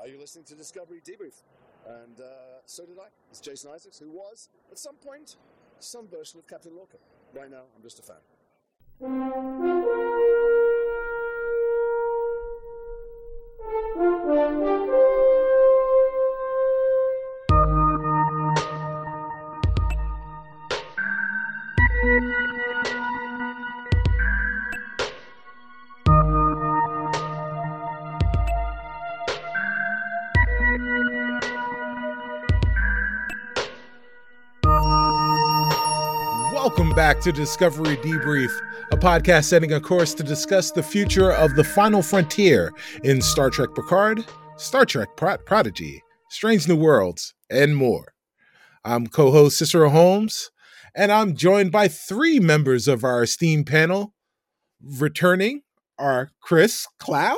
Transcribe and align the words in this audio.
Are 0.00 0.08
you 0.08 0.18
listening 0.18 0.46
to 0.46 0.54
Discovery 0.54 1.02
Debrief? 1.04 1.42
And 1.86 2.20
uh, 2.20 2.62
so 2.64 2.86
did 2.86 2.98
I. 2.98 3.08
It's 3.30 3.38
Jason 3.38 3.70
Isaacs, 3.70 3.98
who 3.98 4.10
was, 4.10 4.48
at 4.70 4.78
some 4.78 4.96
point, 4.96 5.36
some 5.78 6.08
version 6.08 6.38
of 6.38 6.46
Captain 6.46 6.74
Lorca. 6.74 6.96
Right 7.34 7.50
now, 7.50 7.64
I'm 7.76 7.82
just 7.82 7.98
a 7.98 8.02
fan. 8.02 8.16
Welcome 14.26 14.86
back 37.10 37.20
to 37.20 37.32
Discovery 37.32 37.96
Debrief, 37.96 38.56
a 38.92 38.96
podcast 38.96 39.46
setting 39.46 39.72
a 39.72 39.80
course 39.80 40.14
to 40.14 40.22
discuss 40.22 40.70
the 40.70 40.80
future 40.80 41.32
of 41.32 41.56
the 41.56 41.64
final 41.64 42.02
frontier 42.02 42.70
in 43.02 43.20
Star 43.20 43.50
Trek 43.50 43.70
Picard, 43.74 44.24
Star 44.56 44.86
Trek 44.86 45.08
Pro- 45.16 45.38
Prodigy, 45.38 46.04
Strange 46.28 46.68
New 46.68 46.76
Worlds, 46.76 47.34
and 47.50 47.76
more. 47.76 48.12
I'm 48.84 49.08
co 49.08 49.32
host 49.32 49.58
Cicero 49.58 49.88
Holmes, 49.88 50.52
and 50.94 51.10
I'm 51.10 51.34
joined 51.34 51.72
by 51.72 51.88
three 51.88 52.38
members 52.38 52.86
of 52.86 53.02
our 53.02 53.24
esteemed 53.24 53.66
panel. 53.66 54.14
Returning 54.80 55.62
are 55.98 56.30
Chris 56.40 56.86
Clow. 57.00 57.34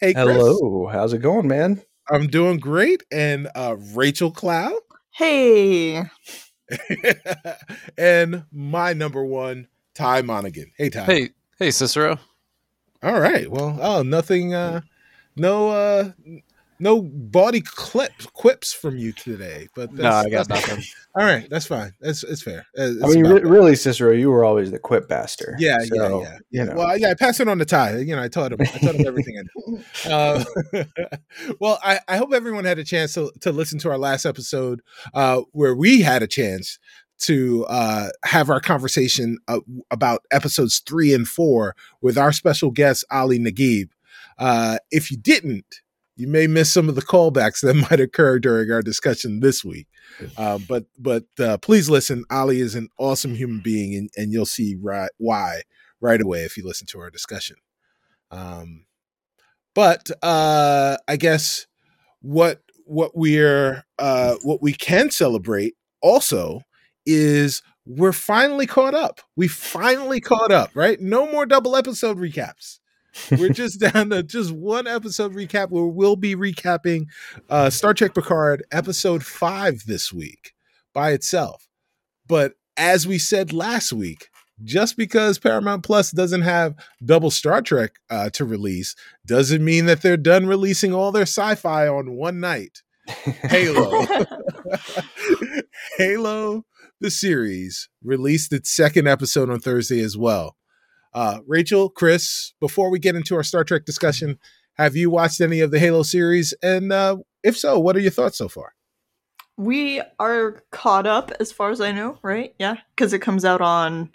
Hey, 0.00 0.14
Chris. 0.14 0.36
Hello, 0.36 0.88
how's 0.88 1.12
it 1.12 1.22
going, 1.22 1.46
man? 1.46 1.80
I'm 2.10 2.26
doing 2.26 2.58
great. 2.58 3.04
And 3.12 3.48
uh, 3.54 3.76
Rachel 3.94 4.32
Clow. 4.32 4.76
Hey. 5.12 6.02
and 7.98 8.44
my 8.52 8.92
number 8.92 9.24
one, 9.24 9.68
Ty 9.94 10.22
Monaghan. 10.22 10.72
Hey, 10.76 10.90
Ty. 10.90 11.04
Hey, 11.04 11.30
hey, 11.58 11.70
Cicero. 11.70 12.18
All 13.02 13.20
right. 13.20 13.50
Well, 13.50 13.78
oh, 13.80 14.02
nothing. 14.02 14.54
Uh, 14.54 14.82
no, 15.36 15.70
uh, 15.70 16.12
no 16.82 17.00
body 17.00 17.60
clips 17.60 18.26
quips 18.26 18.72
from 18.72 18.98
you 18.98 19.12
today. 19.12 19.68
But 19.74 19.92
no, 19.92 20.10
I 20.10 20.28
got 20.28 20.48
nothing. 20.48 20.82
All 21.14 21.24
right, 21.24 21.48
that's 21.48 21.66
fine. 21.66 21.92
That's 22.00 22.24
it's 22.24 22.42
fair. 22.42 22.66
It's 22.74 23.02
I 23.02 23.06
mean, 23.06 23.24
re- 23.24 23.40
really, 23.42 23.76
Cicero, 23.76 24.10
you 24.10 24.30
were 24.30 24.44
always 24.44 24.72
the 24.72 24.80
quip 24.80 25.08
baster. 25.08 25.54
Yeah, 25.58 25.78
so, 25.84 26.22
yeah, 26.22 26.28
yeah. 26.28 26.38
You 26.50 26.64
know. 26.66 26.76
Well, 26.76 26.98
yeah, 26.98 27.10
I 27.10 27.14
passed 27.14 27.38
it 27.40 27.46
on 27.46 27.58
to 27.58 27.64
Ty. 27.64 27.98
You 27.98 28.16
know, 28.16 28.22
I 28.22 28.28
taught 28.28 28.52
him. 28.52 28.58
I 28.60 28.64
taught 28.64 28.96
him 28.96 29.06
everything 29.06 29.38
I 29.38 29.42
know. 29.42 29.80
Uh, 30.04 30.44
well, 31.60 31.78
I, 31.82 32.00
I 32.08 32.16
hope 32.16 32.32
everyone 32.32 32.64
had 32.64 32.78
a 32.78 32.84
chance 32.84 33.14
to, 33.14 33.30
to 33.40 33.52
listen 33.52 33.78
to 33.80 33.90
our 33.90 33.98
last 33.98 34.26
episode 34.26 34.82
uh, 35.14 35.42
where 35.52 35.74
we 35.74 36.02
had 36.02 36.22
a 36.22 36.26
chance 36.26 36.78
to 37.20 37.64
uh, 37.66 38.08
have 38.24 38.50
our 38.50 38.60
conversation 38.60 39.38
uh, 39.48 39.60
about 39.90 40.22
episodes 40.30 40.80
three 40.80 41.14
and 41.14 41.28
four 41.28 41.76
with 42.00 42.18
our 42.18 42.32
special 42.32 42.70
guest 42.70 43.04
Ali 43.10 43.38
Naguib. 43.38 43.90
Uh, 44.38 44.78
if 44.90 45.10
you 45.10 45.16
didn't, 45.16 45.82
you 46.16 46.26
may 46.26 46.46
miss 46.46 46.72
some 46.72 46.88
of 46.88 46.94
the 46.94 47.02
callbacks 47.02 47.60
that 47.60 47.74
might 47.90 48.00
occur 48.00 48.38
during 48.38 48.70
our 48.70 48.82
discussion 48.82 49.40
this 49.40 49.64
week. 49.64 49.86
Uh, 50.36 50.58
but 50.68 50.84
but 50.98 51.24
uh, 51.38 51.58
please 51.58 51.88
listen. 51.88 52.24
Ali 52.30 52.60
is 52.60 52.74
an 52.74 52.88
awesome 52.98 53.34
human 53.34 53.60
being, 53.60 53.94
and, 53.94 54.10
and 54.16 54.32
you'll 54.32 54.46
see 54.46 54.76
right, 54.80 55.10
why 55.18 55.62
right 56.00 56.20
away 56.20 56.44
if 56.44 56.56
you 56.56 56.66
listen 56.66 56.86
to 56.88 57.00
our 57.00 57.10
discussion. 57.10 57.56
Um, 58.30 58.86
but 59.74 60.10
uh, 60.22 60.98
I 61.08 61.16
guess 61.16 61.66
what 62.20 62.60
what 62.84 63.12
we're 63.14 63.84
uh, 63.98 64.36
what 64.42 64.62
we 64.62 64.72
can 64.72 65.10
celebrate 65.10 65.74
also 66.00 66.62
is 67.06 67.62
we're 67.86 68.12
finally 68.12 68.66
caught 68.66 68.94
up. 68.94 69.20
We 69.36 69.48
finally 69.48 70.20
caught 70.20 70.52
up, 70.52 70.70
right? 70.74 71.00
No 71.00 71.30
more 71.30 71.46
double 71.46 71.74
episode 71.74 72.18
recaps. 72.18 72.78
We're 73.30 73.50
just 73.50 73.80
down 73.80 74.10
to 74.10 74.22
just 74.22 74.52
one 74.52 74.86
episode 74.86 75.34
recap 75.34 75.70
where 75.70 75.84
we'll 75.84 76.16
be 76.16 76.34
recapping 76.34 77.06
uh, 77.48 77.70
Star 77.70 77.94
Trek 77.94 78.14
Picard 78.14 78.64
episode 78.72 79.24
five 79.24 79.84
this 79.86 80.12
week 80.12 80.52
by 80.94 81.12
itself. 81.12 81.68
But 82.26 82.54
as 82.76 83.06
we 83.06 83.18
said 83.18 83.52
last 83.52 83.92
week, 83.92 84.28
just 84.64 84.96
because 84.96 85.38
Paramount 85.38 85.82
Plus 85.82 86.10
doesn't 86.10 86.42
have 86.42 86.74
double 87.04 87.30
Star 87.30 87.62
Trek 87.62 87.92
uh, 88.10 88.30
to 88.30 88.44
release 88.44 88.94
doesn't 89.26 89.64
mean 89.64 89.86
that 89.86 90.02
they're 90.02 90.16
done 90.16 90.46
releasing 90.46 90.94
all 90.94 91.12
their 91.12 91.22
sci 91.22 91.54
fi 91.56 91.88
on 91.88 92.12
one 92.12 92.40
night. 92.40 92.82
Halo. 93.06 94.06
Halo, 95.98 96.64
the 97.00 97.10
series, 97.10 97.88
released 98.02 98.52
its 98.52 98.70
second 98.70 99.08
episode 99.08 99.50
on 99.50 99.60
Thursday 99.60 100.00
as 100.00 100.16
well. 100.16 100.56
Uh, 101.14 101.40
Rachel, 101.46 101.88
Chris, 101.88 102.54
before 102.60 102.90
we 102.90 102.98
get 102.98 103.16
into 103.16 103.34
our 103.34 103.42
Star 103.42 103.64
Trek 103.64 103.84
discussion, 103.84 104.38
have 104.74 104.96
you 104.96 105.10
watched 105.10 105.40
any 105.40 105.60
of 105.60 105.70
the 105.70 105.78
Halo 105.78 106.02
series? 106.02 106.54
And 106.62 106.92
uh, 106.92 107.18
if 107.42 107.56
so, 107.56 107.78
what 107.78 107.96
are 107.96 108.00
your 108.00 108.10
thoughts 108.10 108.38
so 108.38 108.48
far? 108.48 108.74
We 109.58 110.00
are 110.18 110.62
caught 110.70 111.06
up 111.06 111.30
as 111.38 111.52
far 111.52 111.70
as 111.70 111.80
I 111.80 111.92
know, 111.92 112.18
right? 112.22 112.54
Yeah, 112.58 112.76
because 112.96 113.12
it 113.12 113.18
comes 113.18 113.44
out 113.44 113.60
on 113.60 114.10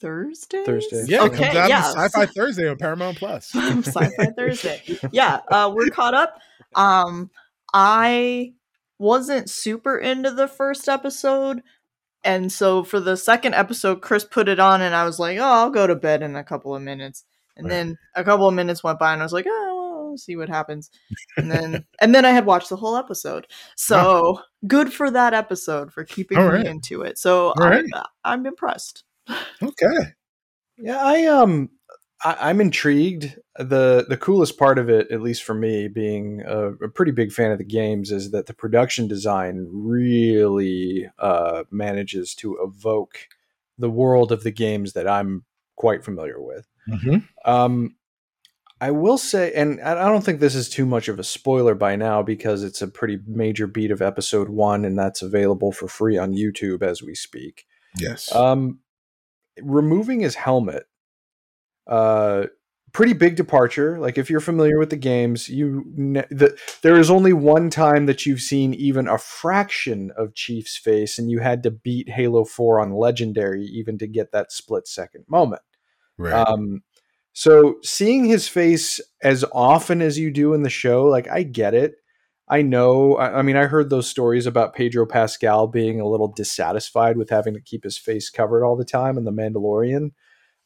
Thursday. 0.00 0.64
Thursday. 0.64 1.04
Yeah, 1.06 1.24
okay, 1.24 1.34
it 1.34 1.38
comes 1.46 1.56
out 1.56 1.68
yeah. 1.68 1.82
Sci-Fi 1.82 2.26
Thursday 2.26 2.68
on 2.68 2.78
Paramount 2.78 3.18
Plus. 3.18 3.50
Sci-Fi 3.54 4.26
Thursday. 4.36 4.82
Yeah, 5.12 5.40
uh, 5.48 5.70
we're 5.74 5.90
caught 5.90 6.14
up. 6.14 6.40
Um, 6.74 7.30
I 7.72 8.54
wasn't 8.98 9.50
super 9.50 9.98
into 9.98 10.30
the 10.30 10.48
first 10.48 10.88
episode. 10.88 11.62
And 12.24 12.50
so 12.50 12.82
for 12.82 13.00
the 13.00 13.16
second 13.16 13.54
episode, 13.54 14.00
Chris 14.00 14.24
put 14.24 14.48
it 14.48 14.58
on, 14.58 14.80
and 14.80 14.94
I 14.94 15.04
was 15.04 15.18
like, 15.18 15.38
"Oh, 15.38 15.44
I'll 15.44 15.70
go 15.70 15.86
to 15.86 15.94
bed 15.94 16.22
in 16.22 16.36
a 16.36 16.44
couple 16.44 16.74
of 16.74 16.82
minutes." 16.82 17.24
And 17.56 17.66
right. 17.66 17.70
then 17.70 17.98
a 18.14 18.24
couple 18.24 18.48
of 18.48 18.54
minutes 18.54 18.82
went 18.82 18.98
by, 18.98 19.12
and 19.12 19.22
I 19.22 19.24
was 19.24 19.32
like, 19.32 19.46
"Oh, 19.46 19.92
well, 19.94 20.08
we'll 20.08 20.18
see 20.18 20.36
what 20.36 20.48
happens." 20.48 20.90
And 21.36 21.50
then 21.50 21.84
and 22.00 22.14
then 22.14 22.24
I 22.24 22.30
had 22.30 22.46
watched 22.46 22.70
the 22.70 22.76
whole 22.76 22.96
episode. 22.96 23.46
So 23.76 24.40
good 24.66 24.92
for 24.92 25.10
that 25.10 25.34
episode 25.34 25.92
for 25.92 26.04
keeping 26.04 26.38
right. 26.38 26.64
me 26.64 26.70
into 26.70 27.02
it. 27.02 27.18
So 27.18 27.52
I'm, 27.58 27.86
I'm 28.24 28.46
impressed. 28.46 29.04
Okay. 29.62 30.12
Yeah, 30.76 30.98
I 31.02 31.24
um 31.26 31.70
I, 32.24 32.50
am 32.50 32.60
intrigued. 32.60 33.36
the 33.56 34.06
The 34.08 34.16
coolest 34.16 34.58
part 34.58 34.78
of 34.78 34.88
it, 34.88 35.10
at 35.10 35.20
least 35.20 35.42
for 35.42 35.54
me, 35.54 35.88
being 35.88 36.42
a, 36.46 36.72
a, 36.72 36.88
pretty 36.88 37.12
big 37.12 37.32
fan 37.32 37.52
of 37.52 37.58
the 37.58 37.64
games, 37.64 38.10
is 38.10 38.30
that 38.30 38.46
the 38.46 38.54
production 38.54 39.06
design 39.06 39.68
really 39.70 41.08
uh, 41.18 41.64
manages 41.70 42.34
to 42.36 42.56
evoke 42.62 43.28
the 43.78 43.90
world 43.90 44.32
of 44.32 44.42
the 44.42 44.50
games 44.50 44.94
that 44.94 45.08
I'm 45.08 45.44
quite 45.76 46.04
familiar 46.04 46.40
with. 46.40 46.66
Mm-hmm. 46.88 47.50
Um, 47.50 47.96
I 48.80 48.90
will 48.90 49.18
say, 49.18 49.52
and 49.54 49.80
I 49.80 50.08
don't 50.08 50.24
think 50.24 50.40
this 50.40 50.54
is 50.54 50.68
too 50.68 50.84
much 50.84 51.08
of 51.08 51.18
a 51.18 51.24
spoiler 51.24 51.74
by 51.74 51.96
now 51.96 52.22
because 52.22 52.62
it's 52.62 52.82
a 52.82 52.88
pretty 52.88 53.18
major 53.26 53.66
beat 53.66 53.90
of 53.90 54.02
episode 54.02 54.48
one, 54.48 54.84
and 54.84 54.98
that's 54.98 55.22
available 55.22 55.72
for 55.72 55.88
free 55.88 56.18
on 56.18 56.34
YouTube 56.34 56.82
as 56.82 57.02
we 57.02 57.14
speak. 57.14 57.66
Yes. 57.98 58.34
Um, 58.34 58.80
removing 59.62 60.20
his 60.20 60.34
helmet 60.34 60.86
uh 61.86 62.46
pretty 62.94 63.12
big 63.12 63.34
departure. 63.36 63.98
Like 63.98 64.16
if 64.16 64.30
you're 64.30 64.40
familiar 64.40 64.78
with 64.78 64.88
the 64.88 64.96
games 64.96 65.50
you 65.50 65.84
the, 66.30 66.56
there 66.80 66.98
is 66.98 67.10
only 67.10 67.34
one 67.34 67.68
time 67.68 68.06
that 68.06 68.24
you've 68.24 68.40
seen 68.40 68.72
even 68.72 69.08
a 69.08 69.18
fraction 69.18 70.12
of 70.16 70.34
chief's 70.34 70.78
face 70.78 71.18
and 71.18 71.30
you 71.30 71.40
had 71.40 71.62
to 71.64 71.70
beat 71.70 72.08
halo 72.08 72.44
4 72.44 72.80
on 72.80 72.92
legendary 72.92 73.64
even 73.64 73.98
to 73.98 74.06
get 74.06 74.32
that 74.32 74.50
split 74.50 74.88
second 74.88 75.24
moment. 75.28 75.60
Right. 76.16 76.32
um 76.32 76.82
so 77.32 77.74
seeing 77.82 78.26
his 78.26 78.46
face 78.46 79.00
as 79.20 79.44
often 79.52 80.00
as 80.00 80.16
you 80.16 80.30
do 80.30 80.54
in 80.54 80.62
the 80.62 80.70
show 80.70 81.04
like 81.04 81.28
i 81.28 81.42
get 81.42 81.74
it. 81.74 81.96
I 82.46 82.62
know 82.62 83.16
I, 83.16 83.40
I 83.40 83.42
mean 83.42 83.56
i 83.56 83.64
heard 83.64 83.90
those 83.90 84.08
stories 84.08 84.46
about 84.46 84.74
pedro 84.74 85.04
pascal 85.04 85.66
being 85.66 86.00
a 86.00 86.06
little 86.06 86.28
dissatisfied 86.28 87.16
with 87.16 87.30
having 87.30 87.54
to 87.54 87.60
keep 87.60 87.82
his 87.82 87.98
face 87.98 88.30
covered 88.30 88.64
all 88.64 88.76
the 88.76 88.84
time 88.84 89.18
in 89.18 89.24
the 89.24 89.32
mandalorian 89.32 90.10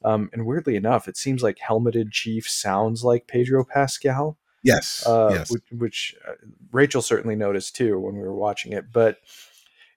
um, 0.05 0.31
and 0.33 0.47
weirdly 0.47 0.77
enough, 0.77 1.09
it 1.09 1.17
seems 1.17 1.43
like 1.43 1.59
helmeted 1.59 2.12
chief 2.12 2.49
sounds 2.49 3.03
like 3.03 3.27
Pedro 3.27 3.65
Pascal. 3.65 4.39
Yes, 4.62 5.05
uh, 5.06 5.31
yes. 5.33 5.50
Which, 5.50 5.65
which 5.71 6.15
uh, 6.27 6.33
Rachel 6.73 7.03
certainly 7.03 7.37
noticed 7.37 7.77
too 7.77 7.99
when 7.99 8.15
we 8.15 8.21
were 8.21 8.35
watching 8.35 8.73
it. 8.73 8.93
But 8.93 9.19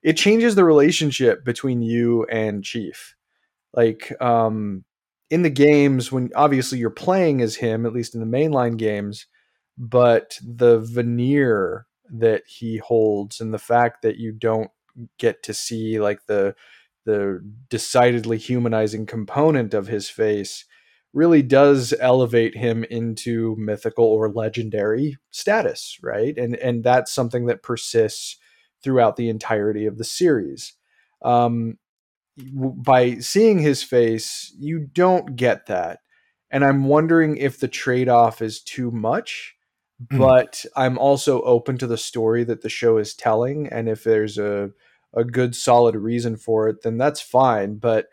it 0.02 0.16
changes 0.16 0.54
the 0.54 0.64
relationship 0.64 1.44
between 1.44 1.82
you 1.82 2.24
and 2.26 2.64
Chief. 2.64 3.14
Like 3.72 4.12
um, 4.20 4.84
in 5.30 5.42
the 5.42 5.50
games, 5.50 6.12
when 6.12 6.30
obviously 6.34 6.78
you're 6.78 6.90
playing 6.90 7.40
as 7.40 7.56
him, 7.56 7.86
at 7.86 7.92
least 7.92 8.14
in 8.14 8.20
the 8.20 8.38
mainline 8.38 8.76
games, 8.76 9.26
but 9.78 10.38
the 10.46 10.78
veneer 10.78 11.86
that 12.10 12.42
he 12.46 12.76
holds 12.76 13.40
and 13.40 13.54
the 13.54 13.58
fact 13.58 14.02
that 14.02 14.18
you 14.18 14.32
don't 14.32 14.70
get 15.18 15.42
to 15.44 15.54
see 15.54 15.98
like 15.98 16.26
the 16.26 16.54
the 17.04 17.40
decidedly 17.68 18.38
humanizing 18.38 19.06
component 19.06 19.74
of 19.74 19.88
his 19.88 20.08
face 20.08 20.64
really 21.12 21.42
does 21.42 21.92
elevate 22.00 22.56
him 22.56 22.84
into 22.84 23.54
mythical 23.58 24.06
or 24.06 24.30
legendary 24.30 25.16
status, 25.30 25.98
right? 26.02 26.36
And 26.38 26.56
and 26.56 26.82
that's 26.82 27.12
something 27.12 27.46
that 27.46 27.62
persists 27.62 28.38
throughout 28.82 29.16
the 29.16 29.28
entirety 29.28 29.86
of 29.86 29.98
the 29.98 30.04
series. 30.04 30.74
Um, 31.22 31.78
by 32.36 33.18
seeing 33.18 33.58
his 33.58 33.82
face, 33.82 34.54
you 34.58 34.80
don't 34.80 35.36
get 35.36 35.66
that. 35.66 36.00
And 36.50 36.64
I'm 36.64 36.84
wondering 36.84 37.36
if 37.36 37.60
the 37.60 37.68
trade 37.68 38.08
off 38.08 38.42
is 38.42 38.62
too 38.62 38.90
much, 38.90 39.54
mm. 40.04 40.18
but 40.18 40.64
I'm 40.76 40.98
also 40.98 41.42
open 41.42 41.78
to 41.78 41.86
the 41.86 41.98
story 41.98 42.44
that 42.44 42.62
the 42.62 42.68
show 42.68 42.98
is 42.98 43.14
telling. 43.14 43.68
And 43.68 43.88
if 43.88 44.04
there's 44.04 44.38
a, 44.38 44.70
a 45.14 45.24
good, 45.24 45.54
solid 45.54 45.94
reason 45.94 46.36
for 46.36 46.68
it, 46.68 46.82
then 46.82 46.98
that's 46.98 47.20
fine. 47.20 47.76
But 47.76 48.06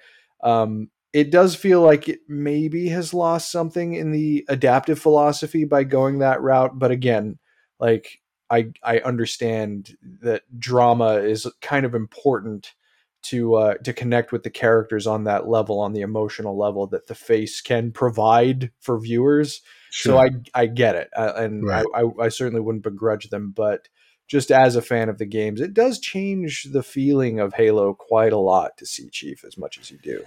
um, 0.44 0.90
it 1.13 1.31
does 1.31 1.56
feel 1.56 1.81
like 1.81 2.07
it 2.07 2.19
maybe 2.28 2.90
has 2.90 3.13
lost 3.13 3.51
something 3.51 3.94
in 3.94 4.12
the 4.12 4.46
adaptive 4.48 5.00
philosophy 5.00 5.66
by 5.66 5.84
going 5.84 6.19
that 6.19 6.42
route. 6.42 6.78
But 6.78 6.92
again, 6.92 7.40
like 7.80 8.19
I, 8.50 8.72
I 8.84 9.00
understand 9.00 9.98
that 10.22 10.44
drama 10.60 11.16
is 11.16 11.48
kind 11.62 11.86
of 11.86 11.96
important 11.96 12.74
to 13.22 13.56
uh, 13.56 13.74
to 13.84 13.94
connect 13.94 14.31
with 14.31 14.44
the 14.44 14.50
characters 14.50 15.06
on 15.06 15.25
that 15.25 15.48
level, 15.48 15.80
on 15.80 15.94
the 15.94 16.02
emotional 16.02 16.57
level 16.57 16.88
that 16.88 17.07
the 17.07 17.16
face 17.16 17.60
can 17.60 17.92
provide 17.92 18.72
for 18.80 19.00
viewers. 19.00 19.62
Sure. 19.92 20.13
So 20.13 20.19
I 20.19 20.30
I 20.54 20.66
get 20.68 20.95
it, 20.95 21.10
uh, 21.16 21.34
and 21.36 21.66
right. 21.66 21.86
I, 21.94 22.02
I, 22.02 22.25
I 22.25 22.30
certainly 22.30 22.62
wouldn't 22.62 22.84
begrudge 22.84 23.30
them, 23.30 23.52
but 23.52 23.90
just 24.30 24.52
as 24.52 24.76
a 24.76 24.81
fan 24.81 25.10
of 25.10 25.18
the 25.18 25.26
games, 25.26 25.60
it 25.60 25.74
does 25.74 26.00
change 26.00 26.68
the 26.72 26.84
feeling 26.84 27.40
of 27.40 27.54
Halo 27.54 27.96
quite 27.96 28.31
a 28.31 28.38
lot 28.38 28.78
to 28.78 28.86
see 28.86 29.10
Chief 29.10 29.44
as 29.44 29.58
much 29.58 29.80
as 29.80 29.92
you 29.92 29.98
do. 29.98 30.24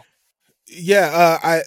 Yeah 0.68 1.10
uh, 1.12 1.38
i 1.42 1.62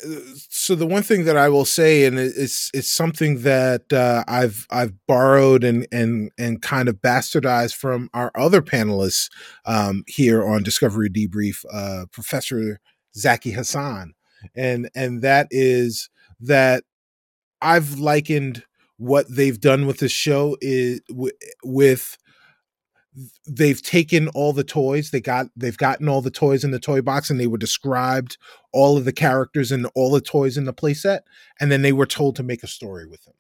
so 0.50 0.74
the 0.74 0.88
one 0.88 1.04
thing 1.04 1.26
that 1.26 1.36
i 1.36 1.50
will 1.50 1.66
say 1.66 2.06
and 2.06 2.18
it's 2.18 2.72
it's 2.74 2.88
something 2.88 3.42
that 3.42 3.92
uh, 3.92 4.24
i've 4.26 4.66
i've 4.72 4.94
borrowed 5.06 5.66
and 5.66 5.86
and 5.92 6.32
and 6.40 6.62
kind 6.62 6.88
of 6.88 6.96
bastardized 7.02 7.76
from 7.76 8.10
our 8.14 8.32
other 8.36 8.62
panelists 8.62 9.30
um, 9.66 10.06
here 10.08 10.48
on 10.48 10.64
discovery 10.64 11.10
debrief 11.10 11.66
uh, 11.74 12.06
professor 12.12 12.80
zaki 13.16 13.52
hasan. 13.52 14.14
And 14.56 14.90
and 14.96 15.22
that 15.22 15.50
is 15.52 16.10
that 16.40 16.86
i've 17.62 18.00
likened 18.00 18.64
what 18.98 19.26
they've 19.30 19.60
done 19.60 19.86
with 19.86 20.00
the 20.00 20.10
show 20.10 20.58
is 20.62 21.02
with 21.64 22.18
they've 23.48 23.82
taken 23.82 24.28
all 24.30 24.54
the 24.54 24.64
toys 24.64 25.12
they 25.12 25.22
got 25.22 25.48
they've 25.56 25.78
gotten 25.78 26.08
all 26.08 26.22
the 26.22 26.32
toys 26.32 26.64
in 26.64 26.72
the 26.72 26.80
toy 26.80 27.02
box 27.02 27.30
and 27.30 27.40
they 27.40 27.48
were 27.48 27.58
described 27.58 28.38
all 28.74 28.98
of 28.98 29.06
the 29.06 29.14
characters 29.14 29.72
and 29.72 29.88
all 29.96 30.12
the 30.12 30.22
toys 30.22 30.58
in 30.58 30.66
the 30.66 30.74
playset 30.74 31.22
and 31.60 31.72
then 31.72 31.82
they 31.82 31.94
were 31.94 32.06
told 32.06 32.36
to 32.36 32.44
make 32.44 32.64
a 32.64 32.68
story 32.68 33.08
with 33.08 33.24
them. 33.24 33.36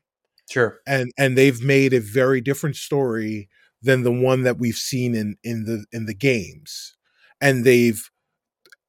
Sure. 0.49 0.79
And 0.87 1.11
and 1.17 1.37
they've 1.37 1.61
made 1.61 1.93
a 1.93 1.99
very 1.99 2.39
different 2.39 2.75
story 2.75 3.49
than 3.81 4.03
the 4.03 4.11
one 4.11 4.43
that 4.43 4.57
we've 4.57 4.77
seen 4.77 5.15
in 5.15 5.37
in 5.43 5.65
the 5.65 5.85
in 5.91 6.05
the 6.05 6.13
games. 6.13 6.95
And 7.41 7.65
they've 7.65 8.09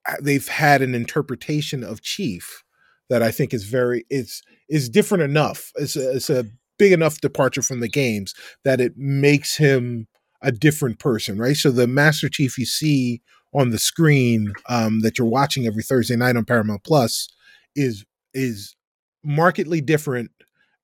uh, 0.07 0.17
they've 0.21 0.47
had 0.47 0.83
an 0.83 0.95
interpretation 0.95 1.83
of 1.83 2.03
chief 2.03 2.63
that 3.09 3.23
i 3.23 3.31
think 3.31 3.55
is 3.55 3.65
very 3.65 4.05
it's 4.11 4.43
is 4.69 4.89
different 4.89 5.23
enough 5.23 5.73
it's 5.77 5.97
a, 5.97 6.17
it's 6.17 6.31
a 6.31 6.45
big 6.79 6.93
enough 6.93 7.21
departure 7.21 7.63
from 7.63 7.81
the 7.81 7.89
games 7.89 8.35
that 8.65 8.81
it 8.81 8.97
makes 8.97 9.57
him 9.57 10.07
a 10.43 10.53
different 10.53 10.99
person, 10.99 11.39
right? 11.39 11.57
So 11.57 11.71
the 11.71 11.87
Master 11.87 12.29
Chief 12.29 12.59
you 12.59 12.67
see 12.67 13.23
on 13.55 13.71
the 13.71 13.79
screen 13.79 14.53
um, 14.69 15.01
that 15.01 15.19
you're 15.19 15.27
watching 15.27 15.67
every 15.67 15.83
Thursday 15.83 16.17
night 16.17 16.37
on 16.37 16.45
Paramount 16.45 16.85
Plus 16.85 17.29
is 17.75 18.05
is 18.35 18.77
markedly 19.25 19.81
different, 19.81 20.31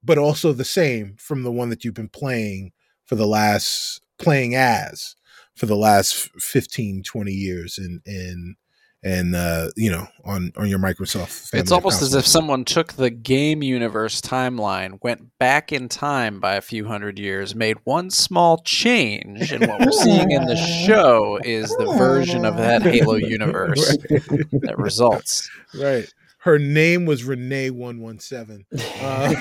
but 0.03 0.19
also 0.19 0.53
the 0.53 0.65
same 0.65 1.17
from 1.19 1.43
the 1.43 1.53
one 1.53 1.69
that 1.71 1.85
you've 1.85 1.95
been 1.95 2.09
playing 2.09 2.73
for 3.05 3.15
the 3.15 3.27
last 3.27 4.01
playing 4.19 4.55
as 4.55 5.17
for 5.55 5.67
the 5.67 5.77
last 5.77 6.31
15, 6.41 7.03
20 7.03 7.33
years 7.33 7.79
in 7.79 8.01
in 8.07 8.57
and 9.03 9.35
uh, 9.35 9.69
you 9.77 9.91
know 9.91 10.07
on 10.25 10.53
on 10.57 10.69
your 10.69 10.79
Microsoft. 10.79 11.53
it's 11.53 11.73
almost 11.73 12.03
as 12.03 12.15
if 12.15 12.27
someone 12.27 12.65
took 12.65 12.95
the 12.95 13.11
game 13.11 13.63
universe 13.63 14.21
timeline, 14.21 14.99
went 15.03 15.39
back 15.39 15.73
in 15.73 15.89
time 15.89 16.41
by 16.41 16.55
a 16.55 16.61
few 16.61 16.87
hundred 16.87 17.19
years, 17.19 17.55
made 17.55 17.79
one 17.85 18.11
small 18.11 18.59
change, 18.59 19.53
and 19.53 19.67
what 19.67 19.81
we're 19.81 19.93
seeing 19.93 20.31
in 20.31 20.45
the 20.45 20.57
show 20.57 21.39
is 21.45 21.69
the 21.77 21.93
version 21.99 22.45
of 22.45 22.57
that 22.57 22.83
Halo 22.83 23.15
universe 23.17 23.97
that 23.99 24.75
results. 24.79 25.51
Right 25.75 26.13
her 26.43 26.59
name 26.59 27.07
was 27.07 27.23
Renee 27.23 27.71
One 27.71 28.01
One 28.01 28.19
Seven. 28.19 28.67
Uh, 29.01 29.33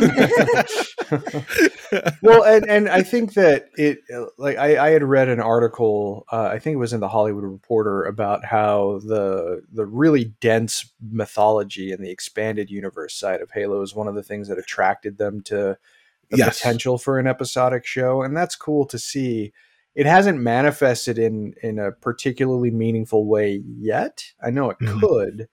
well, 2.22 2.44
and 2.44 2.70
and 2.70 2.90
I 2.90 3.02
think 3.02 3.34
that 3.34 3.70
it 3.76 4.02
like 4.38 4.58
I, 4.58 4.78
I 4.78 4.90
had 4.92 5.02
read 5.02 5.28
an 5.28 5.40
article. 5.40 6.28
Uh, 6.32 6.44
I 6.44 6.60
think 6.60 6.76
it 6.76 6.78
was 6.78 6.94
in 6.94 7.00
the 7.00 7.08
Hollywood 7.08 7.44
Reporter 7.44 8.04
about 8.04 8.46
how 8.46 9.00
the 9.04 9.64
the 9.74 9.88
really 9.88 10.26
dense 10.42 10.94
mythology 11.02 11.92
and 11.92 12.06
the 12.06 12.12
expanded 12.12 12.70
universe 12.70 13.16
side 13.16 13.42
of 13.42 13.50
Halo 13.50 13.82
is 13.82 13.96
one 13.96 14.08
of 14.08 14.14
the 14.14 14.24
things 14.24 14.48
that 14.48 14.60
attracted 14.60 15.18
them 15.18 15.42
to 15.46 15.80
the 16.30 16.38
yes. 16.38 16.60
potential 16.60 17.00
for 17.00 17.18
an 17.18 17.26
episodic 17.26 17.84
show, 17.84 18.22
and 18.22 18.38
that's 18.38 18.56
cool 18.56 18.86
to 18.86 19.00
see. 19.00 19.54
It 19.96 20.06
hasn't 20.06 20.40
manifested 20.40 21.18
in 21.18 21.56
in 21.64 21.80
a 21.80 21.94
particularly 21.94 22.70
meaningful 22.70 23.26
way 23.26 23.64
yet. 23.66 24.24
I 24.40 24.52
know 24.52 24.70
it 24.70 24.78
mm-hmm. 24.80 25.00
could 25.00 25.48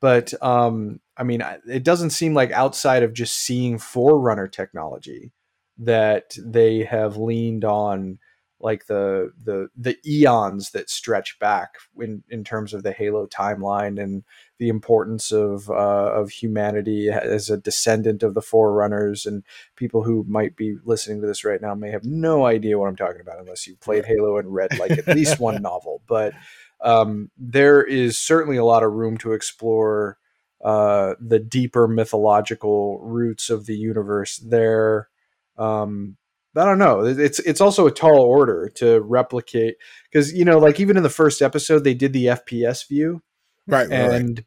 but 0.00 0.32
um, 0.42 1.00
I 1.16 1.24
mean, 1.24 1.42
it 1.66 1.82
doesn't 1.82 2.10
seem 2.10 2.34
like 2.34 2.50
outside 2.52 3.02
of 3.02 3.12
just 3.12 3.36
seeing 3.36 3.78
Forerunner 3.78 4.48
technology 4.48 5.32
that 5.78 6.36
they 6.44 6.84
have 6.84 7.16
leaned 7.16 7.64
on 7.64 8.18
like 8.60 8.86
the 8.86 9.32
the 9.44 9.68
the 9.76 9.96
eons 10.04 10.70
that 10.70 10.90
stretch 10.90 11.38
back 11.38 11.74
in 12.00 12.24
in 12.28 12.42
terms 12.42 12.74
of 12.74 12.82
the 12.82 12.92
Halo 12.92 13.26
timeline 13.26 14.02
and 14.02 14.24
the 14.58 14.68
importance 14.68 15.30
of 15.30 15.70
uh, 15.70 16.12
of 16.12 16.30
humanity 16.30 17.08
as 17.08 17.50
a 17.50 17.56
descendant 17.56 18.24
of 18.24 18.34
the 18.34 18.42
Forerunners 18.42 19.26
and 19.26 19.44
people 19.76 20.02
who 20.02 20.24
might 20.28 20.56
be 20.56 20.76
listening 20.84 21.20
to 21.20 21.26
this 21.26 21.44
right 21.44 21.62
now 21.62 21.74
may 21.74 21.90
have 21.90 22.04
no 22.04 22.46
idea 22.46 22.78
what 22.78 22.88
I'm 22.88 22.96
talking 22.96 23.20
about 23.20 23.38
unless 23.38 23.66
you 23.66 23.76
played 23.76 24.04
Halo 24.04 24.38
and 24.38 24.52
read 24.52 24.76
like 24.78 24.90
at 24.90 25.06
least 25.08 25.38
one 25.38 25.62
novel, 25.62 26.02
but 26.08 26.32
um, 26.80 27.30
there 27.36 27.82
is 27.82 28.18
certainly 28.18 28.56
a 28.56 28.64
lot 28.64 28.82
of 28.82 28.92
room 28.92 29.18
to 29.18 29.32
explore 29.32 30.18
uh, 30.64 31.14
the 31.20 31.38
deeper 31.38 31.86
mythological 31.88 33.00
roots 33.00 33.50
of 33.50 33.66
the 33.66 33.76
universe 33.76 34.38
there. 34.38 35.08
Um, 35.56 36.16
I 36.56 36.64
don't 36.64 36.78
know. 36.78 37.04
It's 37.04 37.38
it's 37.40 37.60
also 37.60 37.86
a 37.86 37.92
tall 37.92 38.20
order 38.20 38.68
to 38.76 39.00
replicate 39.00 39.76
because 40.10 40.32
you 40.32 40.44
know, 40.44 40.58
like 40.58 40.80
even 40.80 40.96
in 40.96 41.02
the 41.02 41.10
first 41.10 41.42
episode, 41.42 41.84
they 41.84 41.94
did 41.94 42.12
the 42.12 42.26
FPS 42.26 42.88
view, 42.88 43.22
right? 43.66 43.88
And 43.90 44.44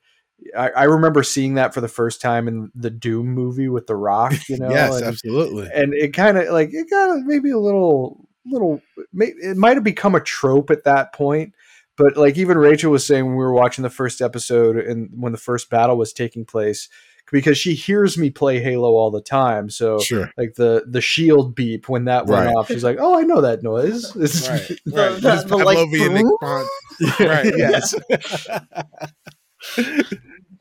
right. 0.54 0.74
I, 0.76 0.82
I, 0.82 0.84
remember 0.86 1.24
seeing 1.24 1.54
that 1.54 1.74
for 1.74 1.80
the 1.80 1.88
first 1.88 2.20
time 2.20 2.48
in 2.48 2.72
the 2.76 2.90
Doom 2.90 3.28
movie 3.28 3.70
with 3.70 3.88
The 3.88 3.96
Rock. 3.96 4.34
You 4.50 4.58
know, 4.58 4.70
yes, 4.70 4.98
and, 4.98 5.06
absolutely. 5.06 5.70
And 5.74 5.94
it 5.94 6.14
kind 6.14 6.38
of 6.38 6.50
like 6.50 6.74
it 6.74 6.90
got 6.90 7.20
maybe 7.22 7.52
a 7.52 7.60
little 7.60 8.28
little. 8.46 8.82
It 9.14 9.56
might 9.56 9.78
have 9.78 9.84
become 9.84 10.16
a 10.16 10.22
trope 10.22 10.70
at 10.70 10.84
that 10.84 11.14
point 11.14 11.54
but 11.98 12.18
like 12.18 12.38
even 12.38 12.58
Rachel 12.58 12.92
was 12.92 13.06
saying 13.06 13.26
when 13.26 13.36
we 13.36 13.44
were 13.44 13.54
watching 13.54 13.84
the 13.84 13.90
first 13.90 14.22
episode 14.22 14.78
and 14.78 15.10
when 15.14 15.32
the 15.32 15.38
first 15.38 15.70
battle 15.70 15.98
was 15.98 16.14
taking 16.14 16.46
place, 16.46 16.90
because 17.32 17.58
she 17.58 17.74
hears 17.74 18.18
me 18.18 18.30
play 18.30 18.60
Halo 18.60 18.92
all 18.92 19.10
the 19.10 19.22
time. 19.22 19.70
So 19.70 20.00
sure. 20.00 20.32
like 20.38 20.56
the 20.56 20.84
the 20.88 21.02
shield 21.02 21.56
beep 21.56 21.90
when 21.90 22.06
that 22.06 22.28
went 22.28 22.48
right. 22.48 22.56
off, 22.56 22.68
she's 22.68 22.84
like, 22.84 22.98
"Oh, 23.00 23.18
I 23.18 23.24
know 23.24 23.42
that 23.42 23.64
noise." 23.64 24.16
It's 24.22 24.48
right, 24.48 24.62
right. 24.88 25.22
The, 25.22 25.44
the, 25.48 25.58
like, 25.58 27.20
right. 27.20 27.54
Yes. 27.58 27.96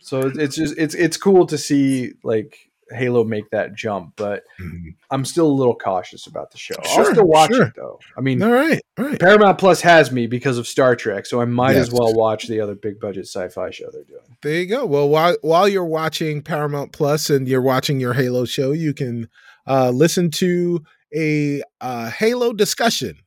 so 0.00 0.20
it's 0.20 0.56
just 0.56 0.78
it's 0.78 0.94
it's 0.94 1.16
cool 1.16 1.46
to 1.46 1.58
see 1.58 2.12
like 2.22 2.69
Halo 2.90 3.24
make 3.24 3.50
that 3.50 3.74
jump, 3.74 4.14
but 4.16 4.44
mm-hmm. 4.60 4.90
I'm 5.10 5.24
still 5.24 5.46
a 5.46 5.52
little 5.52 5.74
cautious 5.74 6.26
about 6.26 6.50
the 6.50 6.58
show. 6.58 6.74
Sure, 6.84 7.06
I'll 7.06 7.12
still 7.12 7.26
watch 7.26 7.52
sure. 7.52 7.66
it 7.66 7.74
though. 7.76 7.98
I 8.16 8.20
mean, 8.20 8.42
all 8.42 8.50
right, 8.50 8.80
all 8.98 9.06
right, 9.06 9.20
Paramount 9.20 9.58
Plus 9.58 9.80
has 9.82 10.10
me 10.10 10.26
because 10.26 10.58
of 10.58 10.66
Star 10.66 10.96
Trek, 10.96 11.26
so 11.26 11.40
I 11.40 11.44
might 11.44 11.74
yes. 11.74 11.88
as 11.88 11.92
well 11.92 12.14
watch 12.14 12.46
the 12.48 12.60
other 12.60 12.74
big 12.74 13.00
budget 13.00 13.26
sci-fi 13.26 13.70
show 13.70 13.90
they're 13.92 14.04
doing. 14.04 14.36
There 14.42 14.54
you 14.54 14.66
go. 14.66 14.86
Well, 14.86 15.08
while 15.08 15.36
while 15.42 15.68
you're 15.68 15.84
watching 15.84 16.42
Paramount 16.42 16.92
Plus 16.92 17.30
and 17.30 17.46
you're 17.46 17.62
watching 17.62 18.00
your 18.00 18.14
Halo 18.14 18.44
show, 18.44 18.72
you 18.72 18.92
can 18.92 19.28
uh, 19.66 19.90
listen 19.90 20.30
to 20.32 20.82
a 21.14 21.62
uh, 21.80 22.10
Halo 22.10 22.52
discussion 22.52 23.18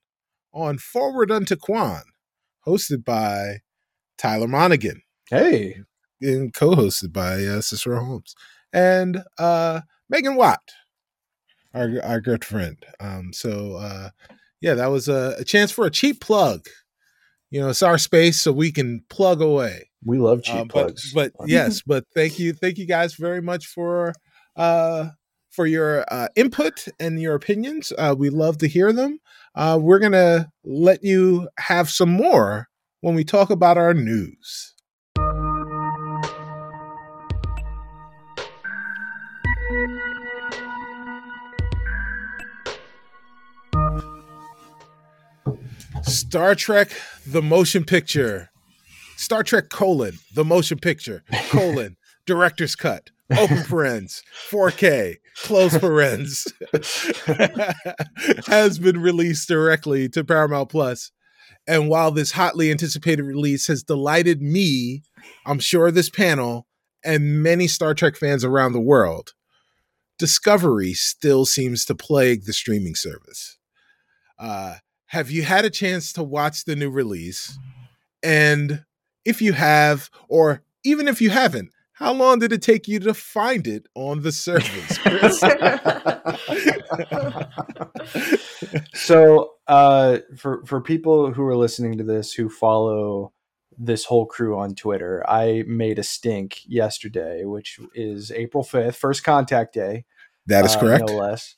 on 0.53 0.77
Forward 0.77 1.31
Unto 1.31 1.55
Quan, 1.55 2.03
hosted 2.65 3.03
by 3.03 3.59
Tyler 4.17 4.47
Monaghan. 4.47 5.01
Hey, 5.29 5.77
and 6.21 6.53
co-hosted 6.53 7.11
by 7.11 7.43
uh, 7.45 7.61
Cicero 7.61 8.03
Holmes 8.03 8.35
and 8.73 9.23
uh, 9.37 9.81
Megan 10.09 10.35
Watt, 10.35 10.61
our 11.73 12.01
our 12.03 12.19
good 12.19 12.43
friend. 12.43 12.77
Um, 12.99 13.31
so 13.31 13.75
uh, 13.77 14.09
yeah, 14.61 14.73
that 14.73 14.87
was 14.87 15.07
a, 15.07 15.35
a, 15.39 15.43
chance 15.43 15.71
for 15.71 15.85
a 15.85 15.91
cheap 15.91 16.19
plug. 16.19 16.65
you 17.49 17.61
know, 17.61 17.69
it's 17.69 17.83
our 17.83 17.97
space, 17.97 18.41
so 18.41 18.51
we 18.51 18.71
can 18.71 19.03
plug 19.09 19.41
away. 19.41 19.89
We 20.03 20.17
love 20.17 20.43
cheap 20.43 20.55
Uh, 20.55 20.63
but, 20.63 20.69
plugs. 20.69 21.13
but 21.13 21.31
yes, 21.45 21.81
but 21.85 22.05
thank 22.15 22.39
you, 22.39 22.53
thank 22.53 22.77
you 22.77 22.85
guys 22.85 23.15
very 23.15 23.41
much 23.41 23.67
for 23.67 24.13
uh 24.55 25.09
for 25.51 25.67
your 25.67 26.03
uh, 26.11 26.27
input 26.35 26.87
and 26.99 27.21
your 27.21 27.35
opinions. 27.35 27.93
Uh, 27.97 28.15
we 28.17 28.31
love 28.31 28.57
to 28.57 28.67
hear 28.67 28.91
them. 28.91 29.19
Uh, 29.53 29.77
we're 29.79 29.99
gonna 29.99 30.49
let 30.63 31.03
you 31.03 31.47
have 31.59 31.89
some 31.89 32.09
more 32.09 32.67
when 33.01 33.13
we 33.13 33.23
talk 33.23 33.51
about 33.51 33.77
our 33.77 33.93
news. 33.93 34.72
Star 46.13 46.55
Trek: 46.55 46.91
The 47.25 47.41
Motion 47.41 47.83
Picture. 47.83 48.49
Star 49.17 49.43
Trek 49.43 49.69
colon 49.69 50.19
the 50.33 50.43
motion 50.43 50.77
picture 50.77 51.23
colon 51.49 51.95
director's 52.25 52.75
cut 52.75 53.09
open 53.31 53.63
parens 53.63 54.21
4K 54.49 55.17
close 55.43 55.77
parens 55.77 56.47
has 58.47 58.79
been 58.79 58.99
released 58.99 59.47
directly 59.47 60.09
to 60.09 60.23
Paramount 60.23 60.69
Plus. 60.69 61.11
And 61.65 61.87
while 61.87 62.11
this 62.11 62.33
hotly 62.33 62.69
anticipated 62.69 63.23
release 63.23 63.67
has 63.67 63.83
delighted 63.83 64.41
me, 64.41 65.03
I'm 65.45 65.59
sure 65.59 65.89
this 65.89 66.09
panel 66.09 66.67
and 67.03 67.41
many 67.41 67.67
Star 67.67 67.93
Trek 67.93 68.17
fans 68.17 68.43
around 68.43 68.73
the 68.73 68.81
world, 68.81 69.33
Discovery 70.19 70.93
still 70.93 71.45
seems 71.45 71.85
to 71.85 71.95
plague 71.95 72.45
the 72.45 72.53
streaming 72.53 72.95
service. 72.95 73.57
Uh, 74.37 74.75
have 75.13 75.29
you 75.29 75.43
had 75.43 75.63
a 75.63 75.69
chance 75.69 76.11
to 76.11 76.23
watch 76.23 76.65
the 76.65 76.75
new 76.75 76.89
release? 76.89 77.59
And 78.23 78.83
if 79.23 79.43
you 79.43 79.53
have, 79.53 80.09
or 80.27 80.63
even 80.83 81.07
if 81.07 81.21
you 81.21 81.29
haven't, 81.29 81.69
how 81.91 82.13
long 82.13 82.39
did 82.39 82.51
it 82.51 82.63
take 82.63 82.87
you 82.87 82.99
to 83.01 83.13
find 83.13 83.67
it 83.67 83.85
on 83.93 84.23
the 84.23 84.31
service, 84.31 84.97
Chris? 84.97 85.39
so 88.95 89.51
uh, 89.67 90.17
for 90.35 90.65
for 90.65 90.81
people 90.81 91.31
who 91.31 91.43
are 91.43 91.55
listening 91.55 91.99
to 91.99 92.03
this 92.03 92.33
who 92.33 92.49
follow 92.49 93.33
this 93.77 94.05
whole 94.05 94.25
crew 94.25 94.57
on 94.57 94.73
Twitter, 94.73 95.23
I 95.29 95.63
made 95.67 95.99
a 95.99 96.03
stink 96.03 96.61
yesterday, 96.65 97.45
which 97.45 97.79
is 97.93 98.31
April 98.31 98.63
fifth, 98.63 98.95
first 98.95 99.23
contact 99.23 99.75
day. 99.75 100.05
That 100.47 100.65
is 100.65 100.75
uh, 100.75 100.79
correct. 100.79 101.07
no 101.07 101.17
less. 101.17 101.55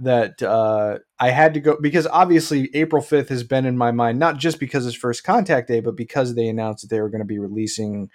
That 0.00 0.40
uh, 0.42 0.98
I 1.18 1.30
had 1.30 1.54
to 1.54 1.60
go 1.60 1.76
because 1.80 2.06
obviously 2.06 2.70
April 2.74 3.02
fifth 3.02 3.30
has 3.30 3.42
been 3.42 3.66
in 3.66 3.76
my 3.76 3.90
mind, 3.90 4.18
not 4.18 4.36
just 4.36 4.60
because 4.60 4.86
it's 4.86 4.96
first 4.96 5.24
contact 5.24 5.66
day, 5.66 5.80
but 5.80 5.96
because 5.96 6.34
they 6.34 6.46
announced 6.46 6.82
that 6.82 6.94
they 6.94 7.00
were 7.00 7.10
going 7.10 7.20
to 7.20 7.24
be 7.24 7.40
releasing 7.40 8.08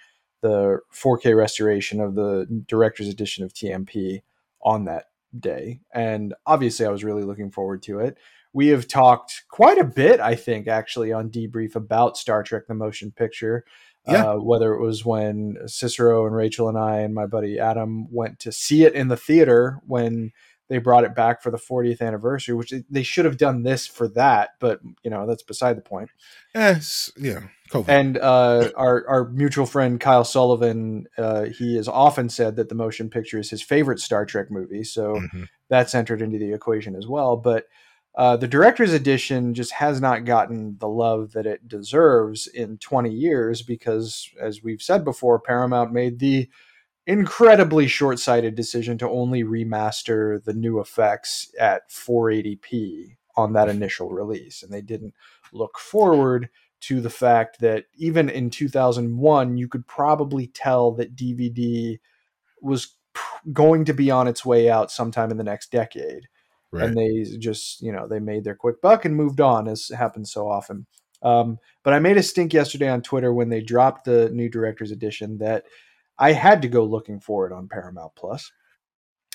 the 0.44 0.80
4K 0.92 1.36
restoration 1.36 2.00
of 2.00 2.14
the 2.14 2.46
director's 2.66 3.08
edition 3.08 3.44
of 3.44 3.54
TMP 3.54 4.22
on 4.62 4.84
that 4.84 5.06
day. 5.38 5.80
And 5.92 6.34
obviously, 6.46 6.86
I 6.86 6.90
was 6.90 7.02
really 7.02 7.24
looking 7.24 7.50
forward 7.50 7.82
to 7.84 8.00
it. 8.00 8.18
We 8.52 8.68
have 8.68 8.86
talked 8.86 9.44
quite 9.48 9.78
a 9.78 9.84
bit, 9.84 10.20
I 10.20 10.34
think, 10.34 10.68
actually, 10.68 11.12
on 11.12 11.30
debrief 11.30 11.74
about 11.74 12.16
Star 12.16 12.42
Trek 12.42 12.66
the 12.68 12.74
Motion 12.74 13.10
Picture. 13.10 13.64
Yeah. 14.06 14.32
Uh, 14.32 14.36
whether 14.36 14.74
it 14.74 14.82
was 14.82 15.02
when 15.02 15.56
Cicero 15.64 16.26
and 16.26 16.36
Rachel 16.36 16.68
and 16.68 16.76
I 16.76 16.98
and 16.98 17.14
my 17.14 17.24
buddy 17.24 17.58
Adam 17.58 18.06
went 18.12 18.38
to 18.40 18.52
see 18.52 18.84
it 18.84 18.92
in 18.92 19.08
the 19.08 19.16
theater 19.16 19.80
when 19.86 20.32
they 20.68 20.78
brought 20.78 21.04
it 21.04 21.14
back 21.14 21.42
for 21.42 21.50
the 21.50 21.58
40th 21.58 22.00
anniversary, 22.00 22.54
which 22.54 22.72
they 22.88 23.02
should 23.02 23.24
have 23.24 23.36
done 23.36 23.62
this 23.62 23.86
for 23.86 24.08
that, 24.08 24.50
but 24.60 24.80
you 25.02 25.10
know 25.10 25.26
that's 25.26 25.42
beside 25.42 25.76
the 25.76 25.82
point. 25.82 26.10
Yes, 26.54 27.10
yeah, 27.16 27.40
COVID. 27.70 27.88
And 27.88 28.18
uh, 28.18 28.70
our 28.76 29.06
our 29.08 29.28
mutual 29.30 29.66
friend 29.66 30.00
Kyle 30.00 30.24
Sullivan, 30.24 31.06
uh, 31.18 31.44
he 31.44 31.76
has 31.76 31.88
often 31.88 32.28
said 32.28 32.56
that 32.56 32.68
the 32.68 32.74
motion 32.74 33.10
picture 33.10 33.38
is 33.38 33.50
his 33.50 33.62
favorite 33.62 34.00
Star 34.00 34.24
Trek 34.24 34.50
movie, 34.50 34.84
so 34.84 35.14
Mhm. 35.16 35.48
that's 35.68 35.94
entered 35.94 36.22
into 36.22 36.38
the 36.38 36.52
equation 36.52 36.96
as 36.96 37.06
well. 37.06 37.36
But 37.36 37.66
uh, 38.16 38.36
the 38.36 38.46
director's 38.46 38.92
edition 38.92 39.54
just 39.54 39.72
has 39.72 40.00
not 40.00 40.24
gotten 40.24 40.76
the 40.78 40.86
love 40.88 41.32
that 41.32 41.46
it 41.46 41.66
deserves 41.66 42.46
in 42.46 42.78
20 42.78 43.10
years 43.10 43.60
because, 43.60 44.30
as 44.40 44.62
we've 44.62 44.80
said 44.80 45.04
before, 45.04 45.40
Paramount 45.40 45.92
made 45.92 46.20
the 46.20 46.48
incredibly 47.06 47.86
short-sighted 47.86 48.54
decision 48.54 48.98
to 48.98 49.08
only 49.08 49.44
remaster 49.44 50.42
the 50.42 50.54
new 50.54 50.80
effects 50.80 51.52
at 51.58 51.88
480p 51.90 53.16
on 53.36 53.52
that 53.52 53.68
initial 53.68 54.10
release, 54.10 54.62
and 54.62 54.72
they 54.72 54.80
didn't 54.80 55.14
look 55.52 55.78
forward 55.78 56.48
to 56.80 57.00
the 57.00 57.10
fact 57.10 57.60
that 57.60 57.86
even 57.96 58.28
in 58.28 58.50
2001 58.50 59.56
you 59.56 59.68
could 59.68 59.86
probably 59.86 60.48
tell 60.48 60.92
that 60.92 61.16
DVD 61.16 61.98
was 62.60 62.94
pr- 63.14 63.48
going 63.52 63.86
to 63.86 63.94
be 63.94 64.10
on 64.10 64.28
its 64.28 64.44
way 64.44 64.68
out 64.68 64.90
sometime 64.90 65.30
in 65.30 65.38
the 65.38 65.44
next 65.44 65.70
decade. 65.70 66.28
Right. 66.70 66.86
and 66.86 66.96
they 66.96 67.38
just 67.38 67.80
you 67.82 67.92
know 67.92 68.08
they 68.08 68.18
made 68.18 68.42
their 68.42 68.56
quick 68.56 68.82
buck 68.82 69.04
and 69.04 69.14
moved 69.14 69.40
on 69.40 69.68
as 69.68 69.90
happens 69.96 70.32
so 70.32 70.48
often. 70.48 70.86
Um, 71.22 71.58
but 71.84 71.94
i 71.94 71.98
made 72.00 72.18
a 72.18 72.22
stink 72.22 72.52
yesterday 72.52 72.88
on 72.88 73.00
twitter 73.00 73.32
when 73.32 73.48
they 73.48 73.62
dropped 73.62 74.04
the 74.04 74.28
new 74.30 74.50
director's 74.50 74.90
edition 74.90 75.38
that 75.38 75.64
i 76.18 76.32
had 76.32 76.62
to 76.62 76.68
go 76.68 76.84
looking 76.84 77.20
for 77.20 77.46
it 77.46 77.52
on 77.52 77.68
paramount 77.68 78.12
plus 78.16 78.50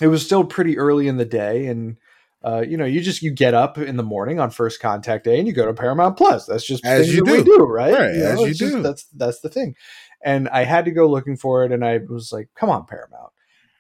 it 0.02 0.08
was 0.08 0.26
still 0.26 0.44
pretty 0.44 0.78
early 0.78 1.08
in 1.08 1.18
the 1.18 1.26
day 1.26 1.68
and 1.68 1.98
uh, 2.44 2.64
you 2.66 2.78
know 2.78 2.86
you 2.86 3.02
just 3.02 3.22
you 3.22 3.32
get 3.32 3.54
up 3.54 3.78
in 3.78 3.98
the 3.98 4.04
morning 4.04 4.40
on 4.40 4.50
first 4.50 4.80
contact 4.80 5.26
day 5.26 5.38
and 5.40 5.48
you 5.48 5.54
go 5.54 5.66
to 5.66 5.74
paramount 5.74 6.16
plus 6.18 6.46
that's 6.46 6.66
just 6.66 6.86
As 6.86 7.14
you 7.14 7.24
do. 7.26 7.44
do 7.44 7.58
right, 7.66 7.92
Right, 7.94 8.16
know, 8.16 8.26
as 8.32 8.40
you 8.40 8.46
it's 8.48 8.60
just- 8.60 8.76
do. 8.76 8.82
that's 8.82 9.04
that's 9.16 9.42
the 9.42 9.50
thing 9.50 9.76
and 10.24 10.48
i 10.50 10.64
had 10.64 10.86
to 10.86 10.92
go 10.92 11.06
looking 11.10 11.36
for 11.36 11.66
it 11.66 11.72
and 11.74 11.84
i 11.84 11.98
was 12.10 12.32
like 12.32 12.48
come 12.56 12.70
on 12.70 12.86
paramount 12.86 13.32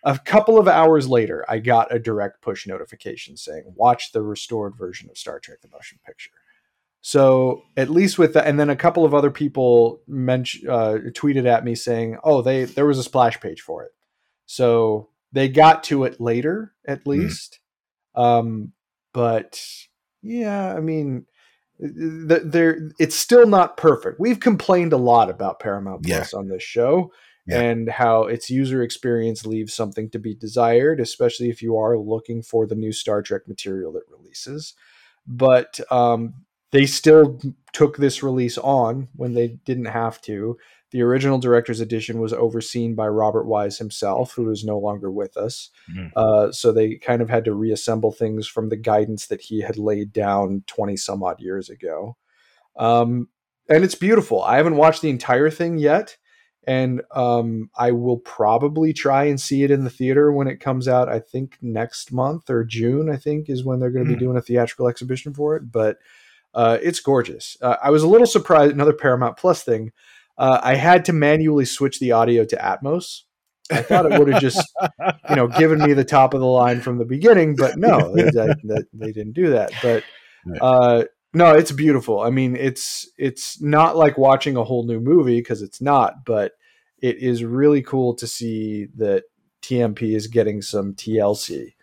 a 0.06 0.18
couple 0.18 0.58
of 0.58 0.65
hours 0.65 1.10
later, 1.10 1.44
I 1.50 1.60
got 1.60 1.94
a 1.94 2.00
direct 2.00 2.41
push 2.41 2.65
notification 2.65 3.36
saying, 3.36 3.65
watch 3.75 4.13
the 4.13 4.22
restored 4.22 4.77
version 4.77 5.10
of 5.10 5.18
Star 5.18 5.41
Trek 5.41 5.60
the 5.62 5.68
Motion 5.68 6.00
Picture. 6.06 6.29
So 7.01 7.63
at 7.77 7.89
least 7.89 8.18
with 8.20 8.34
that, 8.34 8.46
and 8.48 8.60
then 8.60 8.70
a 8.70 8.75
couple 8.75 9.06
of 9.06 9.13
other 9.13 9.32
people 9.32 10.01
mentioned, 10.08 10.70
uh, 10.70 10.98
tweeted 11.13 11.46
at 11.46 11.63
me 11.63 11.74
saying, 11.75 12.18
"Oh, 12.24 12.41
they 12.41 12.65
there 12.65 12.86
was 12.86 13.00
a 13.00 13.03
splash 13.03 13.39
page 13.39 13.62
for 13.62 13.84
it." 13.84 13.91
So 14.46 15.10
they 15.32 15.48
got 15.48 15.84
to 15.86 16.03
it 16.03 16.20
later, 16.20 16.74
at 16.86 17.08
least. 17.08 17.60
Um, 18.15 18.74
but 19.13 19.63
yeah, 20.22 20.74
I 20.75 20.82
mean, 20.82 21.25
th- 21.79 22.41
there 22.44 22.89
it's 23.00 23.15
still 23.15 23.48
not 23.48 23.77
perfect. 23.77 24.20
We've 24.20 24.39
complained 24.39 24.91
a 24.91 24.98
lot 24.98 25.29
about 25.29 25.60
Paramount 25.60 26.06
Yeah. 26.06 26.18
Plus 26.18 26.34
on 26.34 26.50
this 26.50 26.63
show 26.63 27.13
Yeah. 27.48 27.62
and 27.62 27.89
how 27.89 28.24
its 28.24 28.50
user 28.50 28.82
experience 28.84 29.46
leaves 29.46 29.74
something 29.74 30.10
to 30.10 30.20
be 30.20 30.36
desired, 30.36 31.00
especially 31.00 31.50
if 31.50 31.62
you 31.62 31.77
are 31.77 31.98
looking 31.98 32.41
for 32.41 32.68
the 32.68 32.75
new 32.75 32.91
Star 32.91 33.22
Trek 33.22 33.48
material 33.48 33.94
that 33.94 34.03
releases. 34.10 34.74
But 35.25 35.79
um, 35.91 36.34
they 36.72 36.86
still 36.86 37.40
took 37.74 37.98
this 37.98 38.22
release 38.24 38.58
on 38.58 39.08
when 39.16 39.34
they 39.34 39.48
didn't 39.66 39.86
have 39.86 40.22
to. 40.22 40.58
The 40.92 41.02
original 41.04 41.38
director's 41.38 41.80
edition 41.80 42.20
was 42.20 42.34
overseen 42.34 42.96
by 42.96 43.08
Robert 43.08 43.46
Wise 43.46 43.78
himself, 43.78 44.34
who 44.34 44.50
is 44.50 44.64
no 44.66 44.78
longer 44.80 45.12
with 45.12 45.38
us. 45.38 45.70
Mhm. 45.96 46.12
Uh, 46.16 46.52
so 46.52 46.72
they 46.72 46.96
kind 46.96 47.22
of 47.22 47.30
had 47.30 47.46
to 47.46 47.54
reassemble 47.54 48.12
things 48.12 48.48
from 48.48 48.70
the 48.70 48.76
guidance 48.76 49.28
that 49.28 49.42
he 49.42 49.62
had 49.62 49.78
laid 49.78 50.12
down 50.12 50.64
20 50.66 50.98
some 50.98 51.22
odd 51.24 51.40
years 51.40 51.70
ago. 51.70 52.18
Um, 52.76 53.30
and 53.70 53.84
it's 53.84 53.96
beautiful. 53.96 54.42
I 54.42 54.58
haven't 54.58 54.78
watched 54.78 55.02
the 55.04 55.10
entire 55.12 55.50
thing 55.52 55.78
yet 55.78 56.18
and 56.68 57.02
um, 57.16 57.70
I 57.78 57.92
will 57.92 58.18
probably 58.18 58.92
try 58.94 59.26
and 59.26 59.40
see 59.40 59.64
it 59.64 59.72
in 59.72 59.84
the 59.84 59.90
theater 59.90 60.32
when 60.32 60.48
it 60.48 60.60
comes 60.60 60.88
out. 60.88 61.08
I 61.08 61.20
think 61.20 61.58
next 61.62 62.12
month 62.12 62.50
or 62.50 62.64
June. 62.64 63.10
I 63.10 63.16
think 63.16 63.50
is 63.50 63.64
when 63.64 63.80
they're 63.80 63.92
going 63.92 64.06
to 64.06 64.12
Hmm. 64.12 64.18
be 64.20 64.26
doing 64.26 64.38
a 64.38 64.42
theatrical 64.42 64.88
exhibition 64.88 65.34
for 65.34 65.56
it. 65.56 65.72
But 65.72 65.98
uh, 66.53 66.77
it's 66.82 67.00
gorgeous. 67.00 67.58
Uh, 67.62 67.75
I 67.82 67.89
was 67.89 68.03
a 68.03 68.08
little 68.08 68.27
surprised. 68.27 68.74
Another 68.74 68.94
Paramount 68.94 69.38
Plus 69.38 69.63
thing. 69.63 69.91
Uh, 70.38 70.60
I 70.63 70.75
had 70.75 71.06
to 71.06 71.13
manually 71.13 71.65
switch 71.65 72.00
the 72.00 72.13
audio 72.13 72.46
to 72.46 72.56
Atmos. 72.56 73.24
I 73.72 73.82
thought 73.82 74.12
it 74.12 74.18
would 74.18 74.34
have 74.34 74.41
just, 74.41 74.68
you 75.29 75.36
know, 75.36 75.48
given 75.48 75.79
me 75.79 75.94
the 75.94 76.03
top 76.03 76.34
of 76.34 76.39
the 76.39 76.48
line 76.48 76.82
from 76.82 76.98
the 76.98 77.06
beginning, 77.06 77.56
but 77.56 77.77
no, 77.77 78.15
they, 78.15 78.24
they, 78.63 78.82
they 78.94 79.12
didn't 79.12 79.34
do 79.34 79.50
that. 79.50 79.72
But 79.84 80.03
uh, 80.60 81.03
no, 81.34 81.53
it's 81.53 81.72
beautiful. 81.72 82.20
I 82.20 82.32
mean, 82.32 82.56
it's 82.56 83.08
it's 83.18 83.62
not 83.62 83.96
like 83.96 84.18
watching 84.18 84.56
a 84.56 84.63
whole 84.63 84.86
new 84.86 85.00
movie 85.00 85.39
because 85.39 85.62
it's 85.62 85.82
not, 85.82 86.25
but 86.25 86.53
it 87.01 87.18
is 87.18 87.44
really 87.44 87.82
cool 87.82 88.15
to 88.15 88.27
see 88.27 88.88
that 88.96 89.24
TMP 89.62 90.15
is 90.15 90.27
getting 90.27 90.62
some 90.62 90.94
TLC, 90.94 91.74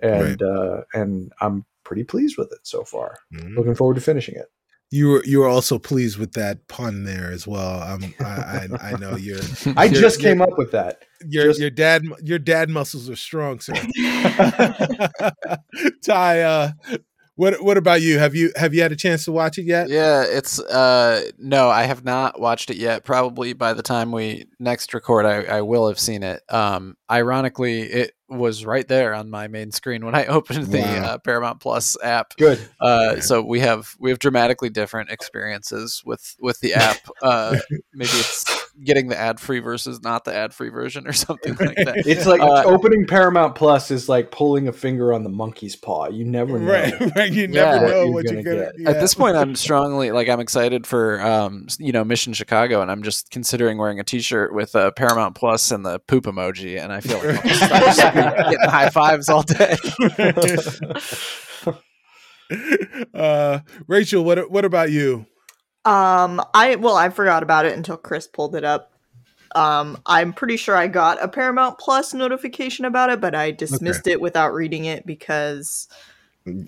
and 0.00 0.42
uh, 0.42 0.82
and 0.92 1.32
I'm 1.40 1.64
pretty 1.86 2.04
pleased 2.04 2.36
with 2.36 2.50
it 2.52 2.58
so 2.64 2.82
far. 2.84 3.16
Mhm. 3.32 3.56
Looking 3.56 3.74
forward 3.76 3.94
to 3.94 4.00
finishing 4.00 4.34
it. 4.34 4.46
You 4.90 5.08
were 5.08 5.24
you 5.24 5.40
were 5.40 5.48
also 5.48 5.78
pleased 5.78 6.16
with 6.18 6.32
that 6.34 6.66
pun 6.68 7.04
there 7.04 7.30
as 7.32 7.44
well. 7.46 7.82
Um, 7.82 8.14
I, 8.20 8.24
I 8.24 8.68
I 8.90 8.92
know 9.00 9.16
you're 9.16 9.40
I 9.76 9.86
You're- 9.86 10.00
just 10.00 10.20
came 10.20 10.40
up 10.40 10.56
with 10.58 10.70
that. 10.72 11.02
your 11.26 11.46
Just- 11.46 11.60
your 11.60 11.70
dad 11.70 12.02
your 12.22 12.38
dad 12.38 12.68
muscles 12.70 13.08
are 13.10 13.16
strong, 13.16 13.58
sir. 13.60 13.74
Ty, 16.04 16.40
uh, 16.42 16.70
what 17.34 17.62
What 17.62 17.76
about 17.76 18.00
you? 18.00 18.18
Have 18.18 18.34
you 18.34 18.52
Have 18.56 18.72
you 18.74 18.82
had 18.82 18.92
a 18.92 18.96
chance 18.96 19.24
to 19.26 19.32
watch 19.32 19.58
it 19.58 19.64
yet? 19.64 19.88
Yeah, 19.88 20.24
it's 20.26 20.58
uh 20.60 21.30
no, 21.38 21.68
I 21.68 21.82
have 21.84 22.04
not 22.04 22.40
watched 22.40 22.70
it 22.70 22.76
yet. 22.78 23.04
Probably 23.04 23.52
by 23.52 23.74
the 23.74 23.82
time 23.82 24.12
we 24.12 24.46
next 24.58 24.94
record, 24.94 25.26
I, 25.26 25.58
I 25.58 25.60
will 25.62 25.88
have 25.88 25.98
seen 25.98 26.22
it. 26.22 26.42
Um, 26.48 26.96
ironically, 27.10 27.82
it 27.82 28.12
was 28.28 28.64
right 28.64 28.86
there 28.88 29.14
on 29.14 29.30
my 29.30 29.46
main 29.48 29.70
screen 29.70 30.04
when 30.04 30.14
I 30.14 30.26
opened 30.26 30.66
the 30.66 30.80
Wow. 30.80 31.04
uh, 31.04 31.18
Paramount 31.18 31.60
Plus 31.60 31.96
app. 32.02 32.34
Good. 32.36 32.58
Uh, 32.80 33.20
so 33.20 33.42
we 33.42 33.60
have 33.60 33.94
we 33.98 34.10
have 34.10 34.18
dramatically 34.18 34.68
different 34.70 35.10
experiences 35.10 36.02
with 36.04 36.36
with 36.40 36.60
the 36.60 36.74
app. 36.74 36.98
Uh, 37.22 37.56
maybe 37.94 38.10
it's 38.12 38.44
getting 38.84 39.08
the 39.08 39.18
ad 39.18 39.40
free 39.40 39.58
versus 39.60 40.02
not 40.02 40.24
the 40.24 40.34
ad 40.34 40.52
free 40.54 40.68
version 40.68 41.06
or 41.06 41.12
something 41.14 41.54
like 41.58 41.76
that. 41.84 42.02
It's 42.06 42.26
like 42.26 42.40
Uh, 42.40 42.62
opening 42.64 43.06
Paramount 43.06 43.54
Plus 43.54 43.90
is 43.90 44.08
like 44.08 44.30
pulling 44.30 44.68
a 44.68 44.72
finger 44.72 45.12
on 45.12 45.22
the 45.24 45.30
monkey's 45.30 45.74
paw. 45.76 46.08
You 46.08 46.24
never 46.24 46.58
know. 46.58 46.70
Right, 46.72 46.94
right. 47.16 47.32
You 47.32 47.42
Yeah. 47.42 47.46
never 47.78 47.88
know 47.88 48.04
What 48.06 48.12
what 48.12 48.24
you're 48.24 48.34
you're 48.34 48.42
gonna 48.42 48.56
gonna. 48.56 48.72
get. 48.72 48.80
yeah. 48.80 48.90
At 48.90 49.00
this 49.00 49.14
point, 49.14 49.36
I'm 49.36 49.54
strongly 49.56 50.10
like 50.10 50.28
I'm 50.28 50.40
excited 50.40 50.86
for 50.86 51.20
um 51.22 51.66
you 51.78 51.92
know 51.92 52.04
Mission 52.04 52.32
Chicago, 52.32 52.82
and 52.82 52.90
I'm 52.90 53.02
just 53.02 53.30
considering 53.30 53.78
wearing 53.78 53.98
a 54.00 54.04
T-shirt 54.04 54.54
with 54.54 54.74
a 54.74 54.92
Paramount 54.92 55.34
Plus 55.36 55.70
and 55.70 55.84
the 55.84 55.98
poop 56.00 56.24
emoji, 56.24 56.82
and 56.82 56.92
I 56.92 57.00
feel 57.00 57.18
like 57.18 57.36
I'll 57.36 57.42
just, 57.48 57.62
I'll 57.72 57.80
just 57.86 58.50
getting 58.50 58.68
high 58.70 58.90
fives 58.90 59.28
all 59.28 59.42
day. 59.42 59.76
uh, 63.14 63.60
Rachel, 63.86 64.24
what 64.24 64.50
what 64.50 64.64
about 64.64 64.90
you? 64.90 65.26
Um, 65.86 66.42
I 66.52 66.74
well, 66.76 66.96
I 66.96 67.10
forgot 67.10 67.42
about 67.42 67.64
it 67.64 67.72
until 67.76 67.96
Chris 67.96 68.26
pulled 68.26 68.56
it 68.56 68.64
up. 68.64 68.92
Um, 69.54 69.96
I'm 70.04 70.32
pretty 70.32 70.56
sure 70.56 70.76
I 70.76 70.88
got 70.88 71.22
a 71.22 71.28
Paramount 71.28 71.78
Plus 71.78 72.12
notification 72.12 72.84
about 72.84 73.08
it, 73.10 73.20
but 73.20 73.34
I 73.34 73.52
dismissed 73.52 74.06
it 74.06 74.20
without 74.20 74.52
reading 74.52 74.84
it 74.84 75.06
because 75.06 75.88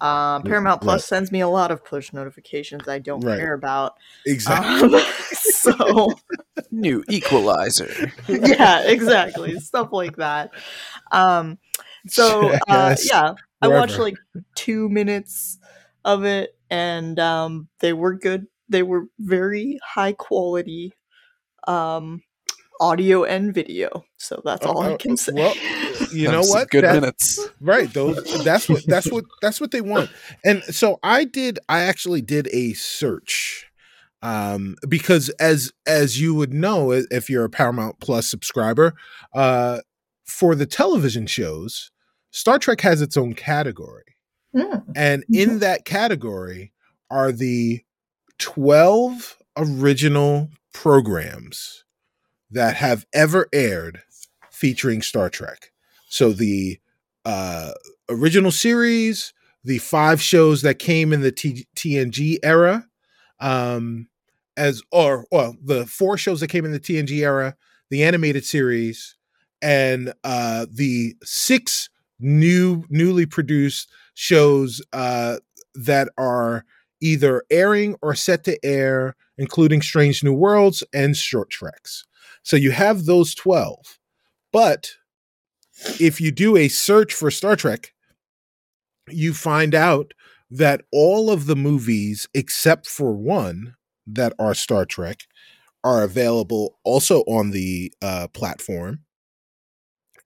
um, 0.00 0.42
Paramount 0.44 0.80
Plus 0.80 1.02
Right. 1.02 1.08
sends 1.08 1.32
me 1.32 1.40
a 1.40 1.48
lot 1.48 1.70
of 1.70 1.84
push 1.84 2.12
notifications 2.12 2.88
I 2.88 3.00
don't 3.00 3.22
Right. 3.22 3.38
care 3.38 3.52
about. 3.52 3.94
Exactly. 4.24 4.94
Um, 4.94 5.02
so 5.32 6.14
New 6.70 7.02
Equalizer. 7.10 8.12
yeah, 8.28 8.82
exactly, 8.86 9.58
stuff 9.58 9.88
like 9.92 10.16
that. 10.16 10.50
Um, 11.10 11.58
so 12.06 12.52
uh, 12.52 12.90
Yes, 12.90 13.08
yeah, 13.12 13.34
I 13.60 13.68
watched 13.68 13.98
like 13.98 14.16
two 14.54 14.88
minutes 14.88 15.58
of 16.04 16.24
it, 16.24 16.56
and 16.70 17.18
um, 17.18 17.68
they 17.80 17.92
were 17.92 18.14
good. 18.14 18.46
They 18.68 18.82
were 18.82 19.06
very 19.18 19.78
high 19.84 20.12
quality, 20.12 20.92
um, 21.66 22.22
audio 22.80 23.24
and 23.24 23.52
video. 23.52 24.04
So 24.18 24.40
that's 24.44 24.64
all 24.64 24.78
Uh, 24.82 24.90
I 24.90 24.92
uh, 24.94 24.96
can 24.98 25.16
say. 25.16 25.32
well, 25.34 25.54
you 26.12 26.30
know 26.30 26.42
what? 26.42 26.70
Good 26.70 26.84
That- 26.84 26.94
minutes. 27.00 27.48
right 27.60 27.92
those 27.92 28.44
that's 28.44 28.68
what 28.68 28.84
that's 28.86 29.10
what 29.10 29.24
that's 29.42 29.60
what 29.60 29.72
they 29.72 29.80
want 29.80 30.08
and 30.44 30.62
so 30.64 30.98
i 31.02 31.24
did 31.24 31.58
i 31.68 31.80
actually 31.80 32.22
did 32.22 32.48
a 32.52 32.72
search 32.74 33.66
um 34.22 34.76
because 34.88 35.28
as 35.40 35.72
as 35.86 36.20
you 36.20 36.34
would 36.34 36.52
know 36.54 36.92
if 36.92 37.28
you're 37.28 37.44
a 37.44 37.50
paramount 37.50 37.98
plus 38.00 38.28
subscriber 38.30 38.94
uh 39.34 39.80
for 40.24 40.54
the 40.54 40.66
television 40.66 41.26
shows 41.26 41.90
star 42.30 42.58
trek 42.60 42.80
has 42.82 43.02
its 43.02 43.16
own 43.16 43.34
category 43.34 44.04
Mm. 44.54 44.84
and 44.96 45.24
in 45.30 45.58
that 45.58 45.84
category 45.84 46.72
are 47.10 47.32
the 47.32 47.82
12 48.38 49.36
original 49.56 50.50
programs 50.72 51.84
that 52.50 52.76
have 52.76 53.06
ever 53.12 53.48
aired 53.52 54.02
featuring 54.50 55.02
Star 55.02 55.28
Trek. 55.28 55.72
So 56.08 56.32
the 56.32 56.78
uh, 57.24 57.72
original 58.08 58.50
series, 58.50 59.32
the 59.64 59.78
five 59.78 60.22
shows 60.22 60.62
that 60.62 60.78
came 60.78 61.12
in 61.12 61.20
the 61.20 61.32
T- 61.32 61.66
TNG 61.76 62.38
era, 62.42 62.86
um, 63.40 64.08
as 64.56 64.82
or 64.90 65.26
well, 65.30 65.56
the 65.62 65.86
four 65.86 66.16
shows 66.16 66.40
that 66.40 66.48
came 66.48 66.64
in 66.64 66.72
the 66.72 66.80
TNG 66.80 67.20
era, 67.22 67.56
the 67.90 68.02
animated 68.02 68.44
series, 68.44 69.16
and 69.62 70.12
uh, 70.24 70.66
the 70.70 71.14
six 71.22 71.88
new 72.18 72.84
newly 72.88 73.26
produced 73.26 73.90
shows 74.14 74.82
uh, 74.92 75.36
that 75.74 76.08
are 76.18 76.64
either 77.00 77.42
airing 77.50 77.96
or 78.02 78.14
set 78.14 78.44
to 78.44 78.64
air, 78.64 79.16
including 79.36 79.82
Strange 79.82 80.24
New 80.24 80.34
Worlds 80.34 80.82
and 80.92 81.16
Short 81.16 81.50
Treks. 81.50 82.04
So 82.42 82.56
you 82.56 82.70
have 82.70 83.04
those 83.04 83.34
12. 83.34 83.98
But 84.52 84.92
if 86.00 86.20
you 86.20 86.30
do 86.30 86.56
a 86.56 86.68
search 86.68 87.14
for 87.14 87.30
Star 87.30 87.56
Trek, 87.56 87.92
you 89.08 89.32
find 89.34 89.74
out 89.74 90.12
that 90.50 90.82
all 90.92 91.30
of 91.30 91.46
the 91.46 91.56
movies, 91.56 92.28
except 92.34 92.86
for 92.86 93.12
one 93.12 93.74
that 94.06 94.32
are 94.38 94.54
Star 94.54 94.84
Trek, 94.84 95.20
are 95.84 96.02
available 96.02 96.78
also 96.84 97.20
on 97.22 97.50
the 97.50 97.92
uh, 98.02 98.28
platform. 98.28 99.00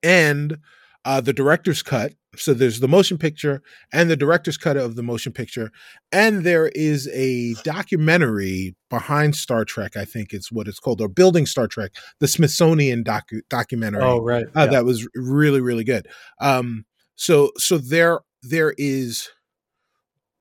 And 0.02 0.58
uh, 1.04 1.20
the 1.20 1.32
director's 1.32 1.82
cut. 1.82 2.14
So 2.36 2.54
there's 2.54 2.80
the 2.80 2.88
motion 2.88 3.18
picture 3.18 3.62
and 3.92 4.08
the 4.08 4.16
director's 4.16 4.56
cut 4.56 4.78
of 4.78 4.96
the 4.96 5.02
motion 5.02 5.32
picture. 5.32 5.70
And 6.12 6.44
there 6.44 6.68
is 6.68 7.06
a 7.12 7.54
documentary 7.62 8.74
behind 8.88 9.36
Star 9.36 9.66
Trek, 9.66 9.96
I 9.98 10.06
think 10.06 10.32
it's 10.32 10.50
what 10.50 10.66
it's 10.66 10.78
called, 10.80 11.02
or 11.02 11.08
Building 11.08 11.44
Star 11.44 11.66
Trek, 11.68 11.92
the 12.20 12.28
Smithsonian 12.28 13.04
docu- 13.04 13.42
documentary 13.50 14.02
Oh, 14.02 14.20
right. 14.22 14.46
uh, 14.56 14.60
yeah. 14.62 14.66
that 14.66 14.84
was 14.86 15.06
really 15.14 15.60
really 15.60 15.84
good 15.84 16.08
um 16.40 16.84
so 17.16 17.50
so 17.58 17.76
there 17.78 18.20
there 18.42 18.74
is 18.78 19.28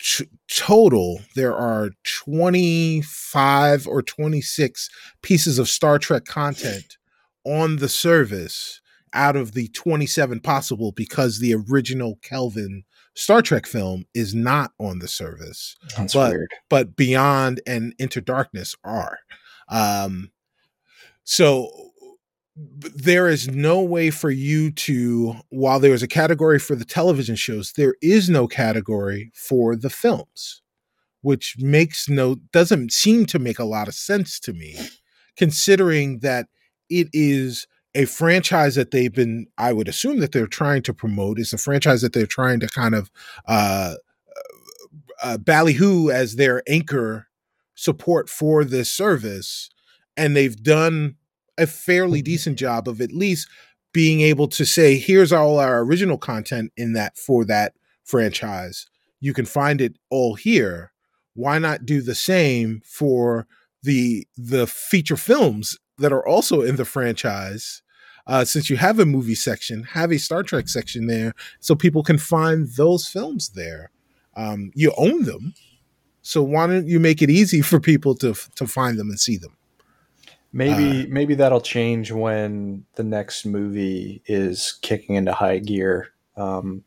t- 0.02 0.30
total 0.50 1.20
there 1.36 1.56
are 1.56 1.90
25 2.06 3.88
or 3.88 4.02
26 4.02 4.90
pieces 5.22 5.60
of 5.60 5.68
star 5.70 6.00
trek 6.00 6.26
content 6.26 6.98
on 7.46 7.78
the 7.78 7.90
service 7.90 8.82
out 9.13 9.36
of 9.36 9.54
the 9.54 9.67
27 9.69 10.39
possible 10.39 10.91
because 10.91 11.39
the 11.39 11.54
original 11.69 12.17
kelvin 12.21 12.84
star 13.15 13.41
trek 13.41 13.65
film 13.65 14.06
is 14.13 14.34
not 14.34 14.71
on 14.80 15.00
the 15.00 15.08
service 15.08 15.76
That's 15.97 16.13
but- 16.13 16.32
weird. 16.32 16.52
but 16.69 16.95
Beyond 16.95 17.62
and 17.67 17.93
Into 18.00 18.21
Darkness 18.21 18.76
are. 18.84 19.19
Um, 19.69 20.32
so 21.24 21.69
there 22.56 23.28
is 23.28 23.47
no 23.47 23.82
way 23.82 24.10
for 24.12 24.30
you 24.30 24.71
to, 24.71 25.36
while 25.50 25.80
there 25.80 25.93
is 25.93 26.04
a 26.04 26.08
category 26.08 26.60
for 26.60 26.76
the 26.76 26.86
television 26.86 27.36
shows, 27.36 27.74
there 27.74 27.95
is 28.02 28.30
no 28.30 28.47
category 28.47 29.32
for 29.34 29.76
the 29.76 29.89
films, 29.89 30.62
which 31.21 31.56
makes 31.60 32.10
no 32.10 32.36
doesn't 32.52 32.91
seem 32.91 33.26
to 33.28 33.39
make 33.39 33.58
a 33.60 33.63
lot 33.63 33.88
of 33.88 33.93
sense 33.93 34.39
to 34.41 34.54
me, 34.54 34.78
considering 35.38 36.19
that 36.19 36.47
it 36.89 37.08
is 37.13 37.65
a 37.94 38.06
franchise 38.06 38.76
that 38.76 38.92
they've 38.92 39.14
been, 39.14 39.48
I 39.58 39.74
would 39.74 39.88
assume 39.88 40.20
that 40.20 40.32
they're 40.32 40.48
trying 40.48 40.82
to 40.84 40.94
promote. 40.94 41.40
is 41.40 41.54
a 41.54 41.58
franchise 41.58 42.02
that 42.02 42.14
they're 42.14 42.26
trying 42.26 42.60
to 42.62 42.68
kind 42.68 42.96
of 42.96 43.12
uh, 43.48 43.96
uh, 45.22 45.38
ballyhoo 45.38 46.10
as 46.10 46.36
their 46.36 46.64
anchor 46.68 47.28
support 47.76 48.30
for 48.30 48.64
this 48.64 48.92
service, 48.92 49.70
and 50.16 50.36
they've 50.36 50.62
done 50.62 51.16
a 51.58 51.68
fairly 51.68 52.22
decent 52.22 52.58
job 52.58 52.88
of 52.88 53.02
at 53.02 53.12
least 53.12 53.48
being 53.94 54.22
able 54.22 54.48
to 54.48 54.66
say, 54.66 54.98
"Here's 54.98 55.32
all 55.32 55.60
our 55.60 55.82
original 55.82 56.18
content 56.18 56.72
in 56.78 56.94
that 56.94 57.18
for 57.18 57.44
that 57.46 57.74
franchise. 58.04 58.88
You 59.20 59.34
can 59.34 59.46
find 59.46 59.82
it 59.82 59.98
all 60.10 60.36
here. 60.36 60.92
Why 61.34 61.60
not 61.60 61.86
do 61.86 62.02
the 62.02 62.16
same 62.16 62.82
for 62.86 63.48
the 63.84 64.28
the 64.38 64.68
feature 64.68 65.18
films 65.18 65.78
that 65.98 66.14
are 66.14 66.26
also 66.26 66.62
in 66.62 66.76
the 66.76 66.86
franchise?" 66.86 67.82
Uh, 68.28 68.46
since 68.46 68.70
you 68.70 68.78
have 68.78 69.00
a 69.00 69.06
movie 69.06 69.36
section, 69.36 69.84
have 69.84 70.12
a 70.12 70.20
Star 70.20 70.44
Trek 70.44 70.70
section 70.70 71.08
there, 71.08 71.34
so 71.60 71.74
people 71.74 72.04
can 72.04 72.20
find 72.20 72.68
those 72.76 73.08
films 73.08 73.50
there 73.50 73.90
um, 74.36 74.72
you 74.76 74.94
own 74.98 75.24
them 75.24 75.54
so 76.22 76.44
why 76.44 76.68
don't 76.68 76.88
you 76.88 77.00
make 77.00 77.22
it 77.22 77.30
easy 77.30 77.62
for 77.62 77.80
people 77.80 78.16
to 78.16 78.34
to 78.56 78.68
find 78.68 78.98
them 78.98 79.10
and 79.10 79.20
see 79.20 79.38
them 79.38 79.56
Maybe 80.54 81.08
maybe 81.08 81.36
that'll 81.36 81.62
change 81.62 82.12
when 82.12 82.84
the 82.96 83.06
next 83.06 83.46
movie 83.46 84.22
is 84.26 84.78
kicking 84.82 85.16
into 85.16 85.32
high 85.32 85.60
gear. 85.60 86.10
Um, 86.36 86.84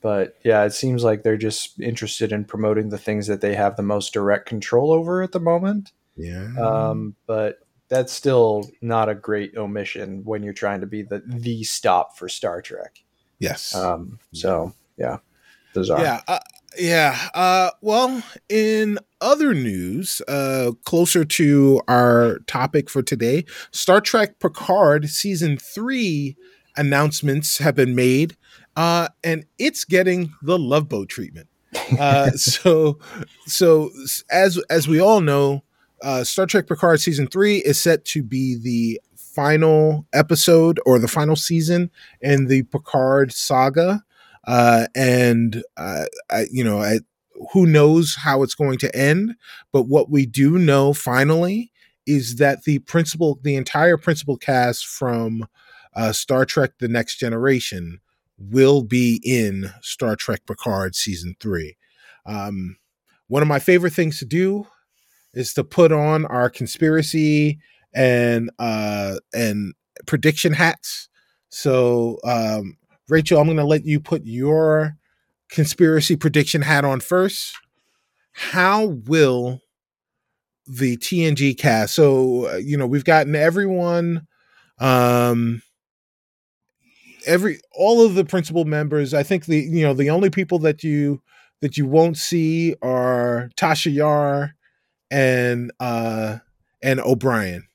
but 0.00 0.36
yeah, 0.44 0.62
it 0.62 0.74
seems 0.74 1.02
like 1.02 1.24
they're 1.24 1.36
just 1.36 1.80
interested 1.80 2.30
in 2.30 2.44
promoting 2.44 2.90
the 2.90 2.98
things 2.98 3.26
that 3.26 3.40
they 3.40 3.56
have 3.56 3.74
the 3.74 3.82
most 3.82 4.12
direct 4.12 4.46
control 4.46 4.92
over 4.92 5.22
at 5.22 5.32
the 5.32 5.40
moment. 5.40 5.90
yeah 6.16 6.48
Um, 6.56 7.16
but 7.26 7.63
that's 7.94 8.12
still 8.12 8.68
not 8.82 9.08
a 9.08 9.14
great 9.14 9.56
omission 9.56 10.22
when 10.24 10.42
you're 10.42 10.52
trying 10.52 10.80
to 10.80 10.86
be 10.86 11.02
the 11.02 11.22
the 11.26 11.62
stop 11.62 12.16
for 12.18 12.28
Star 12.28 12.60
Trek. 12.60 12.98
yes 13.38 13.74
Um, 13.74 14.18
so 14.32 14.74
yeah, 14.98 15.18
bizarre. 15.72 16.00
yeah 16.02 16.20
uh, 16.26 16.38
yeah 16.76 17.28
uh, 17.34 17.70
well 17.80 18.22
in 18.48 18.98
other 19.20 19.54
news 19.54 20.20
uh, 20.26 20.72
closer 20.84 21.24
to 21.24 21.80
our 21.88 22.40
topic 22.46 22.90
for 22.90 23.02
today 23.02 23.44
star 23.70 24.00
trek 24.00 24.38
picard 24.40 25.08
season 25.08 25.56
3 25.56 26.36
announcements 26.76 27.58
have 27.58 27.76
been 27.76 27.94
made 27.94 28.36
uh, 28.76 29.08
and 29.22 29.46
it's 29.58 29.84
getting 29.84 30.32
the 30.42 30.58
love 30.58 30.88
boat 30.88 31.08
treatment 31.08 31.48
Uh, 31.98 32.30
so, 32.36 32.98
so 33.46 33.90
as 34.30 34.58
as 34.70 34.86
we 34.88 35.00
all 35.00 35.20
know, 35.20 35.62
uh, 36.02 36.24
Star 36.24 36.46
Trek 36.46 36.66
Picard 36.66 37.00
season 37.00 37.26
three 37.26 37.58
is 37.58 37.80
set 37.80 38.04
to 38.06 38.22
be 38.22 38.56
the 38.56 39.00
final 39.16 40.06
episode 40.12 40.78
or 40.86 40.98
the 40.98 41.08
final 41.08 41.36
season 41.36 41.90
in 42.20 42.46
the 42.46 42.62
Picard 42.64 43.32
saga. 43.32 44.04
Uh, 44.46 44.86
and 44.94 45.62
uh, 45.76 46.04
I, 46.30 46.46
you 46.50 46.62
know, 46.62 46.80
I, 46.80 47.00
who 47.52 47.66
knows 47.66 48.14
how 48.14 48.42
it's 48.42 48.54
going 48.54 48.78
to 48.78 48.96
end? 48.96 49.34
But 49.72 49.84
what 49.84 50.10
we 50.10 50.26
do 50.26 50.58
know 50.58 50.92
finally 50.92 51.72
is 52.06 52.36
that 52.36 52.64
the 52.64 52.80
principal, 52.80 53.40
the 53.42 53.56
entire 53.56 53.96
principal 53.96 54.36
cast 54.36 54.86
from 54.86 55.48
uh, 55.94 56.12
Star 56.12 56.44
Trek: 56.44 56.72
The 56.78 56.88
Next 56.88 57.16
Generation 57.16 58.00
will 58.38 58.82
be 58.82 59.20
in 59.24 59.70
Star 59.80 60.16
Trek 60.16 60.40
Picard 60.46 60.94
season 60.94 61.36
three. 61.40 61.76
Um, 62.26 62.76
one 63.28 63.42
of 63.42 63.48
my 63.48 63.58
favorite 63.58 63.92
things 63.92 64.18
to 64.18 64.24
do 64.24 64.66
is 65.36 65.54
to 65.54 65.64
put 65.64 65.92
on 65.92 66.26
our 66.26 66.50
conspiracy 66.50 67.58
and 67.94 68.50
uh, 68.58 69.16
and 69.34 69.74
prediction 70.06 70.52
hats. 70.52 71.08
So, 71.50 72.18
um, 72.24 72.76
Rachel, 73.08 73.40
I'm 73.40 73.46
to 73.56 73.64
let 73.64 73.84
you 73.84 74.00
put 74.00 74.22
your 74.24 74.96
conspiracy 75.48 76.16
prediction 76.16 76.62
hat 76.62 76.84
on 76.84 77.00
first. 77.00 77.54
How 78.32 78.86
will 78.86 79.60
the 80.66 80.96
TNG 80.96 81.56
cast? 81.56 81.94
So, 81.94 82.48
uh, 82.50 82.56
you 82.56 82.76
know, 82.76 82.86
we've 82.86 83.04
gotten 83.04 83.34
everyone 83.36 84.26
um 84.80 85.62
every 87.26 87.60
all 87.72 88.04
of 88.04 88.14
the 88.14 88.24
principal 88.24 88.64
members 88.64 89.14
i 89.14 89.22
think 89.22 89.46
the 89.46 89.58
you 89.58 89.82
know 89.82 89.94
the 89.94 90.10
only 90.10 90.30
people 90.30 90.58
that 90.58 90.82
you 90.82 91.20
that 91.60 91.76
you 91.76 91.86
won't 91.86 92.16
see 92.16 92.74
are 92.82 93.50
tasha 93.56 93.92
yar 93.92 94.54
and 95.14 95.70
uh 95.80 96.38
and 96.82 97.00
o'brien 97.00 97.66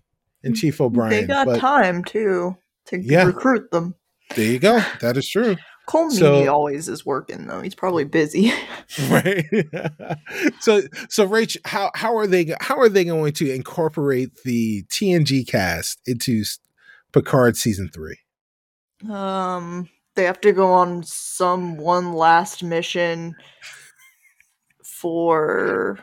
and 0.44 0.56
chief 0.56 0.80
O'Brien. 0.80 1.10
They 1.10 1.26
got 1.26 1.48
but 1.48 1.60
time 1.60 2.04
too 2.04 2.56
to 2.86 3.00
Yeah. 3.00 3.24
recruit 3.24 3.72
them. 3.72 3.96
there 4.36 4.46
you 4.52 4.60
go 4.60 4.80
that 5.02 5.18
is 5.18 5.28
true 5.30 5.56
Colm 5.88 6.12
So- 6.12 6.48
always 6.54 6.88
is 6.88 7.04
working 7.04 7.48
though. 7.48 7.62
He's 7.62 7.74
probably 7.74 8.04
busy. 8.04 8.52
right 9.10 9.46
so 10.60 10.82
so 11.10 11.28
rach 11.28 11.58
how 11.66 11.90
how 11.96 12.16
are 12.16 12.28
they 12.28 12.54
how 12.62 12.78
are 12.78 12.90
they 12.90 13.04
going 13.06 13.34
to 13.34 13.52
incorporate 13.52 14.30
the 14.46 14.84
tng 14.92 15.48
cast 15.48 16.00
into 16.06 16.44
picard 17.12 17.56
season 17.58 17.90
three 17.92 18.18
um, 19.10 19.88
they 20.16 20.26
have 20.26 20.42
to 20.42 20.52
go 20.52 20.74
on 20.74 21.04
some 21.04 21.78
one 21.78 22.14
last 22.14 22.64
mission 22.64 23.34
for 24.84 26.00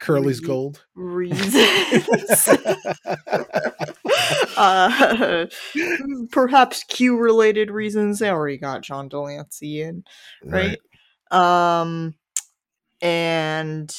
curly's 0.00 0.40
Re- 0.40 0.46
gold 0.46 0.84
reasons. 0.94 2.48
uh, 4.56 5.46
perhaps 6.32 6.84
Q 6.84 7.18
related 7.18 7.70
reasons. 7.70 8.18
They 8.18 8.30
already 8.30 8.58
got 8.58 8.82
John 8.82 9.08
de 9.08 9.20
Lancie 9.20 9.82
in, 9.82 10.04
right? 10.44 10.78
Um, 11.30 12.14
and 13.00 13.94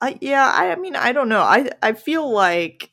I 0.00 0.18
yeah, 0.20 0.50
I, 0.54 0.72
I 0.72 0.76
mean, 0.76 0.96
I 0.96 1.12
don't 1.12 1.28
know. 1.28 1.42
I 1.42 1.70
I 1.82 1.92
feel 1.92 2.30
like 2.30 2.90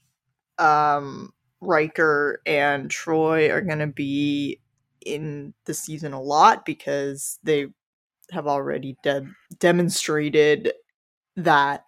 um 0.58 1.34
Riker 1.62 2.42
and 2.46 2.90
Troi 2.90 3.52
are 3.52 3.62
gonna 3.62 3.88
be 3.88 4.62
in 5.06 5.54
the 5.66 5.74
season 5.74 6.14
a 6.14 6.22
lot 6.22 6.66
because 6.66 7.40
they 7.44 7.68
have 8.32 8.48
already 8.48 8.98
de- 9.04 9.28
demonstrated 9.60 10.74
that 11.38 11.84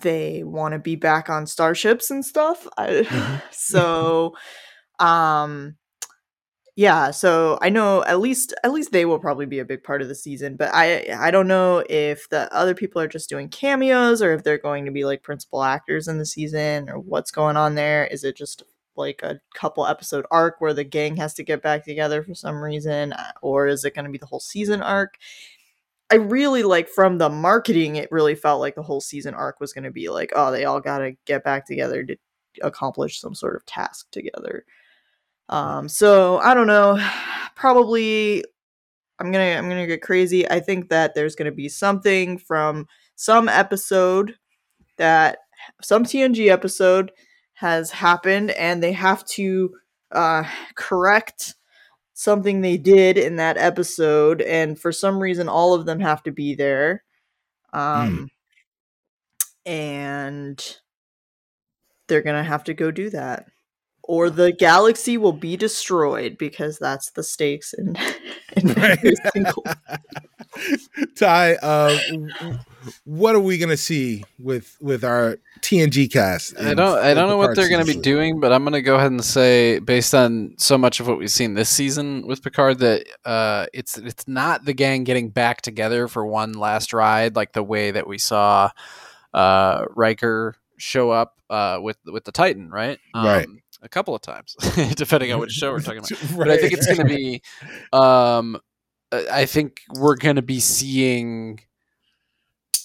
they 0.00 0.42
want 0.44 0.72
to 0.72 0.78
be 0.78 0.96
back 0.96 1.30
on 1.30 1.46
starships 1.46 2.10
and 2.10 2.24
stuff. 2.24 2.66
I, 2.76 2.88
Mhm. 3.04 3.42
so, 3.52 4.34
um, 5.00 5.76
yeah. 6.76 7.10
So 7.10 7.58
I 7.62 7.70
know 7.70 8.04
at 8.04 8.20
least 8.20 8.54
at 8.62 8.72
least 8.72 8.92
they 8.92 9.06
will 9.06 9.18
probably 9.18 9.46
be 9.46 9.60
a 9.60 9.64
big 9.64 9.82
part 9.82 10.02
of 10.02 10.08
the 10.08 10.14
season. 10.14 10.56
But 10.56 10.70
I 10.74 11.06
I 11.18 11.30
don't 11.30 11.48
know 11.48 11.82
if 11.88 12.28
the 12.28 12.52
other 12.54 12.74
people 12.74 13.00
are 13.00 13.08
just 13.08 13.30
doing 13.30 13.48
cameos 13.48 14.20
or 14.22 14.32
if 14.34 14.42
they're 14.44 14.58
going 14.58 14.84
to 14.84 14.90
be 14.90 15.04
like 15.04 15.22
principal 15.22 15.62
actors 15.62 16.06
in 16.08 16.18
the 16.18 16.26
season 16.26 16.90
or 16.90 16.98
what's 16.98 17.30
going 17.30 17.56
on 17.56 17.74
there. 17.76 18.06
Is 18.06 18.24
it 18.24 18.36
just 18.36 18.62
like 18.96 19.22
a 19.22 19.40
couple 19.54 19.86
episode 19.86 20.26
arc 20.30 20.60
where 20.60 20.74
the 20.74 20.84
gang 20.84 21.16
has 21.16 21.32
to 21.34 21.42
get 21.44 21.62
back 21.62 21.84
together 21.84 22.22
for 22.22 22.34
some 22.34 22.56
reason, 22.62 23.14
or 23.42 23.66
is 23.68 23.84
it 23.84 23.94
going 23.94 24.04
to 24.06 24.10
be 24.10 24.18
the 24.18 24.26
whole 24.26 24.40
season 24.40 24.82
arc? 24.82 25.14
I 26.10 26.16
really 26.16 26.62
like 26.62 26.88
from 26.88 27.18
the 27.18 27.28
marketing, 27.28 27.96
it 27.96 28.12
really 28.12 28.34
felt 28.34 28.60
like 28.60 28.76
the 28.76 28.82
whole 28.82 29.00
season 29.00 29.34
arc 29.34 29.60
was 29.60 29.72
going 29.72 29.84
to 29.84 29.90
be 29.90 30.08
like, 30.08 30.32
oh, 30.36 30.52
they 30.52 30.64
all 30.64 30.80
got 30.80 30.98
to 30.98 31.16
get 31.24 31.42
back 31.42 31.66
together 31.66 32.04
to 32.04 32.16
accomplish 32.62 33.20
some 33.20 33.34
sort 33.34 33.56
of 33.56 33.66
task 33.66 34.06
together. 34.12 34.64
Um, 35.48 35.88
so 35.88 36.38
I 36.38 36.54
don't 36.54 36.66
know. 36.66 36.98
Probably, 37.56 38.44
I'm 39.18 39.32
gonna 39.32 39.56
I'm 39.56 39.68
gonna 39.68 39.86
get 39.86 40.02
crazy. 40.02 40.48
I 40.48 40.60
think 40.60 40.90
that 40.90 41.14
there's 41.14 41.34
gonna 41.34 41.52
be 41.52 41.70
something 41.70 42.36
from 42.36 42.86
some 43.14 43.48
episode 43.48 44.34
that 44.98 45.38
some 45.80 46.04
TNG 46.04 46.48
episode 46.50 47.12
has 47.54 47.90
happened, 47.90 48.50
and 48.50 48.82
they 48.82 48.92
have 48.92 49.24
to 49.28 49.74
uh, 50.12 50.44
correct 50.74 51.54
something 52.18 52.62
they 52.62 52.78
did 52.78 53.18
in 53.18 53.36
that 53.36 53.58
episode, 53.58 54.40
and 54.42 54.80
for 54.80 54.90
some 54.90 55.18
reason, 55.20 55.48
all 55.50 55.74
of 55.74 55.84
them 55.86 56.00
have 56.00 56.22
to 56.24 56.32
be 56.32 56.54
there. 56.54 57.04
Um, 57.74 58.30
and 59.66 60.78
they're 62.08 62.22
gonna 62.22 62.44
have 62.44 62.64
to 62.64 62.74
go 62.74 62.90
do 62.90 63.10
that, 63.10 63.46
or 64.06 64.30
the 64.30 64.52
galaxy 64.52 65.16
will 65.16 65.32
be 65.32 65.56
destroyed 65.56 66.38
because 66.38 66.78
that's 66.78 67.10
the 67.10 67.22
stakes 67.22 67.72
in, 67.72 67.94
in 68.56 68.68
Right. 68.74 68.98
single. 69.32 69.64
Ty, 71.16 71.54
uh, 71.56 71.98
w- 72.08 72.32
w- 72.38 72.58
what 73.04 73.34
are 73.34 73.40
we 73.40 73.58
gonna 73.58 73.76
see 73.76 74.24
with 74.38 74.76
with 74.80 75.04
our 75.04 75.38
TNG 75.60 76.10
cast? 76.10 76.58
I 76.58 76.70
in 76.70 76.76
don't. 76.76 76.98
I 76.98 77.14
don't 77.14 77.28
know 77.28 77.36
what 77.36 77.54
they're 77.56 77.68
going 77.68 77.84
to 77.84 77.94
be 77.94 78.00
doing, 78.00 78.40
but 78.40 78.52
I'm 78.52 78.62
going 78.62 78.72
to 78.74 78.82
go 78.82 78.96
ahead 78.96 79.10
and 79.10 79.24
say, 79.24 79.78
based 79.80 80.14
on 80.14 80.54
so 80.58 80.78
much 80.78 81.00
of 81.00 81.08
what 81.08 81.18
we've 81.18 81.30
seen 81.30 81.54
this 81.54 81.68
season 81.68 82.26
with 82.26 82.42
Picard, 82.42 82.78
that 82.78 83.04
uh, 83.24 83.66
it's 83.74 83.98
it's 83.98 84.28
not 84.28 84.64
the 84.64 84.72
gang 84.72 85.04
getting 85.04 85.30
back 85.30 85.62
together 85.62 86.08
for 86.08 86.24
one 86.24 86.52
last 86.52 86.92
ride, 86.92 87.36
like 87.36 87.52
the 87.52 87.62
way 87.62 87.90
that 87.90 88.06
we 88.06 88.18
saw 88.18 88.70
uh, 89.34 89.84
Riker 89.94 90.56
show 90.78 91.10
up 91.10 91.36
uh, 91.50 91.78
with 91.82 91.98
with 92.06 92.24
the 92.24 92.32
Titan, 92.32 92.70
right? 92.70 92.98
Right. 93.14 93.48
A 93.86 93.88
couple 93.88 94.14
of 94.16 94.20
times, 94.20 94.56
depending 94.96 95.32
on 95.32 95.38
which 95.38 95.52
show 95.52 95.70
we're 95.70 95.80
talking 95.80 95.98
about. 95.98 96.10
Right. 96.10 96.30
But 96.38 96.50
I 96.50 96.56
think 96.58 96.72
it's 96.72 96.86
going 96.86 96.98
to 96.98 97.04
be. 97.04 97.40
Um, 97.92 98.58
I 99.12 99.46
think 99.46 99.82
we're 99.94 100.16
going 100.16 100.36
to 100.36 100.42
be 100.42 100.58
seeing 100.58 101.60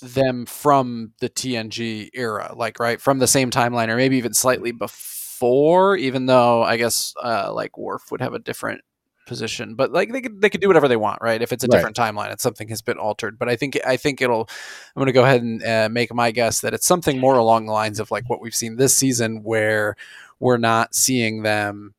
them 0.01 0.45
from 0.45 1.13
the 1.19 1.29
TNG 1.29 2.09
era, 2.13 2.53
like 2.55 2.79
right 2.79 3.01
from 3.01 3.17
the 3.19 3.27
same 3.27 3.49
timeline, 3.49 3.89
or 3.89 3.97
maybe 3.97 4.17
even 4.17 4.33
slightly 4.33 4.71
before. 4.71 5.97
Even 5.97 6.27
though 6.27 6.61
I 6.63 6.77
guess 6.77 7.13
uh, 7.21 7.51
like 7.51 7.77
Worf 7.77 8.11
would 8.11 8.21
have 8.21 8.35
a 8.35 8.39
different 8.39 8.81
position, 9.27 9.75
but 9.75 9.91
like 9.91 10.11
they 10.11 10.21
could 10.21 10.41
they 10.41 10.49
could 10.49 10.61
do 10.61 10.67
whatever 10.67 10.87
they 10.87 10.95
want, 10.97 11.19
right? 11.21 11.41
If 11.41 11.51
it's 11.51 11.63
a 11.63 11.67
Right. 11.67 11.77
different 11.77 11.95
timeline, 11.95 12.29
and 12.31 12.39
something 12.39 12.67
has 12.69 12.81
been 12.81 12.97
altered. 12.97 13.39
But 13.39 13.49
I 13.49 13.55
think 13.55 13.79
I 13.85 13.97
think 13.97 14.21
it'll. 14.21 14.47
I'm 14.95 14.99
going 14.99 15.07
to 15.07 15.11
go 15.13 15.23
ahead 15.23 15.41
and 15.41 15.63
uh, 15.63 15.89
make 15.91 16.13
my 16.13 16.31
guess 16.31 16.61
that 16.61 16.73
it's 16.73 16.85
something 16.87 17.19
more 17.19 17.35
along 17.35 17.65
the 17.65 17.71
lines 17.73 17.99
of 17.99 18.11
like 18.11 18.29
what 18.29 18.41
we've 18.41 18.55
seen 18.55 18.75
this 18.77 18.95
season, 18.95 19.41
where 19.43 19.95
we're 20.41 20.57
not 20.57 20.93
seeing 20.93 21.43
them. 21.43 21.93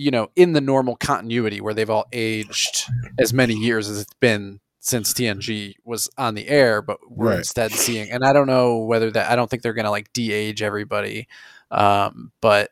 You 0.00 0.12
know, 0.12 0.30
in 0.36 0.52
the 0.52 0.60
normal 0.60 0.94
continuity 0.94 1.60
where 1.60 1.74
they've 1.74 1.90
all 1.90 2.06
aged 2.12 2.84
as 3.18 3.32
many 3.34 3.54
years 3.54 3.88
as 3.88 4.00
it's 4.00 4.14
been 4.20 4.60
since 4.78 5.12
TNG 5.12 5.74
was 5.84 6.08
on 6.16 6.34
the 6.36 6.46
air, 6.46 6.80
but 6.80 6.98
we're 7.10 7.30
Right. 7.30 7.38
instead 7.38 7.72
seeing, 7.72 8.08
and 8.10 8.24
I 8.24 8.32
don't 8.32 8.46
know 8.46 8.78
whether 8.78 9.10
that, 9.10 9.28
I 9.28 9.34
don't 9.34 9.50
think 9.50 9.64
they're 9.64 9.72
going 9.74 9.86
to 9.86 9.90
like 9.90 10.12
de-age 10.12 10.62
everybody. 10.62 11.26
Um, 11.72 12.30
but 12.40 12.70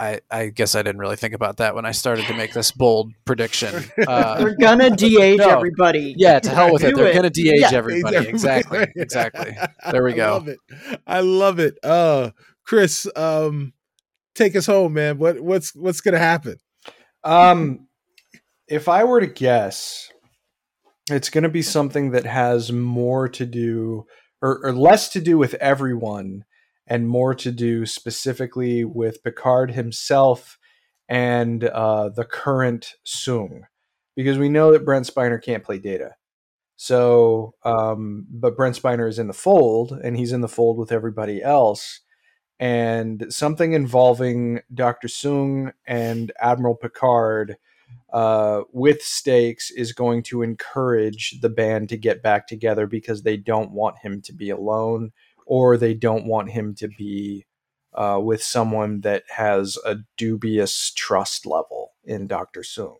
I, 0.00 0.22
I 0.28 0.48
guess 0.48 0.74
I 0.74 0.82
didn't 0.82 0.98
really 0.98 1.14
think 1.14 1.34
about 1.34 1.58
that 1.58 1.76
when 1.76 1.84
I 1.86 1.92
started 1.92 2.26
to 2.26 2.34
make 2.34 2.52
this 2.52 2.72
bold 2.72 3.12
prediction. 3.24 3.84
Uh, 4.08 4.38
They're 4.40 4.56
gonna 4.56 4.90
de-age 4.90 5.38
No. 5.38 5.50
everybody. 5.50 6.14
yeah, 6.18 6.40
to 6.40 6.50
hell 6.50 6.72
with 6.72 6.82
it. 6.82 6.96
They're 6.96 7.06
it. 7.06 7.12
going 7.12 7.22
to 7.22 7.30
de-age 7.30 7.60
Yeah. 7.60 7.70
everybody. 7.74 8.16
Exactly. 8.28 8.88
Exactly. 8.96 9.56
There 9.92 10.02
we 10.02 10.14
go. 10.14 10.24
I 10.26 10.30
love 10.32 10.48
it. 10.48 10.58
I 11.06 11.20
love 11.20 11.58
it. 11.60 11.78
Uh, 11.84 12.30
Chris, 12.64 13.06
um, 13.14 13.72
take 14.34 14.56
us 14.56 14.66
home, 14.66 14.94
man. 14.94 15.18
What 15.18 15.40
what's 15.40 15.74
what's 15.74 16.00
gonna 16.00 16.18
happen? 16.18 16.56
Um, 17.22 17.88
if 18.68 18.88
I 18.88 19.04
were 19.04 19.20
to 19.20 19.26
guess, 19.26 20.10
it's 21.10 21.30
to 21.42 21.48
be 21.48 21.62
something 21.62 22.10
that 22.12 22.26
has 22.26 22.72
more 22.72 23.28
to 23.30 23.46
do 23.46 24.06
or, 24.42 24.60
or 24.66 24.72
less 24.72 25.08
to 25.10 25.20
do 25.20 25.38
with 25.38 25.54
everyone 25.54 26.44
and 26.86 27.08
more 27.08 27.34
to 27.34 27.50
do 27.50 27.86
specifically 27.86 28.84
with 28.84 29.22
Picard 29.22 29.70
himself 29.72 30.58
and 31.08 31.64
uh, 31.64 32.10
the 32.10 32.24
current 32.24 32.94
Sung. 33.04 33.62
Because 34.16 34.38
we 34.38 34.48
know 34.48 34.72
that 34.72 34.84
Brent 34.84 35.06
Spiner 35.06 35.42
can't 35.42 35.64
play 35.64 35.78
data. 35.78 36.14
So, 36.76 37.54
um, 37.64 38.26
but 38.30 38.56
Brent 38.56 38.80
Spiner 38.80 39.08
is 39.08 39.18
in 39.18 39.28
the 39.28 39.32
fold, 39.32 39.92
and 39.92 40.16
he's 40.16 40.32
in 40.32 40.40
the 40.40 40.48
fold 40.48 40.78
with 40.78 40.92
everybody 40.92 41.42
else. 41.42 42.00
And 42.60 43.26
something 43.30 43.72
involving 43.72 44.60
Doctor 44.72 45.08
Sung 45.08 45.72
and 45.86 46.32
Admiral 46.40 46.76
Picard 46.76 47.56
uh, 48.12 48.62
with 48.72 49.02
stakes 49.02 49.70
is 49.72 49.92
going 49.92 50.22
to 50.22 50.42
encourage 50.42 51.40
the 51.40 51.48
band 51.48 51.88
to 51.88 51.96
get 51.96 52.22
back 52.22 52.46
together 52.46 52.86
because 52.86 53.22
they 53.22 53.36
don't 53.36 53.72
want 53.72 53.98
him 53.98 54.22
to 54.22 54.32
be 54.32 54.50
alone 54.50 55.12
or 55.46 55.76
they 55.76 55.94
don't 55.94 56.26
want 56.26 56.50
him 56.50 56.74
to 56.76 56.88
be 56.88 57.44
uh, 57.94 58.20
with 58.22 58.42
someone 58.42 59.00
that 59.02 59.24
has 59.28 59.78
a 59.84 59.96
dubious 60.16 60.92
trust 60.94 61.46
level 61.46 61.92
in 62.04 62.26
Dr. 62.26 62.62
Sung. 62.62 62.96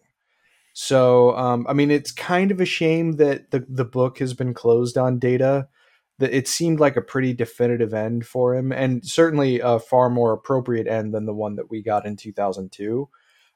So, 0.73 1.37
um, 1.37 1.67
I 1.69 1.73
mean, 1.73 1.91
it's 1.91 2.11
kind 2.11 2.51
of 2.51 2.61
a 2.61 2.65
shame 2.65 3.13
that 3.13 3.53
the, 3.53 3.65
the 3.69 3.85
book 3.85 4.19
has 4.19 4.35
been 4.35 4.55
closed 4.55 4.99
on 4.99 5.21
data. 5.21 5.69
That 6.19 6.33
it 6.33 6.47
seemed 6.47 6.79
like 6.79 6.97
a 6.97 7.03
pretty 7.03 7.33
definitive 7.33 7.93
end 7.93 8.27
for 8.27 8.55
him, 8.55 8.71
and 8.71 9.05
certainly 9.05 9.61
a 9.61 9.79
far 9.79 10.09
more 10.11 10.33
appropriate 10.33 10.87
end 10.87 11.13
than 11.13 11.27
the 11.27 11.35
one 11.35 11.57
that 11.57 11.71
we 11.71 11.83
got 11.83 12.07
in 12.07 12.17
2002. 12.17 13.09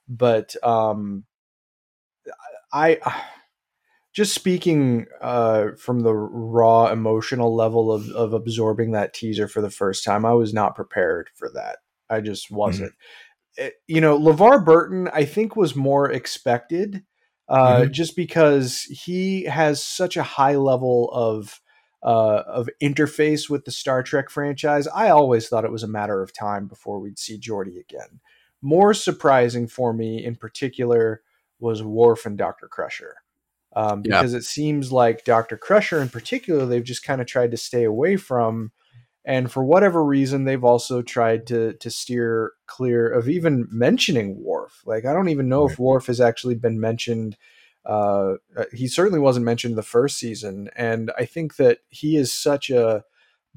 But 0.09 0.57
um, 0.65 1.25
I 2.73 2.99
just 4.19 4.35
speaking 4.35 5.07
uh, 5.21 5.69
from 5.79 6.01
the 6.01 6.13
raw 6.13 6.87
emotional 6.91 7.55
level 7.55 7.93
of, 7.93 8.09
of 8.11 8.33
absorbing 8.33 8.91
that 8.93 9.15
teaser 9.15 9.47
for 9.47 9.61
the 9.61 9.71
first 9.71 10.05
time, 10.05 10.25
I 10.25 10.33
was 10.33 10.53
not 10.53 10.75
prepared 10.75 11.31
for 11.37 11.49
that. 11.55 11.77
I 12.11 12.21
just 12.21 12.47
mm-hmm. 12.47 12.57
wasn't. 12.57 12.93
Mm-hmm. 12.93 13.65
It, 13.67 13.75
you 13.87 14.01
know, 14.01 14.19
LeVar 14.19 14.65
Burton, 14.65 15.09
I 15.13 15.25
think, 15.25 15.55
was 15.57 15.77
more 15.77 16.11
expected 16.11 17.03
uh, 17.49 17.83
mm-hmm. 17.83 17.93
just 17.93 18.17
because 18.17 18.83
he 18.83 19.45
has 19.45 19.83
such 19.83 20.17
a 20.17 20.23
high 20.23 20.57
level 20.57 21.11
of 21.13 21.61
uh, 22.03 22.43
of 22.47 22.69
interface 22.83 23.51
with 23.51 23.65
the 23.65 23.71
Star 23.71 24.03
Trek 24.03 24.31
franchise. 24.31 24.87
I 24.89 25.11
always 25.11 25.49
thought 25.49 25.65
it 25.65 25.73
was 25.73 25.83
a 25.83 25.89
matter 25.89 26.23
of 26.23 26.33
time 26.33 26.67
before 26.67 27.01
we'd 27.01 27.19
see 27.19 27.39
Geordi 27.39 27.81
again. 27.81 28.21
More 28.63 28.95
surprising 28.95 29.67
for 29.69 29.93
me, 29.93 30.25
in 30.25 30.37
particular, 30.37 31.23
was 31.61 31.83
Worf 31.83 32.27
and 32.27 32.39
Doctor 32.39 32.69
Crusher. 32.69 33.17
Um, 33.77 34.03
because 34.03 34.33
yeah. 34.33 34.39
it 34.39 34.45
seems 34.45 34.91
like 34.93 35.25
Dr. 35.25 35.57
Crusher 35.57 36.01
in 36.01 36.09
particular, 36.09 36.67
they've 36.67 36.83
just 36.83 37.05
kind 37.05 37.21
of 37.21 37.27
tried 37.27 37.51
to 37.51 37.57
stay 37.57 37.85
away 37.85 38.17
from. 38.17 38.73
And 39.25 39.53
for 39.53 39.63
whatever 39.63 40.03
reason, 40.03 40.45
they've 40.45 40.65
also 40.65 41.03
tried 41.03 41.47
to 41.49 41.75
to 41.75 41.91
steer 41.91 42.53
clear 42.67 43.07
of 43.09 43.29
even 43.29 43.69
mentioning 43.71 44.43
Worf. 44.43 44.83
Like 44.87 45.05
I 45.05 45.13
don't 45.13 45.29
even 45.29 45.49
know 45.49 45.65
right. 45.65 45.73
if 45.73 45.79
Worf 45.79 46.07
has 46.07 46.21
actually 46.21 46.55
been 46.55 46.81
mentioned. 46.81 47.37
Uh, 47.85 48.35
uh, 48.57 48.65
he 48.73 48.87
certainly 48.87 49.21
wasn't 49.21 49.45
mentioned 49.45 49.73
in 49.73 49.77
the 49.77 49.83
first 49.83 50.19
season, 50.19 50.69
and 50.77 51.11
I 51.19 51.25
think 51.25 51.57
that 51.57 51.79
he 51.89 52.17
is 52.17 52.33
such 52.33 52.71
a 52.71 53.05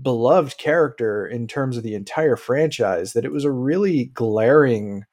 beloved 0.01 0.57
character 0.57 1.27
in 1.27 1.47
terms 1.47 1.77
of 1.77 1.83
the 1.83 1.95
entire 1.95 2.35
franchise 2.35 3.13
that 3.13 3.25
it 3.25 3.31
was 3.31 3.45
a 3.45 3.51
really 3.51 4.05
glaring 4.05 5.03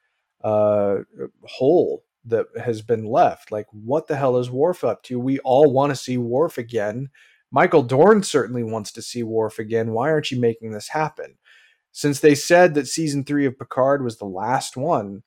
uh, 0.43 0.99
hole 1.45 2.05
that 2.25 2.47
has 2.63 2.83
been 2.83 3.05
left. 3.05 3.51
Like, 3.51 3.67
what 3.73 4.07
the 4.07 4.17
hell 4.17 4.37
is 4.37 4.51
Worf 4.51 4.85
up 4.85 5.03
to? 5.05 5.19
We 5.19 5.39
all 5.41 5.73
want 5.73 5.91
to 5.91 5.97
see 5.97 6.19
Worf 6.19 6.59
again. 6.59 7.09
Michael 7.51 7.83
Dorn 7.83 8.23
certainly 8.23 8.63
wants 8.63 8.93
to 8.93 9.03
see 9.03 9.23
Worf 9.23 9.59
again. 9.59 9.93
Why 9.93 10.11
aren't 10.11 10.31
you 10.31 10.41
making 10.41 10.73
this 10.73 10.89
happen? 10.89 11.39
Since 11.93 12.21
they 12.21 12.35
said 12.35 12.75
that 12.75 12.87
season 12.87 13.25
three 13.25 13.47
of 13.47 13.59
Picard 13.59 14.05
was 14.05 14.19
the 14.19 14.27
last 14.27 14.77
one, 14.77 15.23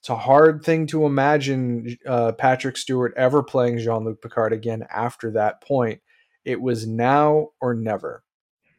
it's 0.00 0.08
a 0.08 0.16
hard 0.16 0.64
thing 0.64 0.86
to 0.88 1.04
imagine 1.04 1.98
uh, 2.06 2.32
Patrick 2.32 2.78
Stewart 2.78 3.12
ever 3.18 3.42
playing 3.42 3.78
Jean 3.78 4.04
Luc 4.04 4.22
Picard 4.22 4.54
again 4.54 4.86
after 4.90 5.30
that 5.32 5.60
point. 5.60 6.00
It 6.42 6.62
was 6.62 6.86
now 6.86 7.48
or 7.60 7.74
never. 7.74 8.24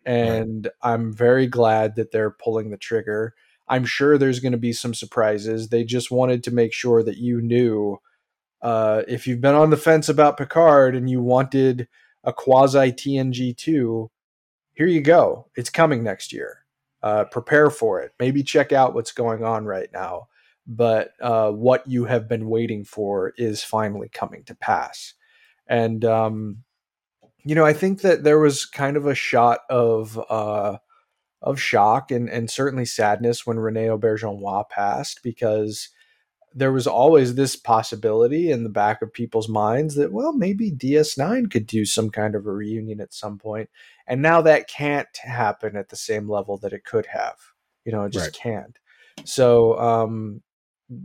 And 0.04 0.66
right. 0.66 0.94
I'm 0.94 1.14
very 1.14 1.46
glad 1.46 1.96
that 1.96 2.12
they're 2.12 2.32
pulling 2.32 2.72
the 2.72 2.78
trigger. 2.78 3.36
I'm 3.68 3.86
sure 3.86 4.18
there's 4.18 4.40
going 4.40 4.54
to 4.54 4.58
be 4.58 4.74
some 4.74 4.96
surprises. 4.96 5.70
They 5.70 5.84
just 5.84 6.10
wanted 6.10 6.44
to 6.46 6.52
make 6.52 6.74
sure 6.74 7.04
that 7.04 7.18
you 7.18 7.40
knew 7.40 8.00
uh, 8.64 9.04
if 9.08 9.28
you've 9.28 9.42
been 9.42 9.54
on 9.54 9.70
the 9.70 9.78
fence 9.78 10.10
about 10.10 10.38
Picard 10.38 10.96
and 10.96 11.08
you 11.08 11.22
wanted 11.22 11.88
a 12.24 12.34
quasi 12.34 12.92
TNG 12.92 13.56
2, 13.56 14.10
here 14.74 14.88
you 14.88 15.02
go. 15.02 15.48
It's 15.56 15.70
coming 15.70 16.04
next 16.04 16.34
year. 16.34 16.66
Uh, 17.04 17.26
prepare 17.26 17.70
for 17.70 18.02
it. 18.02 18.12
Maybe 18.20 18.42
check 18.42 18.72
out 18.72 18.96
what's 18.96 19.12
going 19.12 19.44
on 19.44 19.66
right 19.66 19.90
now. 19.94 20.30
But 20.68 21.14
uh, 21.20 21.52
what 21.52 21.88
you 21.88 22.06
have 22.06 22.28
been 22.28 22.48
waiting 22.48 22.84
for 22.84 23.34
is 23.38 23.64
finally 23.64 24.10
coming 24.10 24.44
to 24.46 24.56
pass. 24.56 25.14
And, 25.68 26.06
um, 26.06 26.64
you 27.44 27.56
know, 27.56 27.66
I 27.66 27.74
think 27.74 28.02
that 28.02 28.24
there 28.24 28.40
was 28.40 28.66
kind 28.66 28.98
of 28.98 29.08
a 29.08 29.16
shot 29.16 29.62
of 29.70 30.20
uh, 30.30 30.78
of 31.42 31.60
shock 31.60 32.12
and, 32.12 32.30
and 32.30 32.50
certainly 32.50 32.86
sadness 32.86 33.46
when 33.46 33.60
Rene 33.60 33.88
Auberjonois 33.88 34.70
passed 34.70 35.22
because 35.24 35.90
there 36.54 36.72
was 36.72 36.86
always 36.86 37.36
this 37.36 37.56
possibility 37.56 38.52
in 38.52 38.64
the 38.64 38.70
back 38.70 39.02
of 39.02 39.14
people's 39.14 39.48
minds 39.48 39.96
that, 39.96 40.12
well, 40.12 40.34
maybe 40.34 40.70
DS9 40.70 41.50
could 41.50 41.66
do 41.66 41.86
some 41.86 42.10
kind 42.10 42.36
of 42.36 42.46
a 42.46 42.52
reunion 42.52 43.00
at 43.00 43.14
some 43.14 43.38
point. 43.38 43.70
And 44.06 44.22
now 44.22 44.42
that 44.42 44.68
can't 44.68 45.08
happen 45.18 45.78
at 45.78 45.90
the 45.90 45.96
same 45.96 46.30
level 46.30 46.58
that 46.58 46.74
it 46.74 46.84
could 46.84 47.06
have. 47.08 47.38
You 47.86 47.94
know, 47.94 48.04
it 48.04 48.12
just 48.12 48.26
right. 48.26 48.34
can't. 48.34 48.80
So, 49.24 49.80
um, 49.80 50.42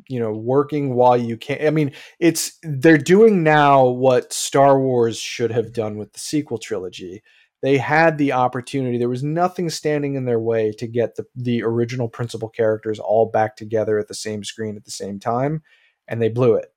you 0.08 0.20
know, 0.20 0.32
working 0.32 0.94
while 0.94 1.16
you 1.16 1.36
can. 1.36 1.66
I 1.66 1.70
mean, 1.70 1.92
it's 2.18 2.58
they're 2.62 2.98
doing 2.98 3.42
now 3.42 3.84
what 3.84 4.32
Star 4.32 4.80
Wars 4.80 5.18
should 5.18 5.50
have 5.50 5.72
done 5.72 5.96
with 5.96 6.12
the 6.12 6.20
sequel 6.20 6.58
trilogy 6.58 7.22
they 7.62 7.78
had 7.78 8.18
the 8.18 8.32
opportunity. 8.32 8.98
There 8.98 9.08
was 9.08 9.24
nothing 9.24 9.70
standing 9.70 10.14
in 10.14 10.24
their 10.24 10.38
way 10.38 10.72
to 10.78 10.86
get 10.86 11.16
the, 11.16 11.26
the 11.34 11.62
original 11.62 12.08
principal 12.08 12.48
characters 12.48 12.98
all 12.98 13.26
back 13.26 13.56
together 13.56 13.98
at 13.98 14.08
the 14.08 14.14
same 14.14 14.44
screen 14.44 14.76
at 14.76 14.84
the 14.84 14.90
same 14.90 15.18
time, 15.18 15.62
and 16.06 16.20
they 16.20 16.28
blew 16.28 16.54
it. 16.54 16.72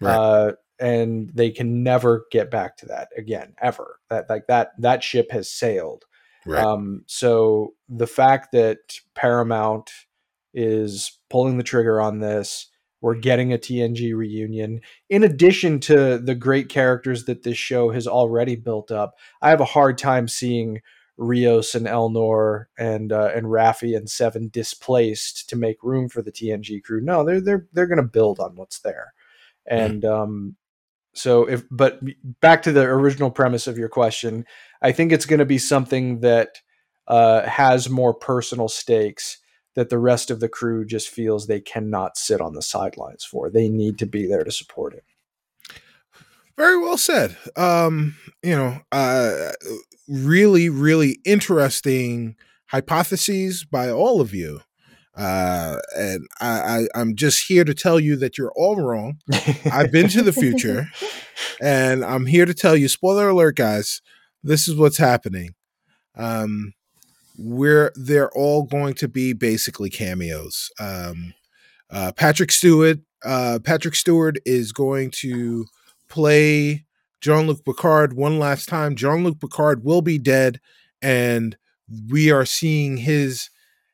Right. 0.00 0.14
Uh, 0.14 0.52
and 0.80 1.30
they 1.32 1.50
can 1.50 1.84
never 1.84 2.26
get 2.32 2.50
back 2.50 2.76
to 2.78 2.86
that 2.86 3.08
again, 3.16 3.54
ever. 3.62 4.00
That 4.10 4.28
like 4.28 4.48
that 4.48 4.72
that 4.80 5.04
ship 5.04 5.30
has 5.30 5.48
sailed. 5.48 6.04
Right. 6.44 6.62
Um, 6.62 7.04
so 7.06 7.74
the 7.88 8.08
fact 8.08 8.52
that 8.52 8.78
Paramount 9.14 9.90
is 10.54 11.18
pulling 11.28 11.58
the 11.58 11.64
trigger 11.64 12.00
on 12.00 12.20
this 12.20 12.68
we're 13.04 13.14
getting 13.14 13.52
a 13.52 13.58
TNG 13.58 14.16
reunion. 14.16 14.80
In 15.10 15.24
addition 15.24 15.78
to 15.80 16.16
the 16.16 16.34
great 16.34 16.70
characters 16.70 17.26
that 17.26 17.42
this 17.42 17.58
show 17.58 17.90
has 17.90 18.06
already 18.06 18.56
built 18.56 18.90
up, 18.90 19.18
I 19.42 19.50
have 19.50 19.60
a 19.60 19.66
hard 19.66 19.98
time 19.98 20.26
seeing 20.26 20.80
Rios 21.18 21.74
and 21.74 21.84
Elnor 21.84 22.64
and 22.78 23.12
uh, 23.12 23.30
and 23.34 23.44
Raffi 23.44 23.94
and 23.94 24.08
Seven 24.08 24.48
displaced 24.48 25.50
to 25.50 25.56
make 25.56 25.82
room 25.82 26.08
for 26.08 26.22
the 26.22 26.32
TNG 26.32 26.82
crew. 26.82 27.02
No, 27.02 27.24
they're 27.24 27.42
they're 27.42 27.66
they're 27.74 27.86
going 27.86 27.98
to 27.98 28.04
build 28.04 28.40
on 28.40 28.56
what's 28.56 28.78
there, 28.78 29.12
and 29.66 30.02
mm. 30.02 30.10
um, 30.10 30.56
so 31.12 31.44
if 31.44 31.62
but 31.70 32.00
back 32.40 32.62
to 32.62 32.72
the 32.72 32.84
original 32.84 33.30
premise 33.30 33.66
of 33.66 33.76
your 33.76 33.90
question, 33.90 34.46
I 34.80 34.92
think 34.92 35.12
it's 35.12 35.26
going 35.26 35.40
to 35.40 35.44
be 35.44 35.58
something 35.58 36.20
that 36.20 36.62
uh, 37.06 37.42
has 37.42 37.90
more 37.90 38.14
personal 38.14 38.68
stakes 38.68 39.40
that 39.74 39.90
the 39.90 39.98
rest 39.98 40.30
of 40.30 40.40
the 40.40 40.48
crew 40.48 40.84
just 40.84 41.08
feels 41.08 41.46
they 41.46 41.60
cannot 41.60 42.16
sit 42.16 42.40
on 42.40 42.54
the 42.54 42.62
sidelines 42.62 43.24
for. 43.24 43.50
They 43.50 43.68
need 43.68 43.98
to 43.98 44.06
be 44.06 44.26
there 44.26 44.44
to 44.44 44.52
support 44.52 44.94
it. 44.94 45.04
Very 46.56 46.78
well 46.78 46.96
said. 46.96 47.36
Um, 47.56 48.16
you 48.42 48.54
know, 48.54 48.80
uh, 48.92 49.52
really, 50.08 50.68
really 50.68 51.18
interesting 51.24 52.36
hypotheses 52.66 53.64
by 53.64 53.90
all 53.90 54.20
of 54.20 54.32
you. 54.32 54.60
Uh, 55.16 55.78
and 55.96 56.26
I, 56.40 56.48
I, 56.48 56.86
I'm 56.94 57.14
just 57.14 57.46
here 57.46 57.64
to 57.64 57.74
tell 57.74 58.00
you 58.00 58.16
that 58.16 58.36
you're 58.36 58.52
all 58.56 58.76
wrong. 58.76 59.18
I've 59.72 59.92
been 59.92 60.08
to 60.08 60.22
the 60.22 60.32
future, 60.32 60.88
and 61.60 62.04
I'm 62.04 62.26
here 62.26 62.44
to 62.44 62.54
tell 62.54 62.76
you. 62.76 62.88
Spoiler 62.88 63.28
alert, 63.28 63.54
guys! 63.54 64.02
This 64.42 64.66
is 64.66 64.74
what's 64.74 64.98
happening. 64.98 65.54
Um, 66.16 66.74
we're 67.36 67.92
they're 67.96 68.30
all 68.30 68.62
going 68.62 68.94
to 68.94 69.08
be 69.08 69.32
basically 69.32 69.90
cameos. 69.90 70.70
Um, 70.78 71.34
uh, 71.90 72.12
Patrick 72.12 72.52
Stewart, 72.52 72.98
uh, 73.24 73.58
Patrick 73.62 73.94
Stewart 73.94 74.38
is 74.44 74.72
going 74.72 75.10
to 75.12 75.66
play 76.08 76.84
Jean 77.20 77.46
Luc 77.46 77.64
Picard 77.64 78.14
one 78.14 78.38
last 78.38 78.68
time. 78.68 78.94
Jean 78.94 79.24
Luc 79.24 79.40
Picard 79.40 79.84
will 79.84 80.02
be 80.02 80.18
dead, 80.18 80.60
and 81.02 81.56
we 82.10 82.30
are 82.30 82.46
seeing 82.46 82.98
his 82.98 83.50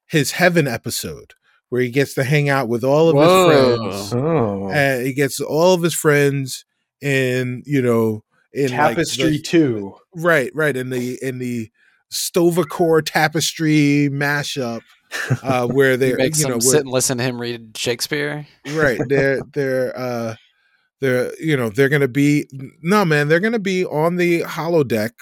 his 0.07 0.33
heaven 0.33 0.67
episode 0.67 1.35
where 1.69 1.81
he 1.81 1.91
gets 1.91 2.15
to 2.15 2.25
hang 2.25 2.49
out 2.49 2.69
with 2.69 2.83
all 2.83 3.09
of 3.09 3.15
Whoa. 3.15 3.91
his 3.91 4.11
friends. 4.11 4.15
Oh. 4.15 4.69
And 4.71 5.07
he 5.07 5.13
gets 5.13 5.41
all 5.41 5.73
of 5.73 5.83
his 5.83 5.95
friends 5.95 6.65
in 7.01 7.63
you 7.65 7.81
know 7.81 8.25
in 8.53 8.69
Tapestry 8.69 9.25
like 9.25 9.33
the, 9.33 9.43
two. 9.43 9.95
Right, 10.15 10.51
right. 10.55 10.77
In 10.77 10.91
the 10.91 11.19
in 11.23 11.39
the 11.39 11.71
Sto-vo-kor 12.11 13.03
tapestry 13.03 14.09
mashup 14.11 14.81
uh, 15.43 15.67
where 15.69 15.97
they 15.97 16.15
make 16.15 16.37
you 16.39 16.49
know 16.49 16.59
sit 16.59 16.81
and 16.81 16.91
listen 16.91 17.19
to 17.19 17.25
him 17.25 17.41
read 17.41 17.77
Shakespeare. 17.77 18.47
Right, 18.69 19.01
they're 19.09 19.41
they're 19.53 19.97
uh, 19.97 20.35
they're 21.01 21.33
you 21.41 21.57
know 21.57 21.71
they're 21.71 21.89
going 21.89 22.01
to 22.03 22.09
be 22.09 22.47
no 22.83 23.05
man 23.05 23.29
they're 23.29 23.41
going 23.41 23.53
to 23.53 23.59
be 23.59 23.85
on 23.85 24.17
the 24.17 24.43
holodeck 24.43 25.13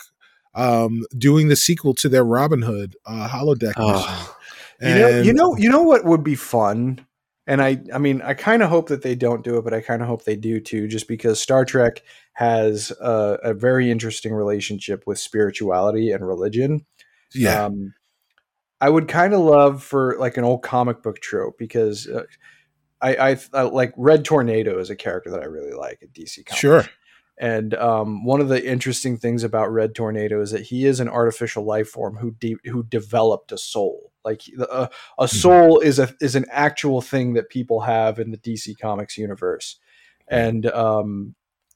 um 0.55 1.05
doing 1.16 1.48
the 1.48 1.57
sequel 1.57 1.94
to 1.94 2.09
their 2.09 2.24
robin 2.24 2.62
hood 2.62 2.96
uh 3.07 3.29
holodeck 3.29 3.74
Oh. 3.77 4.35
You 4.81 4.94
know, 4.94 5.20
you 5.22 5.33
know, 5.33 5.57
you 5.57 5.68
know 5.68 5.83
what 5.83 6.05
would 6.05 6.22
be 6.22 6.37
fun, 6.37 7.05
and 7.48 7.62
I, 7.62 7.80
I 7.94 7.96
mean, 7.96 8.20
I 8.20 8.34
kind 8.34 8.62
of 8.62 8.68
hope 8.68 8.90
that 8.90 9.00
they 9.00 9.14
don't 9.14 9.42
do 9.42 9.56
it, 9.56 9.64
but 9.64 9.72
I 9.72 9.80
kind 9.80 10.02
of 10.02 10.08
hope 10.08 10.24
they 10.24 10.37
do 10.37 10.61
too, 10.61 10.87
just 10.87 11.08
because 11.08 11.40
Star 11.40 11.64
Trek 11.64 12.02
has 12.34 12.92
a, 13.00 13.38
a 13.42 13.54
very 13.54 13.90
interesting 13.90 14.34
relationship 14.34 15.04
with 15.06 15.18
spirituality 15.18 16.12
and 16.12 16.26
religion. 16.26 16.84
yeah 17.34 17.64
Um, 17.64 17.94
I 18.82 18.90
would 18.90 19.08
kind 19.08 19.32
of 19.32 19.40
love 19.40 19.82
for 19.82 20.16
like 20.20 20.37
an 20.37 20.44
old 20.44 20.62
comic 20.62 21.02
book 21.02 21.20
trope 21.20 21.56
because 21.58 22.06
uh, 22.06 22.24
I, 23.00 23.30
I, 23.30 23.38
I 23.54 23.62
like 23.62 23.94
Red 23.96 24.26
Tornado 24.26 24.78
is 24.78 24.90
a 24.90 24.96
character 24.96 25.30
that 25.30 25.40
I 25.40 25.46
really 25.46 25.72
like 25.72 26.00
at 26.02 26.12
DC 26.12 26.44
Comics. 26.44 26.61
sure 26.61 26.84
And 27.38 27.72
um, 27.74 28.24
one 28.24 28.42
of 28.42 28.48
the 28.48 28.64
interesting 28.64 29.16
things 29.16 29.42
about 29.42 29.72
Red 29.72 29.94
Tornado 29.94 30.42
is 30.42 30.50
that 30.50 30.66
he 30.66 30.84
is 30.84 31.00
an 31.00 31.08
artificial 31.08 31.64
life 31.64 31.88
form 31.88 32.16
who 32.16 32.32
de- 32.32 32.58
who 32.66 32.82
developed 32.82 33.52
a 33.52 33.58
soul. 33.58 34.08
Like 34.24 34.42
a, 34.59 34.90
a 35.18 35.28
soul 35.28 35.78
is 35.81 35.98
a 35.98 36.14
is 36.20 36.35
an 36.35 36.46
actual 36.50 37.00
thing 37.00 37.35
that 37.35 37.48
people 37.48 37.81
have 37.81 38.18
in 38.18 38.31
the 38.31 38.38
DC 38.38 38.78
Comics 38.78 39.16
universe, 39.16 39.78
and 40.28 40.66
um, 40.66 41.35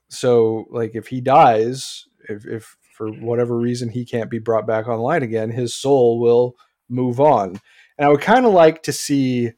so 0.09 0.67
like 0.71 0.95
if 0.95 1.09
he 1.09 1.21
dies, 1.21 2.07
if, 2.29 2.47
if 2.47 2.77
for 2.93 3.09
whatever 3.11 3.57
reason 3.59 3.89
he 3.89 4.05
can't 4.05 4.31
be 4.31 4.39
brought 4.39 4.67
back 4.67 4.87
online 4.87 5.23
again, 5.23 5.51
his 5.51 5.75
soul 5.75 6.21
will 6.21 6.57
move 6.89 7.21
on. 7.21 7.61
And 7.99 8.07
I 8.07 8.09
would 8.09 8.21
kind 8.21 8.45
of 8.45 8.53
like 8.53 8.83
to 8.85 8.93
see 8.93 9.53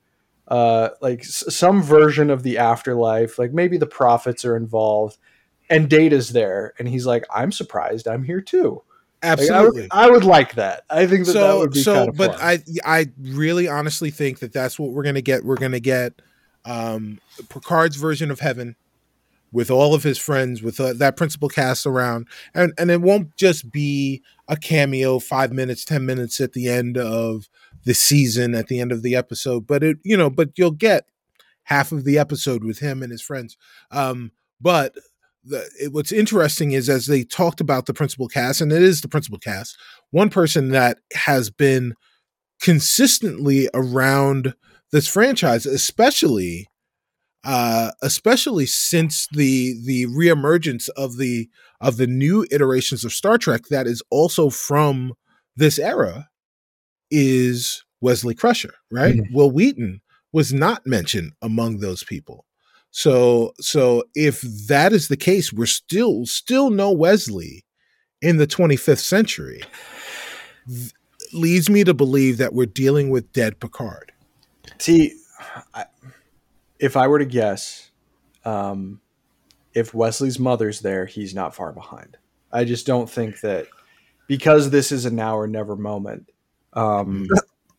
uh, 0.48 0.90
like 1.00 1.20
s- 1.20 1.44
some 1.48 1.82
version 1.82 2.30
of 2.30 2.42
the 2.42 2.58
afterlife, 2.58 3.38
like 3.38 3.52
maybe 3.52 3.76
the 3.76 3.86
prophets 3.86 4.44
are 4.44 4.56
involved 4.56 5.18
and 5.70 5.88
Data's 5.88 6.30
there, 6.30 6.74
and 6.78 6.88
he's 6.88 7.06
like, 7.06 7.24
"I'm 7.34 7.50
surprised, 7.50 8.06
I'm 8.06 8.24
here 8.24 8.40
too." 8.40 8.82
Like, 9.24 9.28
I, 9.28 9.32
absolutely 9.32 9.82
would, 9.82 9.90
I 9.92 10.10
would 10.10 10.24
like 10.24 10.54
that. 10.54 10.84
I 10.90 11.06
think 11.06 11.26
that 11.26 11.32
that 11.32 11.38
so 11.40 11.58
would 11.60 11.72
be 11.72 11.82
so 11.82 11.94
kind 11.94 12.08
of 12.10 12.16
but 12.16 12.38
fun. 12.38 12.40
i 12.42 12.58
i 12.84 13.06
really 13.18 13.68
honestly 13.68 14.10
think 14.10 14.40
that 14.40 14.52
that's 14.52 14.78
what 14.78 14.90
we're 14.90 15.02
gonna 15.02 15.22
get 15.22 15.44
we're 15.44 15.56
gonna 15.56 15.80
get 15.80 16.20
um 16.64 17.18
picard's 17.48 17.96
version 17.96 18.30
of 18.30 18.40
heaven 18.40 18.76
with 19.52 19.70
all 19.70 19.94
of 19.94 20.02
his 20.02 20.18
friends 20.18 20.62
with 20.62 20.80
uh, 20.80 20.92
that 20.94 21.16
principal 21.16 21.48
cast 21.48 21.86
around 21.86 22.26
and 22.54 22.72
and 22.76 22.90
it 22.90 23.00
won't 23.00 23.34
just 23.36 23.70
be 23.70 24.22
a 24.48 24.56
cameo 24.56 25.18
five 25.18 25.52
minutes 25.52 25.84
ten 25.84 26.04
minutes 26.04 26.40
at 26.40 26.52
the 26.52 26.68
end 26.68 26.98
of 26.98 27.48
the 27.84 27.94
season 27.94 28.54
at 28.54 28.66
the 28.66 28.80
end 28.80 28.92
of 28.92 29.02
the 29.02 29.14
episode 29.14 29.66
but 29.66 29.82
it 29.82 29.96
you 30.02 30.16
know 30.16 30.28
but 30.28 30.50
you'll 30.56 30.70
get 30.70 31.06
half 31.64 31.92
of 31.92 32.04
the 32.04 32.18
episode 32.18 32.62
with 32.64 32.80
him 32.80 33.02
and 33.02 33.12
his 33.12 33.22
friends 33.22 33.56
um 33.90 34.32
but 34.60 34.94
the, 35.44 35.68
it, 35.80 35.92
what's 35.92 36.12
interesting 36.12 36.72
is 36.72 36.88
as 36.88 37.06
they 37.06 37.24
talked 37.24 37.60
about 37.60 37.86
the 37.86 37.94
principal 37.94 38.28
cast 38.28 38.60
and 38.60 38.72
it 38.72 38.82
is 38.82 39.00
the 39.00 39.08
principal 39.08 39.38
cast 39.38 39.76
one 40.10 40.30
person 40.30 40.70
that 40.70 40.98
has 41.14 41.50
been 41.50 41.94
consistently 42.60 43.68
around 43.74 44.54
this 44.92 45.08
franchise, 45.08 45.66
especially 45.66 46.68
uh 47.44 47.90
especially 48.00 48.64
since 48.64 49.28
the 49.32 49.74
the 49.84 50.06
reemergence 50.06 50.88
of 50.96 51.18
the 51.18 51.48
of 51.80 51.98
the 51.98 52.06
new 52.06 52.46
iterations 52.50 53.04
of 53.04 53.12
Star 53.12 53.36
Trek 53.36 53.64
that 53.68 53.86
is 53.86 54.02
also 54.10 54.48
from 54.48 55.12
this 55.56 55.78
era 55.78 56.30
is 57.10 57.84
Wesley 58.00 58.34
Crusher, 58.34 58.74
right? 58.90 59.16
Wil 59.32 59.50
Wheaton 59.50 60.00
was 60.32 60.52
not 60.52 60.86
mentioned 60.86 61.32
among 61.42 61.78
those 61.78 62.02
people. 62.02 62.46
So 62.96 63.54
so 63.58 64.04
if 64.14 64.40
that 64.68 64.92
is 64.92 65.08
the 65.08 65.16
case, 65.16 65.52
we're 65.52 65.66
still 65.66 66.26
still 66.26 66.70
no 66.70 66.92
Wesley 66.92 67.64
in 68.22 68.36
the 68.36 68.46
25th 68.46 69.00
century. 69.00 69.62
Th- 70.68 70.92
leads 71.32 71.68
me 71.68 71.82
to 71.82 71.92
believe 71.92 72.38
that 72.38 72.54
we're 72.54 72.66
dealing 72.66 73.10
with 73.10 73.32
dead 73.32 73.58
Picard. 73.58 74.12
See, 74.78 75.12
I, 75.74 75.86
if 76.78 76.96
I 76.96 77.08
were 77.08 77.18
to 77.18 77.24
guess, 77.24 77.90
um, 78.44 79.00
if 79.74 79.92
Wesley's 79.92 80.38
mother's 80.38 80.78
there, 80.78 81.04
he's 81.04 81.34
not 81.34 81.52
far 81.52 81.72
behind. 81.72 82.16
I 82.52 82.62
just 82.62 82.86
don't 82.86 83.10
think 83.10 83.40
that 83.40 83.66
because 84.28 84.70
this 84.70 84.92
is 84.92 85.04
a 85.04 85.10
now 85.10 85.36
or 85.36 85.48
never 85.48 85.74
moment. 85.74 86.30
Um, 86.74 87.26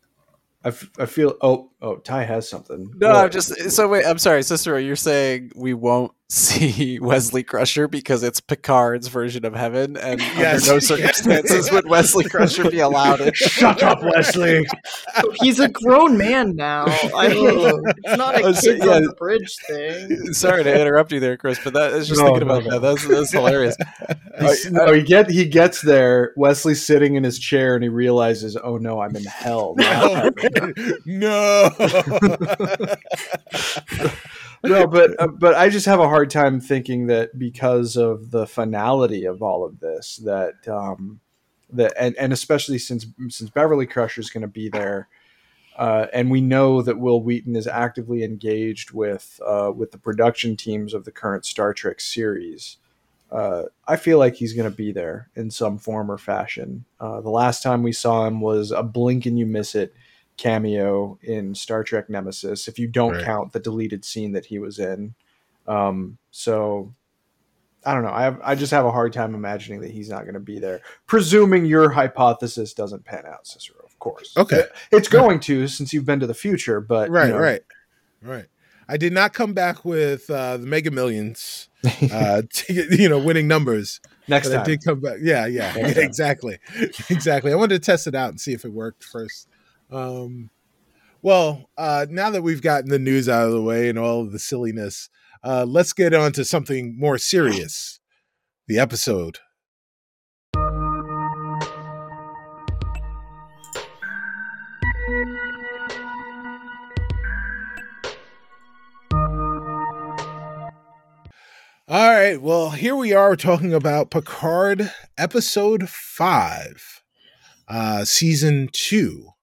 I, 0.66 0.70
f- 0.70 0.90
I 1.00 1.06
feel. 1.06 1.38
Oh, 1.42 1.72
oh, 1.86 1.98
Ty 1.98 2.24
has 2.24 2.50
something. 2.50 2.92
No, 2.98 3.08
What? 3.10 3.16
I'm 3.18 3.30
just 3.32 3.72
so 3.72 3.88
wait. 3.88 4.06
I'm 4.06 4.18
sorry, 4.18 4.44
Cicero. 4.44 4.78
You're 4.78 4.96
saying 4.96 5.52
we 5.56 5.74
won't 5.74 6.12
see 6.28 6.98
Wesley 7.00 7.44
Crusher 7.44 7.88
because 7.88 8.24
it's 8.24 8.42
Picard's 8.42 9.08
version 9.10 9.46
of 9.46 9.54
heaven, 9.54 9.96
and 9.96 10.20
Yes. 10.36 10.64
under 10.64 10.74
no 10.74 10.80
circumstances 10.80 11.72
would 11.72 11.88
Wesley 11.88 12.24
Crusher 12.30 12.70
be 12.72 12.80
allowed 12.80 13.22
in. 13.22 13.32
Shut 13.34 13.84
up, 13.84 14.02
Wesley. 14.02 14.66
He's 15.42 15.60
a 15.60 15.70
grown 15.70 16.18
man 16.18 16.56
now. 16.56 16.86
I 17.16 17.28
mean, 17.30 17.84
it's 18.04 18.18
not 18.18 18.36
a 18.36 18.42
kids 18.42 18.66
yeah. 18.84 18.96
on 18.96 19.04
the 19.04 19.14
bridge 19.14 19.56
thing. 19.68 20.34
Sorry 20.34 20.64
to 20.64 20.82
interrupt 20.82 21.12
you 21.12 21.20
there, 21.20 21.38
Chris, 21.38 21.60
but 21.64 21.74
that 21.74 21.94
is 21.94 22.08
just 22.08 22.20
No, 22.20 22.28
thinking 22.28 22.44
about 22.44 22.64
no. 22.64 22.72
that. 22.72 22.82
That's 22.82 23.08
that's 23.08 23.32
hilarious. 23.32 23.76
He's- 24.40 24.66
no, 24.72 24.92
he 24.94 25.04
get 25.04 25.30
he 25.30 25.46
gets 25.46 25.82
there. 25.82 26.34
Wesley's 26.36 26.84
sitting 26.84 27.16
in 27.16 27.24
his 27.24 27.38
chair 27.38 27.76
and 27.76 27.84
he 27.84 27.90
realizes, 27.90 28.58
oh 28.58 28.78
no, 28.78 29.00
I'm 29.00 29.16
in 29.16 29.26
hell. 29.26 29.76
Now 29.78 30.30
no. 31.06 31.70
No, 34.68 34.88
but 34.88 35.12
uh, 35.20 35.28
but 35.28 35.56
I 35.56 35.70
just 35.70 35.86
have 35.86 36.00
a 36.00 36.08
hard 36.08 36.30
time 36.30 36.60
thinking 36.60 37.08
that 37.08 37.38
because 37.38 37.96
of 37.96 38.32
the 38.32 38.48
finality 38.48 39.26
of 39.26 39.42
all 39.42 39.64
of 39.64 39.80
this, 39.80 40.18
that 40.18 40.68
um, 40.68 41.20
that 41.72 41.94
and, 42.00 42.16
and 42.18 42.34
especially 42.34 42.80
since 42.80 43.06
since 43.30 43.50
Beverly 43.50 43.86
Crusher 43.86 44.22
is 44.22 44.30
going 44.30 44.42
to 44.42 44.48
be 44.48 44.70
there, 44.70 45.08
uh, 45.78 46.08
and 46.14 46.32
we 46.32 46.42
know 46.42 46.82
that 46.82 47.00
Wil 47.00 47.22
Wheaton 47.22 47.56
is 47.56 47.68
actively 47.68 48.24
engaged 48.24 48.92
with 48.92 49.40
uh, 49.46 49.72
with 49.76 49.92
the 49.92 50.00
production 50.00 50.56
teams 50.56 50.94
of 50.94 51.06
the 51.06 51.12
current 51.12 51.46
Star 51.46 51.74
Trek 51.74 52.00
series. 52.00 52.78
Uh, 53.32 53.64
I 53.88 53.98
feel 53.98 54.18
like 54.20 54.36
he's 54.36 54.54
going 54.54 54.70
to 54.70 54.76
be 54.76 54.92
there 54.92 55.30
in 55.36 55.52
some 55.52 55.78
form 55.78 56.10
or 56.12 56.18
fashion. 56.18 56.86
Uh, 57.00 57.22
the 57.22 57.30
last 57.30 57.64
time 57.64 57.84
we 57.84 57.92
saw 57.92 58.26
him 58.26 58.40
was 58.40 58.72
a 58.72 58.84
blink 58.84 59.26
and 59.26 59.38
you 59.38 59.46
miss 59.46 59.76
it 59.76 59.94
cameo 60.38 61.18
in 61.22 61.56
Star 61.56 61.84
Trek 61.84 62.10
Nemesis, 62.10 62.68
if 62.68 62.78
you 62.80 62.88
don't 62.88 63.14
Right. 63.14 63.24
count 63.26 63.54
the 63.54 63.60
deleted 63.60 64.04
scene 64.06 64.32
that 64.34 64.46
he 64.46 64.60
was 64.60 64.80
in. 64.80 65.16
Um, 65.68 66.18
so 66.32 66.94
I 67.86 67.94
don't 67.94 68.04
know. 68.04 68.12
I 68.12 68.24
have, 68.24 68.40
I 68.44 68.56
just 68.56 68.72
have 68.72 68.86
a 68.86 68.92
hard 68.92 69.14
time 69.14 69.36
imagining 69.36 69.82
that 69.82 69.92
he's 69.92 70.10
not 70.10 70.24
going 70.24 70.34
to 70.34 70.40
be 70.40 70.60
there, 70.60 70.82
presuming 71.06 71.66
your 71.66 71.90
hypothesis 71.92 72.74
doesn't 72.74 73.06
pan 73.06 73.26
out, 73.28 73.46
Cicero. 73.48 73.80
Of 73.86 74.00
course, 74.00 74.36
Okay. 74.38 74.64
it's 74.92 75.08
going 75.08 75.40
to 75.42 75.68
since 75.68 75.94
you've 75.94 76.06
been 76.06 76.20
to 76.20 76.28
the 76.28 76.34
future, 76.34 76.82
but 76.82 77.10
you 77.10 77.14
right, 77.16 77.30
know, 77.30 77.38
right, 77.40 77.62
right. 78.22 78.46
I 78.88 78.98
did 78.98 79.14
not 79.14 79.34
come 79.34 79.54
back 79.54 79.84
with 79.86 80.30
uh, 80.30 80.58
the 80.58 80.66
Mega 80.68 80.92
Millions, 80.92 81.70
uh, 82.12 82.42
to, 82.54 82.96
you 82.96 83.10
know, 83.10 83.18
winning 83.20 83.48
numbers. 83.48 84.00
Next 84.28 84.50
But 84.50 84.60
I 84.60 84.64
did 84.64 84.84
come 84.84 85.00
back. 85.00 85.18
Yeah, 85.22 85.46
yeah, 85.48 85.74
Next 85.76 85.98
exactly, 85.98 86.58
exactly. 87.10 87.52
I 87.52 87.56
wanted 87.56 87.82
to 87.82 87.86
test 87.86 88.06
it 88.08 88.14
out 88.16 88.30
and 88.30 88.40
see 88.42 88.54
if 88.54 88.66
it 88.66 88.72
worked 88.74 89.04
first. 89.04 89.48
Um, 89.92 90.50
well, 91.22 91.70
uh, 91.78 92.06
now 92.10 92.30
that 92.30 92.44
we've 92.44 92.62
gotten 92.62 92.90
the 92.90 93.00
news 93.00 93.28
out 93.28 93.48
of 93.48 93.52
the 93.52 93.62
way 93.62 93.90
and 93.90 93.98
all 93.98 94.26
the 94.26 94.40
silliness, 94.40 95.10
uh, 95.44 95.66
let's 95.68 95.94
get 95.94 96.14
on 96.14 96.32
to 96.34 96.46
something 96.46 96.98
more 96.98 97.18
serious. 97.18 98.00
The 98.68 98.80
episode. 98.80 99.40
All 111.88 112.12
right. 112.12 112.42
Well, 112.42 112.72
here 112.72 112.96
we 112.96 113.14
are 113.14 113.36
talking 113.36 113.72
about 113.72 114.10
Picard 114.10 114.92
episode 115.20 115.88
five, 115.88 117.04
uh, 117.68 118.06
season 118.06 118.70
two. 118.74 119.35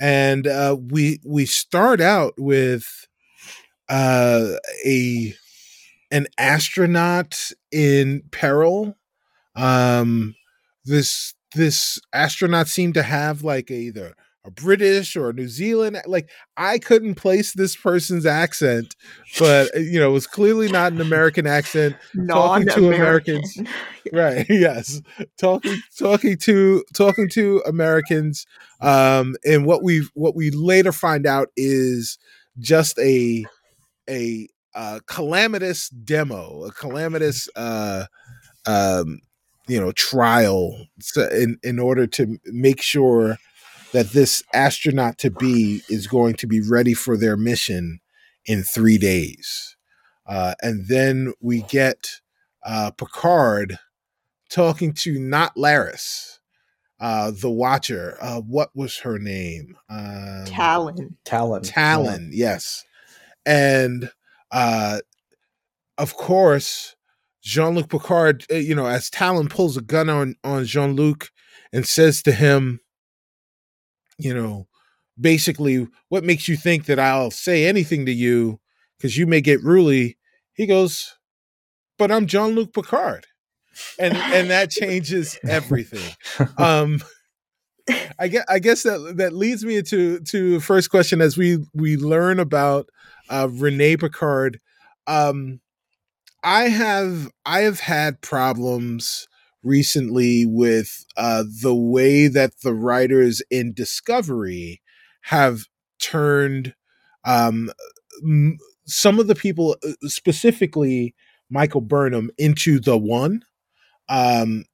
And 0.00 0.46
uh, 0.46 0.76
we 0.80 1.20
we 1.24 1.46
start 1.46 2.00
out 2.00 2.34
with 2.36 3.06
uh, 3.88 4.54
a 4.84 5.34
an 6.10 6.26
astronaut 6.38 7.52
in 7.72 8.22
peril. 8.30 8.96
Um, 9.56 10.34
this 10.84 11.34
this 11.54 12.00
astronaut 12.12 12.68
seemed 12.68 12.94
to 12.94 13.02
have 13.02 13.42
like 13.42 13.70
either 13.70 14.14
a 14.44 14.50
British 14.50 15.16
or 15.16 15.30
a 15.30 15.32
New 15.32 15.48
Zealand. 15.48 16.00
Like 16.06 16.28
I 16.56 16.78
couldn't 16.78 17.14
place 17.14 17.52
this 17.52 17.76
person's 17.76 18.26
accent, 18.26 18.94
but 19.38 19.74
uh, 19.74 19.80
you 19.80 19.98
know, 19.98 20.10
it 20.10 20.12
was 20.12 20.26
clearly 20.26 20.70
not 20.70 20.92
an 20.92 21.00
American 21.00 21.46
accent. 21.46 21.96
Talking 22.28 22.68
to 22.68 22.92
Americans. 22.92 23.58
Right. 24.12 24.44
Yes. 24.50 25.00
Talking 25.38 25.78
talking 25.98 26.36
to 26.38 26.84
talking 26.94 27.28
to 27.30 27.62
Americans. 27.66 28.46
Um, 28.82 29.34
and 29.46 29.64
what 29.64 29.82
we 29.82 30.06
what 30.12 30.36
we 30.36 30.50
later 30.50 30.92
find 30.92 31.26
out 31.26 31.48
is 31.56 32.18
just 32.58 32.98
a 32.98 33.46
a 34.08 34.46
a 34.74 35.00
calamitous 35.06 35.88
demo, 35.88 36.64
a 36.64 36.72
calamitous 36.72 37.48
uh, 37.56 38.04
um, 38.66 39.20
you 39.68 39.80
know 39.80 39.92
trial 39.92 40.86
in 41.16 41.58
in 41.62 41.78
order 41.78 42.06
to 42.06 42.38
make 42.46 42.82
sure 42.82 43.38
that 43.94 44.10
this 44.10 44.42
astronaut 44.52 45.16
to 45.18 45.30
be 45.30 45.80
is 45.88 46.08
going 46.08 46.34
to 46.34 46.48
be 46.48 46.60
ready 46.60 46.94
for 46.94 47.16
their 47.16 47.36
mission 47.36 48.00
in 48.44 48.64
three 48.64 48.98
days, 48.98 49.76
uh, 50.26 50.54
and 50.60 50.88
then 50.88 51.32
we 51.40 51.62
get 51.62 52.20
uh, 52.66 52.90
Picard 52.90 53.78
talking 54.50 54.92
to 54.94 55.20
not 55.20 55.54
Laris, 55.54 56.40
uh, 56.98 57.30
the 57.30 57.50
Watcher. 57.50 58.18
Uh, 58.20 58.40
what 58.40 58.70
was 58.74 58.98
her 58.98 59.18
name? 59.20 59.78
Um, 59.88 60.44
Tallinn. 60.46 61.14
Tallinn. 61.24 61.62
Tallinn. 61.62 62.28
Yes, 62.32 62.84
and 63.46 64.10
uh, 64.50 64.98
of 65.96 66.16
course 66.16 66.96
Jean 67.44 67.74
Luc 67.74 67.90
Picard, 67.90 68.44
uh, 68.50 68.56
you 68.56 68.74
know, 68.74 68.86
as 68.86 69.08
Tallinn 69.08 69.50
pulls 69.50 69.76
a 69.76 69.82
gun 69.82 70.08
on 70.08 70.34
on 70.42 70.64
Jean 70.64 70.96
Luc 70.96 71.30
and 71.72 71.86
says 71.86 72.22
to 72.22 72.32
him, 72.32 72.80
you 74.18 74.34
know, 74.34 74.66
basically, 75.18 75.88
what 76.08 76.24
makes 76.24 76.48
you 76.48 76.56
think 76.56 76.86
that 76.86 76.98
I'll 76.98 77.30
say 77.30 77.66
anything 77.66 78.06
to 78.06 78.12
you 78.12 78.60
because 78.96 79.16
you 79.16 79.26
may 79.26 79.40
get 79.40 79.62
ruly? 79.62 80.16
He 80.54 80.66
goes, 80.66 81.14
but 81.98 82.10
I'm 82.10 82.26
Jean 82.26 82.54
Luc 82.54 82.72
Picard, 82.72 83.26
and 83.98 84.16
and 84.16 84.50
that 84.50 84.70
changes 84.70 85.38
everything. 85.48 86.14
Um, 86.58 87.00
I 88.18 88.28
guess 88.28 88.44
I 88.48 88.58
guess 88.58 88.82
that 88.84 89.14
that 89.16 89.32
leads 89.32 89.64
me 89.64 89.82
to 89.82 90.20
to 90.20 90.60
first 90.60 90.90
question 90.90 91.20
as 91.20 91.36
we 91.36 91.58
we 91.74 91.96
learn 91.96 92.38
about 92.38 92.88
uh, 93.28 93.48
Rene 93.50 93.96
Picard. 93.96 94.60
Um, 95.06 95.60
I 96.42 96.68
have 96.68 97.30
I 97.44 97.60
have 97.60 97.80
had 97.80 98.20
problems 98.20 99.26
recently 99.64 100.46
with 100.46 101.04
uh, 101.16 101.44
the 101.62 101.74
way 101.74 102.28
that 102.28 102.60
the 102.62 102.74
writers 102.74 103.42
in 103.50 103.72
Discovery 103.72 104.80
have 105.22 105.64
turned 106.00 106.74
um, 107.24 107.70
m- 108.22 108.58
some 108.86 109.18
of 109.18 109.26
the 109.26 109.34
people, 109.34 109.76
uh, 109.86 109.92
specifically 110.08 111.14
Michael 111.50 111.80
Burnham, 111.80 112.30
into 112.38 112.80
the 112.80 112.98
one. 112.98 113.44
Um, 114.08 114.64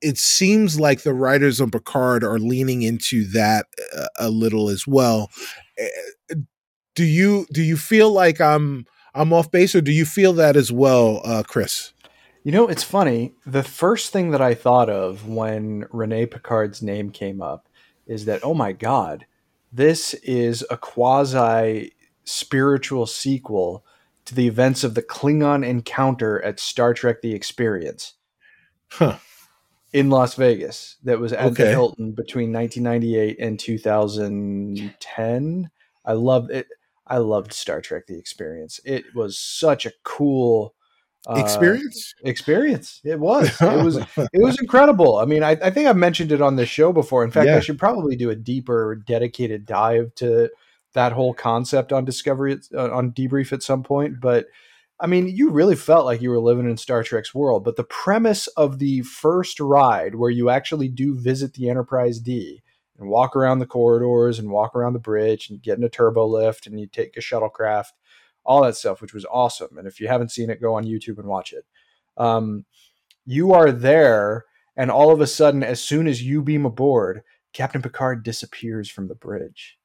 it 0.00 0.18
seems 0.18 0.78
like 0.78 1.02
the 1.02 1.14
writers 1.14 1.60
on 1.60 1.70
Picard 1.70 2.22
are 2.24 2.38
leaning 2.38 2.82
into 2.82 3.24
that 3.32 3.66
a, 3.96 4.00
uh, 4.02 4.08
a 4.20 4.30
little 4.30 4.68
as 4.68 4.86
well. 4.86 5.30
Eh, 5.78 5.88
do 6.94 7.04
you 7.04 7.46
do 7.52 7.62
you 7.62 7.76
feel 7.76 8.12
like 8.12 8.40
I'm 8.40 8.86
I'm 9.14 9.32
off 9.32 9.50
base, 9.50 9.74
or 9.74 9.80
do 9.80 9.92
you 9.92 10.04
feel 10.04 10.32
that 10.34 10.56
as 10.56 10.70
well, 10.72 11.20
uh, 11.24 11.42
Chris? 11.46 11.92
You 12.44 12.52
know, 12.52 12.68
it's 12.68 12.84
funny. 12.84 13.34
The 13.44 13.62
first 13.62 14.12
thing 14.12 14.30
that 14.30 14.40
I 14.40 14.54
thought 14.54 14.88
of 14.88 15.28
when 15.28 15.84
Rene 15.90 16.26
Picard's 16.26 16.82
name 16.82 17.10
came 17.10 17.42
up 17.42 17.68
is 18.06 18.24
that, 18.24 18.40
oh 18.42 18.54
my 18.54 18.72
God, 18.72 19.26
this 19.72 20.14
is 20.14 20.64
a 20.70 20.76
quasi 20.76 21.92
spiritual 22.24 23.06
sequel 23.06 23.84
to 24.24 24.34
the 24.34 24.46
events 24.46 24.84
of 24.84 24.94
the 24.94 25.02
Klingon 25.02 25.66
encounter 25.66 26.42
at 26.42 26.60
Star 26.60 26.94
Trek 26.94 27.22
The 27.22 27.34
Experience. 27.34 28.14
Huh. 28.90 29.18
In 29.90 30.10
Las 30.10 30.34
Vegas, 30.34 30.98
that 31.04 31.18
was 31.18 31.32
at 31.32 31.46
okay. 31.46 31.64
the 31.64 31.70
Hilton 31.70 32.12
between 32.12 32.52
1998 32.52 33.38
and 33.40 33.58
2010. 33.58 35.70
I 36.04 36.12
loved 36.12 36.50
it. 36.50 36.66
I 37.06 37.16
loved 37.18 37.54
Star 37.54 37.80
Trek: 37.80 38.06
The 38.06 38.18
Experience. 38.18 38.80
It 38.84 39.06
was 39.14 39.38
such 39.38 39.86
a 39.86 39.92
cool 40.02 40.74
uh, 41.26 41.34
experience. 41.34 42.14
Experience. 42.24 43.00
It 43.04 43.18
was. 43.18 43.50
It 43.60 43.84
was. 43.84 43.96
it 43.96 44.42
was 44.42 44.58
incredible. 44.60 45.18
I 45.18 45.24
mean, 45.24 45.42
I, 45.42 45.52
I, 45.52 45.70
think 45.70 45.88
I've 45.88 45.96
mentioned 45.96 46.32
it 46.32 46.40
on 46.40 46.56
this 46.56 46.68
show 46.68 46.92
before. 46.92 47.24
In 47.24 47.30
fact, 47.30 47.48
yeah. 47.48 47.56
I 47.56 47.60
should 47.60 47.78
probably 47.78 48.16
do 48.16 48.30
a 48.30 48.36
deeper, 48.36 49.02
dedicated 49.06 49.66
dive 49.66 50.14
to 50.16 50.50
that 50.94 51.12
whole 51.12 51.34
concept 51.34 51.92
on 51.92 52.04
Discovery 52.04 52.58
uh, 52.74 52.90
on 52.90 53.12
debrief 53.12 53.52
at 53.52 53.62
some 53.62 53.82
point. 53.82 54.20
But 54.20 54.46
I 55.00 55.06
mean, 55.06 55.28
you 55.28 55.50
really 55.50 55.76
felt 55.76 56.06
like 56.06 56.20
you 56.20 56.30
were 56.30 56.40
living 56.40 56.68
in 56.68 56.76
Star 56.76 57.02
Trek's 57.02 57.34
world. 57.34 57.64
But 57.64 57.76
the 57.76 57.84
premise 57.84 58.46
of 58.48 58.78
the 58.78 59.02
first 59.02 59.60
ride, 59.60 60.14
where 60.14 60.30
you 60.30 60.50
actually 60.50 60.88
do 60.88 61.14
visit 61.14 61.54
the 61.54 61.68
Enterprise 61.68 62.18
D 62.18 62.62
and 62.98 63.08
walk 63.08 63.36
around 63.36 63.60
the 63.60 63.66
corridors 63.66 64.38
and 64.38 64.50
walk 64.50 64.74
around 64.74 64.94
the 64.94 64.98
bridge 64.98 65.50
and 65.50 65.62
get 65.62 65.78
in 65.78 65.84
a 65.84 65.88
turbo 65.88 66.26
lift 66.26 66.66
and 66.66 66.80
you 66.80 66.86
take 66.86 67.16
a 67.16 67.20
shuttlecraft, 67.20 67.92
all 68.48 68.62
that 68.62 68.76
stuff, 68.76 69.02
which 69.02 69.12
was 69.12 69.26
awesome. 69.30 69.76
And 69.76 69.86
if 69.86 70.00
you 70.00 70.08
haven't 70.08 70.32
seen 70.32 70.48
it, 70.48 70.60
go 70.60 70.74
on 70.74 70.84
YouTube 70.84 71.18
and 71.18 71.28
watch 71.28 71.52
it. 71.52 71.66
Um, 72.16 72.64
you 73.26 73.52
are 73.52 73.70
there, 73.70 74.46
and 74.74 74.90
all 74.90 75.12
of 75.12 75.20
a 75.20 75.26
sudden, 75.26 75.62
as 75.62 75.82
soon 75.82 76.08
as 76.08 76.22
you 76.22 76.42
beam 76.42 76.64
aboard, 76.64 77.22
Captain 77.52 77.82
Picard 77.82 78.22
disappears 78.22 78.88
from 78.88 79.06
the 79.06 79.14
bridge. 79.14 79.78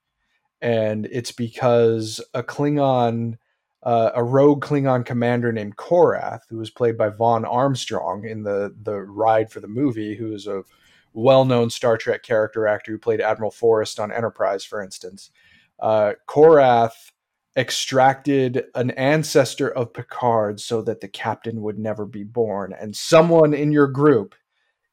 And 0.61 1.07
it's 1.11 1.33
because 1.33 2.21
a 2.33 2.41
Klingon, 2.41 3.37
uh, 3.83 4.11
a 4.15 4.23
rogue 4.23 4.63
Klingon 4.63 5.05
commander 5.05 5.51
named 5.51 5.75
Korath, 5.75 6.43
who 6.49 6.57
was 6.57 6.69
played 6.69 6.97
by 6.97 7.09
Vaughn 7.09 7.43
Armstrong 7.43 8.25
in 8.25 8.43
the 8.43 8.73
the 8.83 9.01
ride 9.01 9.51
for 9.51 9.59
the 9.59 9.67
movie, 9.67 10.15
who 10.15 10.33
is 10.33 10.47
a 10.47 10.63
well-known 11.11 11.69
Star 11.69 11.97
Trek 11.97 12.23
character 12.23 12.65
actor 12.65 12.93
who 12.93 12.97
played 12.97 13.19
Admiral 13.19 13.51
Forrest 13.51 13.99
on 13.99 14.11
Enterprise, 14.11 14.63
for 14.63 14.81
instance. 14.81 15.31
Uh, 15.79 16.13
Korath 16.29 17.11
extracted 17.55 18.65
an 18.75 18.91
ancestor 18.91 19.69
of 19.69 19.93
Picard 19.93 20.59
so 20.59 20.81
that 20.81 21.01
the 21.01 21.07
captain 21.07 21.61
would 21.61 21.77
never 21.77 22.05
be 22.05 22.23
born, 22.23 22.73
and 22.79 22.95
someone 22.95 23.53
in 23.53 23.71
your 23.71 23.87
group 23.87 24.35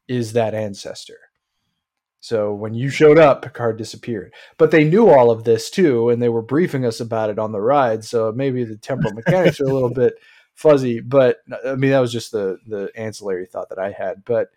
is 0.09 0.33
that 0.33 0.55
ancestor. 0.55 1.19
So 2.21 2.53
when 2.53 2.75
you 2.75 2.91
showed 2.91 3.19
up, 3.19 3.43
Picard 3.43 3.79
disappeared. 3.79 4.35
But 4.59 4.71
they 4.71 4.85
knew 4.85 5.09
all 5.09 5.31
of 5.31 5.45
this 5.45 5.71
too, 5.71 6.11
and 6.11 6.21
they 6.21 6.29
were 6.29 6.43
briefing 6.43 6.85
us 6.85 7.01
about 7.01 7.31
it 7.31 7.39
on 7.39 7.53
the 7.53 7.61
ride. 7.61 8.05
So 8.05 8.31
maybe 8.35 8.65
the 8.65 8.77
temporal 8.77 9.15
mechanics 9.15 9.61
are 9.61 9.65
a 9.65 9.73
little 9.73 9.93
bit 9.93 10.15
fuzzy. 10.55 11.01
But 11.01 11.39
I 11.67 11.77
mean, 11.77 11.93
that 11.93 12.01
was 12.01 12.13
just 12.13 12.31
the 12.31 12.59
the 12.67 12.91
ancillary 12.95 13.47
thought 13.47 13.71
that 13.71 13.79
I 13.79 13.91
had. 13.91 14.25
But 14.25 14.49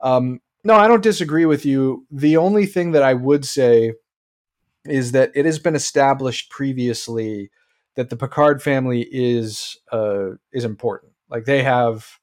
um, 0.00 0.40
no, 0.64 0.74
I 0.74 0.88
don't 0.88 1.02
disagree 1.02 1.44
with 1.44 1.66
you. 1.66 2.06
The 2.10 2.38
only 2.38 2.64
thing 2.64 2.92
that 2.92 3.02
I 3.02 3.12
would 3.12 3.44
say 3.44 3.92
is 4.84 5.12
that 5.12 5.30
it 5.34 5.44
has 5.44 5.58
been 5.58 5.74
established 5.74 6.50
previously 6.50 7.50
that 7.94 8.10
the 8.10 8.16
Picard 8.16 8.62
family 8.62 9.06
is 9.10 9.76
uh, 9.92 10.30
is 10.52 10.64
important. 10.64 11.12
Like 11.28 11.44
they 11.44 11.62
have 11.62 12.18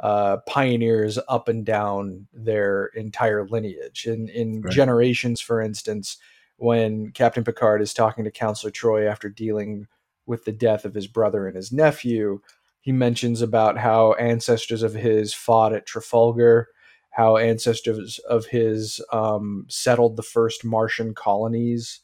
uh, 0.00 0.38
pioneers 0.48 1.18
up 1.28 1.48
and 1.48 1.64
down 1.64 2.26
their 2.32 2.86
entire 2.86 3.46
lineage. 3.46 4.06
In 4.06 4.28
in 4.28 4.62
right. 4.62 4.72
generations, 4.72 5.40
for 5.40 5.60
instance, 5.60 6.18
when 6.56 7.12
Captain 7.12 7.44
Picard 7.44 7.80
is 7.82 7.94
talking 7.94 8.24
to 8.24 8.30
Counselor 8.30 8.72
Troi 8.72 9.06
after 9.06 9.28
dealing 9.28 9.86
with 10.26 10.44
the 10.44 10.52
death 10.52 10.84
of 10.84 10.94
his 10.94 11.06
brother 11.06 11.46
and 11.46 11.56
his 11.56 11.72
nephew, 11.72 12.40
he 12.80 12.92
mentions 12.92 13.42
about 13.42 13.78
how 13.78 14.12
ancestors 14.14 14.82
of 14.82 14.94
his 14.94 15.34
fought 15.34 15.72
at 15.72 15.86
Trafalgar 15.86 16.68
how 17.12 17.36
ancestors 17.36 18.18
of 18.20 18.46
his 18.46 19.00
um, 19.12 19.66
settled 19.68 20.16
the 20.16 20.22
first 20.22 20.64
Martian 20.64 21.14
colonies. 21.14 22.00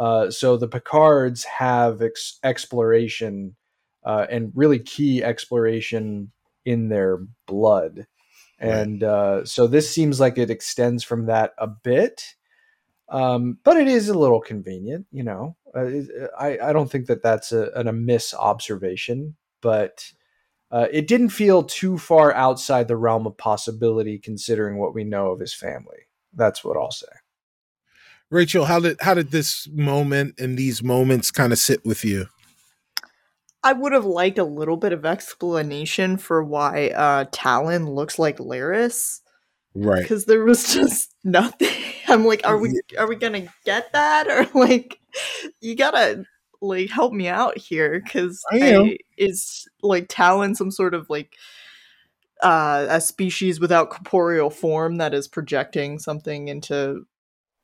Uh, 0.00 0.30
so 0.30 0.56
the 0.56 0.66
Picards 0.66 1.44
have 1.44 2.00
ex- 2.00 2.38
exploration 2.42 3.54
uh, 4.02 4.26
and 4.30 4.50
really 4.54 4.78
key 4.78 5.22
exploration 5.22 6.32
in 6.64 6.88
their 6.88 7.18
blood. 7.46 8.06
And 8.58 9.02
uh, 9.02 9.44
so 9.44 9.66
this 9.66 9.90
seems 9.90 10.18
like 10.18 10.38
it 10.38 10.50
extends 10.50 11.04
from 11.04 11.26
that 11.26 11.52
a 11.58 11.66
bit. 11.66 12.34
Um, 13.10 13.58
but 13.62 13.76
it 13.76 13.88
is 13.88 14.08
a 14.08 14.18
little 14.18 14.40
convenient, 14.40 15.06
you 15.12 15.22
know. 15.22 15.56
Uh, 15.74 15.90
I, 16.38 16.58
I 16.62 16.72
don't 16.72 16.90
think 16.90 17.06
that 17.06 17.22
that's 17.22 17.52
a, 17.52 17.70
an 17.74 17.86
amiss 17.86 18.32
observation, 18.32 19.36
but 19.60 20.12
uh, 20.70 20.86
it 20.92 21.08
didn't 21.08 21.30
feel 21.30 21.62
too 21.62 21.98
far 21.98 22.32
outside 22.32 22.88
the 22.88 22.96
realm 22.96 23.26
of 23.26 23.36
possibility 23.36 24.18
considering 24.18 24.78
what 24.78 24.94
we 24.94 25.04
know 25.04 25.30
of 25.30 25.40
his 25.40 25.52
family. 25.52 26.06
That's 26.32 26.64
what 26.64 26.76
I'll 26.76 26.92
say. 26.92 27.08
Rachel, 28.30 28.66
how 28.66 28.80
did 28.80 28.96
how 29.00 29.14
did 29.14 29.32
this 29.32 29.68
moment 29.72 30.36
and 30.38 30.56
these 30.56 30.82
moments 30.82 31.30
kind 31.30 31.52
of 31.52 31.58
sit 31.58 31.84
with 31.84 32.04
you? 32.04 32.26
I 33.62 33.72
would 33.72 33.92
have 33.92 34.06
liked 34.06 34.38
a 34.38 34.44
little 34.44 34.76
bit 34.76 34.92
of 34.92 35.04
explanation 35.04 36.16
for 36.16 36.42
why 36.42 36.88
uh, 36.90 37.24
Tallinn 37.26 37.94
looks 37.94 38.18
like 38.18 38.38
Laris. 38.38 39.20
Right. 39.74 40.02
Because 40.02 40.24
there 40.24 40.44
was 40.44 40.72
just 40.72 41.14
nothing. 41.24 41.68
I'm 42.08 42.24
like, 42.24 42.42
are 42.44 42.58
we 42.58 42.80
are 42.98 43.08
we 43.08 43.16
gonna 43.16 43.48
get 43.64 43.92
that? 43.92 44.26
Or 44.54 44.60
like 44.60 44.98
you 45.60 45.74
gotta 45.74 46.24
like 46.60 46.90
help 46.90 47.12
me 47.12 47.26
out 47.26 47.58
here 47.58 48.00
because 48.00 48.42
is 49.16 49.68
like 49.82 50.08
Tallinn 50.08 50.56
some 50.56 50.70
sort 50.70 50.94
of 50.94 51.10
like 51.10 51.34
uh, 52.42 52.86
a 52.88 53.00
species 53.00 53.60
without 53.60 53.90
corporeal 53.90 54.50
form 54.50 54.96
that 54.96 55.14
is 55.14 55.28
projecting 55.28 55.98
something 55.98 56.48
into 56.48 57.06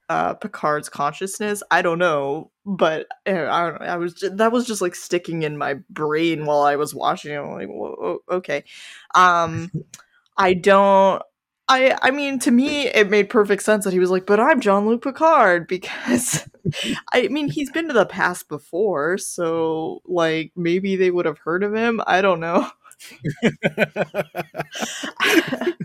uh, 0.09 0.35
Picard's 0.35 0.89
consciousness. 0.89 1.63
I 1.71 1.83
don't 1.83 1.99
know, 1.99 2.51
but 2.65 3.07
uh, 3.27 3.33
I 3.51 3.71
don't 3.71 3.81
know. 3.81 3.87
I 3.87 3.97
was 3.97 4.15
just, 4.15 4.37
that 4.37 4.53
was 4.53 4.67
just 4.67 4.83
like 4.83 4.95
sticking 4.95 5.43
in 5.43 5.59
my 5.59 5.75
brain 5.91 6.47
while 6.47 6.63
I 6.63 6.77
was 6.77 6.95
watching. 6.95 7.37
I'm 7.37 7.51
like, 7.53 7.69
Whoa, 7.69 8.19
okay. 8.31 8.65
Um, 9.15 9.71
I 10.37 10.55
don't. 10.55 11.23
I 11.69 11.97
I 12.03 12.11
mean, 12.13 12.39
to 12.41 12.51
me, 12.51 12.87
it 12.89 13.11
made 13.11 13.29
perfect 13.29 13.63
sense 13.63 13.85
that 13.85 13.93
he 13.93 13.99
was 13.99 14.11
like, 14.11 14.27
"But 14.27 14.39
I'm 14.41 14.61
Jean 14.61 14.87
Luc 14.87 15.03
Picard," 15.03 15.67
because 15.69 16.49
I 17.13 17.29
mean, 17.29 17.49
he's 17.49 17.71
been 17.71 17.89
to 17.89 17.95
the 17.95 18.07
past 18.07 18.49
before, 18.49 19.19
so 19.19 20.01
like 20.07 20.53
maybe 20.57 20.97
they 20.97 21.11
would 21.11 21.27
have 21.27 21.39
heard 21.39 21.65
of 21.65 21.75
him. 21.75 22.01
I 22.07 22.21
don't 22.23 22.41
know. 22.41 22.71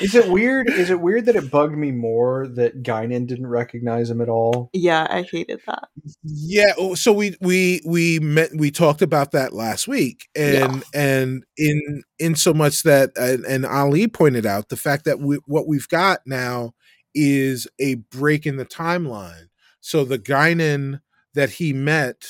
Is 0.00 0.14
it 0.14 0.28
weird? 0.28 0.68
Is 0.68 0.90
it 0.90 1.00
weird 1.00 1.26
that 1.26 1.36
it 1.36 1.50
bugged 1.50 1.76
me 1.76 1.92
more 1.92 2.48
that 2.48 2.82
Guinan 2.82 3.26
didn't 3.26 3.46
recognize 3.46 4.10
him 4.10 4.20
at 4.20 4.28
all? 4.28 4.70
Yeah, 4.72 5.06
I 5.08 5.22
hated 5.22 5.60
that. 5.66 5.88
Yeah, 6.22 6.72
oh, 6.78 6.94
so 6.94 7.12
we 7.12 7.36
we 7.40 7.80
we 7.84 8.18
met 8.18 8.50
we 8.54 8.70
talked 8.70 9.02
about 9.02 9.32
that 9.32 9.52
last 9.52 9.86
week, 9.86 10.28
and 10.34 10.76
yeah. 10.76 10.80
and 10.94 11.44
in 11.56 12.02
in 12.18 12.34
so 12.34 12.54
much 12.54 12.82
that 12.84 13.10
and, 13.16 13.44
and 13.44 13.66
Ali 13.66 14.08
pointed 14.08 14.46
out 14.46 14.68
the 14.68 14.76
fact 14.76 15.04
that 15.04 15.20
we, 15.20 15.36
what 15.46 15.66
we've 15.66 15.88
got 15.88 16.20
now 16.26 16.72
is 17.14 17.66
a 17.78 17.96
break 17.96 18.46
in 18.46 18.56
the 18.56 18.66
timeline. 18.66 19.48
So 19.80 20.04
the 20.04 20.18
Guinan 20.18 21.00
that 21.34 21.50
he 21.50 21.72
met 21.72 22.26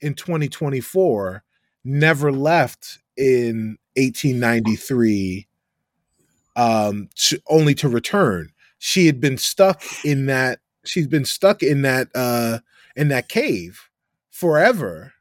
in 0.00 0.14
2024 0.14 1.42
never 1.84 2.32
left 2.32 2.98
in 3.16 3.78
1893 3.96 5.48
um, 6.60 7.08
to, 7.14 7.40
only 7.48 7.74
to 7.74 7.88
return. 7.88 8.50
She 8.78 9.06
had 9.06 9.20
been 9.20 9.38
stuck 9.38 9.82
in 10.04 10.26
that. 10.26 10.60
She's 10.84 11.06
been 11.06 11.24
stuck 11.24 11.62
in 11.62 11.82
that 11.82 12.08
uh, 12.14 12.58
in 12.96 13.08
that 13.08 13.28
cave 13.28 13.88
forever, 14.30 15.12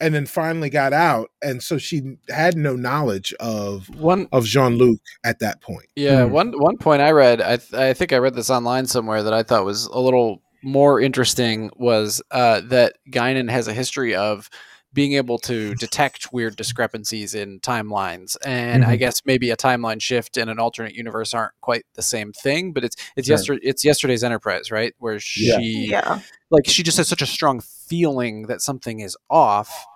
and 0.00 0.14
then 0.14 0.26
finally 0.26 0.70
got 0.70 0.92
out. 0.92 1.30
And 1.42 1.62
so 1.62 1.78
she 1.78 2.16
had 2.28 2.56
no 2.56 2.76
knowledge 2.76 3.32
of 3.40 3.88
one 3.98 4.28
of 4.32 4.44
Jean 4.44 4.76
Luc 4.76 5.00
at 5.24 5.38
that 5.40 5.60
point. 5.60 5.86
Yeah, 5.96 6.22
mm. 6.22 6.30
one 6.30 6.52
one 6.58 6.78
point 6.78 7.02
I 7.02 7.10
read. 7.10 7.40
I 7.40 7.56
th- 7.56 7.74
I 7.74 7.94
think 7.94 8.12
I 8.12 8.18
read 8.18 8.34
this 8.34 8.50
online 8.50 8.86
somewhere 8.86 9.22
that 9.22 9.34
I 9.34 9.42
thought 9.42 9.64
was 9.64 9.86
a 9.86 9.98
little 9.98 10.42
more 10.62 11.00
interesting 11.00 11.70
was 11.76 12.22
uh, 12.30 12.60
that 12.64 12.96
Guinan 13.10 13.50
has 13.50 13.66
a 13.68 13.72
history 13.72 14.14
of 14.14 14.50
being 14.92 15.12
able 15.12 15.38
to 15.38 15.74
detect 15.76 16.32
weird 16.32 16.56
discrepancies 16.56 17.34
in 17.34 17.60
timelines 17.60 18.36
and 18.44 18.82
mm-hmm. 18.82 18.90
i 18.90 18.96
guess 18.96 19.22
maybe 19.24 19.50
a 19.50 19.56
timeline 19.56 20.00
shift 20.00 20.36
and 20.36 20.50
an 20.50 20.58
alternate 20.58 20.94
universe 20.94 21.32
aren't 21.32 21.52
quite 21.60 21.84
the 21.94 22.02
same 22.02 22.32
thing 22.32 22.72
but 22.72 22.84
it's 22.84 22.96
it's 23.16 23.26
sure. 23.26 23.34
yesterday 23.34 23.60
it's 23.62 23.84
yesterday's 23.84 24.24
enterprise 24.24 24.70
right 24.70 24.94
where 24.98 25.20
she 25.20 25.88
yeah. 25.90 26.20
like 26.50 26.66
she 26.66 26.82
just 26.82 26.96
has 26.96 27.08
such 27.08 27.22
a 27.22 27.26
strong 27.26 27.60
feeling 27.60 28.46
that 28.46 28.60
something 28.60 29.00
is 29.00 29.16
off 29.28 29.86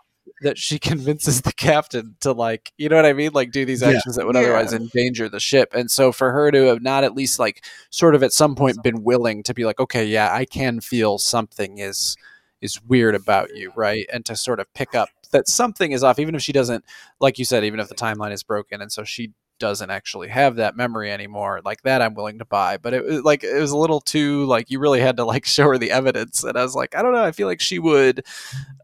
that 0.43 0.59
she 0.59 0.79
convinces 0.91 1.43
the 1.43 1.53
captain 1.53 2.17
to 2.21 2.33
like 2.33 2.73
you 2.79 2.89
know 2.89 2.97
what 2.97 3.07
i 3.07 3.13
mean 3.13 3.31
like 3.33 3.51
do 3.51 3.65
these 3.65 3.83
actions 3.83 4.17
yeah. 4.17 4.23
that 4.23 4.27
would 4.27 4.37
otherwise 4.37 4.73
endanger 4.73 5.29
the 5.29 5.41
ship 5.41 5.75
and 5.75 5.91
so 5.91 6.13
for 6.13 6.33
her 6.33 6.51
to 6.51 6.65
have 6.65 6.83
not 6.83 7.05
at 7.05 7.15
least 7.15 7.39
like 7.39 7.65
sort 7.91 8.15
of 8.15 8.23
at 8.23 8.33
some 8.33 8.55
point 8.55 8.83
been 8.83 9.03
willing 9.03 9.43
to 9.43 9.55
be 9.55 9.65
like 9.65 9.81
okay 9.81 10.05
yeah 10.05 10.33
i 10.33 10.45
can 10.45 10.81
feel 10.81 11.19
something 11.19 11.79
is 11.79 12.17
is 12.65 12.83
weird 12.83 13.15
about 13.15 13.55
you, 13.55 13.73
right? 13.77 14.07
And 14.13 14.25
to 14.25 14.35
sort 14.35 14.59
of 14.59 14.73
pick 14.75 14.95
up 14.95 15.11
that 15.31 15.49
something 15.49 15.93
is 15.93 16.03
off, 16.03 16.19
even 16.19 16.35
if 16.35 16.43
she 16.43 16.53
doesn't, 16.53 16.85
like 17.21 17.39
you 17.39 17.45
said, 17.45 17.65
even 17.65 17.79
if 17.79 17.89
the 17.89 17.95
timeline 17.95 18.33
is 18.33 18.43
broken, 18.43 18.81
and 18.81 18.91
so 18.91 19.05
she 19.05 19.33
doesn't 19.61 19.91
actually 19.91 20.29
have 20.29 20.57
that 20.57 20.77
memory 20.77 21.13
anymore 21.13 21.61
like 21.65 21.81
that 21.83 22.03
i'm 22.03 22.15
willing 22.15 22.41
to 22.41 22.45
buy. 22.45 22.77
But 22.77 22.93
it 22.93 23.05
was 23.05 23.23
like 23.23 23.45
it 23.45 23.59
was 23.61 23.71
a 23.71 23.77
little 23.77 24.01
too 24.01 24.45
like 24.47 24.69
you 24.69 24.81
really 24.81 25.01
had 25.01 25.17
to 25.19 25.25
like 25.25 25.45
show 25.47 25.69
her 25.69 25.79
the 25.79 25.93
evidence 25.93 26.43
and 26.43 26.59
i 26.59 26.63
was 26.63 26.75
like 26.75 26.97
i 26.97 27.03
don't 27.03 27.13
know 27.13 27.23
i 27.23 27.31
feel 27.31 27.47
like 27.47 27.61
she 27.61 27.79
would 27.79 28.27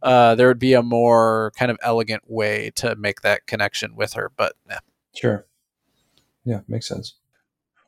uh 0.00 0.36
there 0.36 0.46
would 0.46 0.60
be 0.60 0.74
a 0.74 0.82
more 0.82 1.50
kind 1.56 1.72
of 1.72 1.78
elegant 1.82 2.22
way 2.28 2.70
to 2.76 2.94
make 2.94 3.22
that 3.22 3.48
connection 3.48 3.96
with 3.96 4.12
her 4.12 4.30
but 4.36 4.54
yeah 4.68 4.78
sure. 5.12 5.46
Yeah 6.44 6.60
makes 6.68 6.86
sense. 6.86 7.14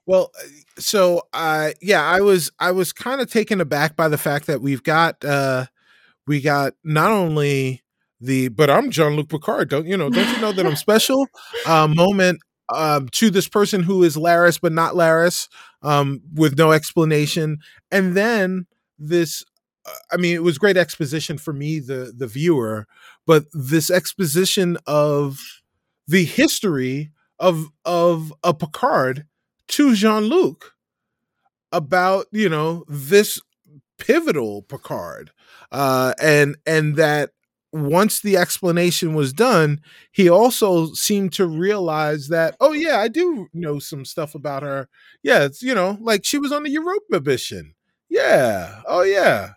Well, 0.07 0.33
uh, 0.37 0.49
so 0.79 1.23
uh, 1.33 1.71
yeah, 1.81 2.03
I 2.03 2.21
was 2.21 2.51
I 2.59 2.73
was 2.73 2.93
kind 2.93 3.21
of 3.21 3.31
taken 3.31 3.61
aback 3.61 3.97
by 3.97 4.09
the 4.09 4.19
fact 4.19 4.47
that 4.47 4.61
we've 4.61 4.83
got 4.83 5.25
uh, 5.25 5.67
we 6.27 6.41
got 6.41 6.75
not 6.85 7.11
only 7.11 7.83
the 8.21 8.49
but 8.49 8.71
I'm 8.71 8.91
Jean 8.91 9.17
Luc 9.17 9.29
Picard. 9.29 9.69
Don't 9.69 9.87
you 9.87 9.97
know? 9.97 10.11
Don't 10.11 10.35
you 10.35 10.41
know 10.41 10.53
that 10.53 10.67
I'm 10.67 10.77
special? 10.77 11.27
Uh, 11.67 11.89
moment 11.89 12.41
um, 12.73 13.09
to 13.11 13.31
this 13.31 13.49
person 13.49 13.83
who 13.83 14.03
is 14.03 14.17
Laris 14.17 14.61
but 14.61 14.73
not 14.73 14.95
Laris, 14.95 15.49
um, 15.83 16.21
with 16.35 16.57
no 16.57 16.73
explanation, 16.73 17.59
and 17.91 18.17
then 18.17 18.67
this. 18.99 19.45
Uh, 19.85 19.91
I 20.13 20.17
mean, 20.17 20.37
it 20.37 20.45
was 20.45 20.59
great 20.59 20.77
exposition 20.77 21.39
for 21.39 21.53
me, 21.53 21.81
the 21.81 22.13
the 22.17 22.27
viewer, 22.27 22.87
but 23.27 23.45
this 23.53 23.91
exposition 23.91 24.79
of 24.87 25.41
the 26.07 26.25
history 26.25 27.11
of 27.39 27.67
of 27.85 28.33
a 28.45 28.55
Picard 28.55 29.27
to 29.69 29.95
Jean 29.95 30.25
Luc 30.25 30.75
about 31.73 32.27
you 32.31 32.49
know 32.49 32.85
this 32.89 33.41
pivotal 34.03 34.63
Picard 34.63 35.31
uh, 35.71 36.15
and 36.21 36.57
and 36.67 36.97
that 36.97 37.31
once 37.73 38.21
the 38.21 38.37
explanation 38.37 39.15
was 39.15 39.33
done, 39.33 39.81
he 40.13 40.29
also 40.29 40.93
seemed 40.93 41.33
to 41.35 41.47
realize 41.47 42.29
that, 42.29 42.55
oh 42.61 42.73
yeah, 42.73 42.99
I 42.99 43.09
do 43.09 43.49
know 43.55 43.79
some 43.79 44.05
stuff 44.05 44.35
about 44.35 44.63
her. 44.63 44.89
Yeah, 45.23 45.45
it's 45.45 45.63
you 45.63 45.75
know, 45.75 45.97
like 46.01 46.25
she 46.25 46.39
was 46.39 46.53
on 46.53 46.65
the 46.65 46.71
Europa 46.71 47.21
mission. 47.21 47.75
Yeah. 48.09 48.83
Oh 48.87 49.03
yeah. 49.03 49.51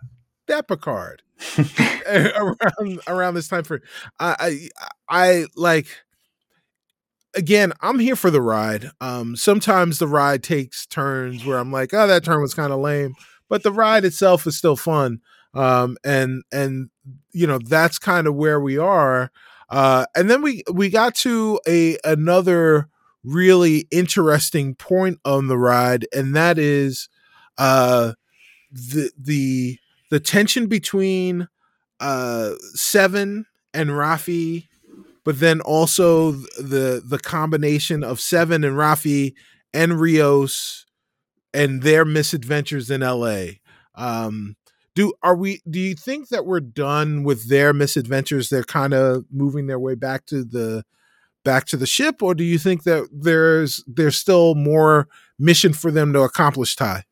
That 0.47 0.67
Picard. 0.67 1.23
around 2.07 3.01
around 3.07 3.33
this 3.33 3.47
time 3.49 3.63
for 3.63 3.81
I, 4.19 4.69
I 5.09 5.29
I 5.41 5.45
like 5.55 5.87
again, 7.35 7.73
I'm 7.81 7.99
here 7.99 8.15
for 8.15 8.31
the 8.31 8.41
ride. 8.41 8.91
Um 9.01 9.35
sometimes 9.35 9.99
the 9.99 10.07
ride 10.07 10.43
takes 10.43 10.85
turns 10.85 11.45
where 11.45 11.57
I'm 11.57 11.71
like, 11.71 11.93
oh, 11.93 12.07
that 12.07 12.23
turn 12.23 12.41
was 12.41 12.53
kind 12.53 12.73
of 12.73 12.79
lame. 12.79 13.15
But 13.49 13.63
the 13.63 13.71
ride 13.71 14.05
itself 14.05 14.47
is 14.47 14.57
still 14.57 14.75
fun 14.75 15.21
um, 15.55 15.97
and 16.03 16.43
and 16.51 16.89
you 17.31 17.47
know 17.47 17.57
that's 17.57 17.97
kind 17.97 18.27
of 18.27 18.35
where 18.35 18.59
we 18.59 18.77
are. 18.77 19.31
Uh, 19.69 20.05
and 20.15 20.29
then 20.29 20.41
we 20.41 20.63
we 20.71 20.89
got 20.89 21.15
to 21.15 21.59
a 21.67 21.97
another 22.03 22.87
really 23.23 23.87
interesting 23.89 24.75
point 24.75 25.19
on 25.25 25.47
the 25.47 25.57
ride, 25.57 26.05
and 26.13 26.35
that 26.35 26.59
is 26.59 27.09
uh, 27.57 28.13
the 28.71 29.11
the 29.17 29.79
the 30.11 30.19
tension 30.19 30.67
between 30.67 31.47
uh, 31.99 32.51
Seven 32.73 33.45
and 33.73 33.91
Raffi, 33.91 34.67
but 35.23 35.39
then 35.39 35.61
also 35.61 36.31
the 36.31 37.01
the 37.03 37.19
combination 37.19 38.03
of 38.03 38.19
Seven 38.19 38.63
and 38.65 38.75
Raffi 38.75 39.33
and 39.73 39.99
Rios 39.99 40.84
and 41.55 41.81
their 41.81 42.05
misadventures 42.05 42.91
in 42.91 43.01
L.A. 43.01 43.61
Um, 43.95 44.57
do 44.95 45.13
are 45.21 45.35
we 45.35 45.61
do 45.69 45.79
you 45.79 45.93
think 45.93 46.29
that 46.29 46.45
we're 46.45 46.61
done 46.61 47.23
with 47.23 47.49
their 47.49 47.73
misadventures 47.73 48.49
they're 48.49 48.63
kind 48.63 48.93
of 48.93 49.25
moving 49.29 49.67
their 49.67 49.79
way 49.79 49.93
back 49.93 50.25
to 50.25 50.43
the 50.43 50.83
back 51.43 51.65
to 51.65 51.77
the 51.77 51.85
ship 51.85 52.23
or 52.23 52.33
do 52.33 52.43
you 52.43 52.57
think 52.57 52.83
that 52.83 53.07
there's 53.11 53.83
there's 53.85 54.15
still 54.15 54.55
more 54.55 55.07
mission 55.37 55.73
for 55.73 55.91
them 55.91 56.11
to 56.13 56.21
accomplish 56.21 56.75
ty 56.75 57.03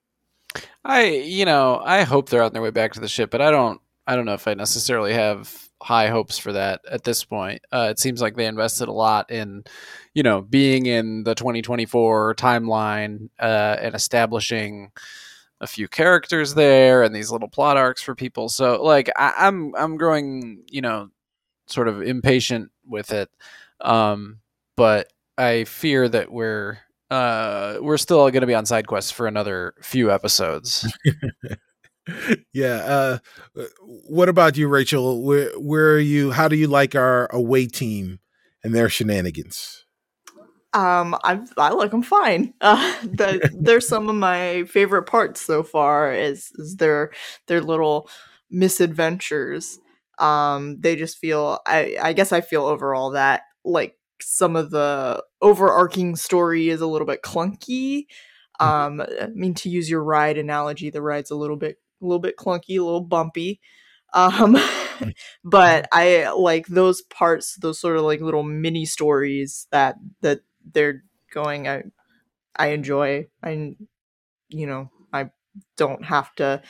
i 0.83 1.03
you 1.05 1.45
know 1.45 1.81
i 1.83 2.03
hope 2.03 2.29
they're 2.29 2.41
on 2.41 2.53
their 2.53 2.61
way 2.61 2.71
back 2.71 2.93
to 2.93 2.99
the 2.99 3.07
ship 3.07 3.29
but 3.29 3.41
i 3.41 3.51
don't 3.51 3.79
i 4.07 4.15
don't 4.15 4.25
know 4.25 4.33
if 4.33 4.47
i 4.47 4.53
necessarily 4.53 5.13
have 5.13 5.69
high 5.83 6.07
hopes 6.07 6.37
for 6.37 6.53
that 6.53 6.81
at 6.89 7.03
this 7.03 7.23
point 7.23 7.61
uh, 7.71 7.87
it 7.89 7.99
seems 7.99 8.21
like 8.21 8.35
they 8.35 8.45
invested 8.45 8.87
a 8.87 8.91
lot 8.91 9.29
in 9.29 9.63
you 10.13 10.23
know 10.23 10.41
being 10.41 10.85
in 10.85 11.23
the 11.23 11.35
2024 11.35 12.35
timeline 12.35 13.29
uh, 13.39 13.75
and 13.79 13.93
establishing 13.93 14.91
a 15.63 15.67
few 15.67 15.87
characters 15.87 16.53
there 16.53 17.03
and 17.03 17.15
these 17.15 17.31
little 17.31 17.47
plot 17.47 17.77
arcs 17.77 18.01
for 18.01 18.13
people. 18.13 18.49
So 18.49 18.83
like 18.83 19.09
I, 19.15 19.33
I'm, 19.37 19.73
I'm 19.75 19.95
growing, 19.95 20.63
you 20.69 20.81
know, 20.81 21.09
sort 21.67 21.87
of 21.87 22.01
impatient 22.01 22.69
with 22.85 23.11
it. 23.11 23.29
Um, 23.79 24.39
but 24.75 25.07
I 25.37 25.63
fear 25.63 26.07
that 26.09 26.31
we're 26.31 26.79
uh, 27.09 27.77
we're 27.79 27.97
still 27.97 28.29
going 28.31 28.41
to 28.41 28.47
be 28.47 28.55
on 28.55 28.65
side 28.65 28.87
quests 28.87 29.11
for 29.11 29.27
another 29.27 29.73
few 29.81 30.11
episodes. 30.11 30.91
yeah. 32.53 33.19
Uh, 33.55 33.63
what 34.07 34.29
about 34.29 34.57
you, 34.57 34.67
Rachel? 34.67 35.23
Where 35.23 35.51
where 35.57 35.91
are 35.93 35.99
you? 35.99 36.31
How 36.31 36.47
do 36.47 36.55
you 36.55 36.67
like 36.67 36.95
our 36.95 37.27
away 37.31 37.67
team 37.67 38.19
and 38.63 38.73
their 38.73 38.89
shenanigans? 38.89 39.85
Um, 40.73 41.15
I 41.23 41.39
I 41.57 41.69
like 41.69 41.91
them 41.91 42.03
fine. 42.03 42.53
Uh, 42.61 42.93
the, 43.03 43.49
they're 43.59 43.81
some 43.81 44.09
of 44.09 44.15
my 44.15 44.63
favorite 44.65 45.03
parts 45.03 45.41
so 45.41 45.63
far. 45.63 46.13
Is, 46.13 46.51
is 46.55 46.75
their 46.77 47.11
their 47.47 47.61
little 47.61 48.09
misadventures. 48.49 49.79
Um, 50.19 50.79
they 50.79 50.95
just 50.95 51.17
feel. 51.17 51.59
I 51.65 51.97
I 52.01 52.13
guess 52.13 52.31
I 52.31 52.41
feel 52.41 52.65
overall 52.65 53.11
that 53.11 53.43
like 53.63 53.97
some 54.21 54.55
of 54.55 54.71
the 54.71 55.23
overarching 55.41 56.15
story 56.15 56.69
is 56.69 56.81
a 56.81 56.87
little 56.87 57.07
bit 57.07 57.21
clunky. 57.21 58.05
Um, 58.59 59.01
I 59.01 59.27
mean, 59.33 59.53
to 59.55 59.69
use 59.69 59.89
your 59.89 60.03
ride 60.03 60.37
analogy, 60.37 60.89
the 60.89 61.01
ride's 61.01 61.31
a 61.31 61.35
little 61.35 61.57
bit, 61.57 61.77
a 62.03 62.07
little 62.07 62.19
bit 62.21 62.37
clunky, 62.37 62.79
a 62.79 62.83
little 62.83 63.01
bumpy. 63.01 63.61
Um, 64.13 64.57
but 65.43 65.87
I 65.91 66.31
like 66.31 66.67
those 66.67 67.01
parts, 67.03 67.55
those 67.57 67.79
sort 67.79 67.97
of 67.97 68.03
like 68.03 68.21
little 68.21 68.43
mini 68.43 68.85
stories 68.85 69.67
that 69.71 69.95
that 70.21 70.41
they're 70.73 71.03
going. 71.33 71.67
I 71.67 71.83
I 72.55 72.67
enjoy. 72.69 73.27
I 73.43 73.75
you 74.49 74.67
know 74.67 74.91
I 75.13 75.31
don't 75.77 76.05
have 76.05 76.33
to 76.35 76.61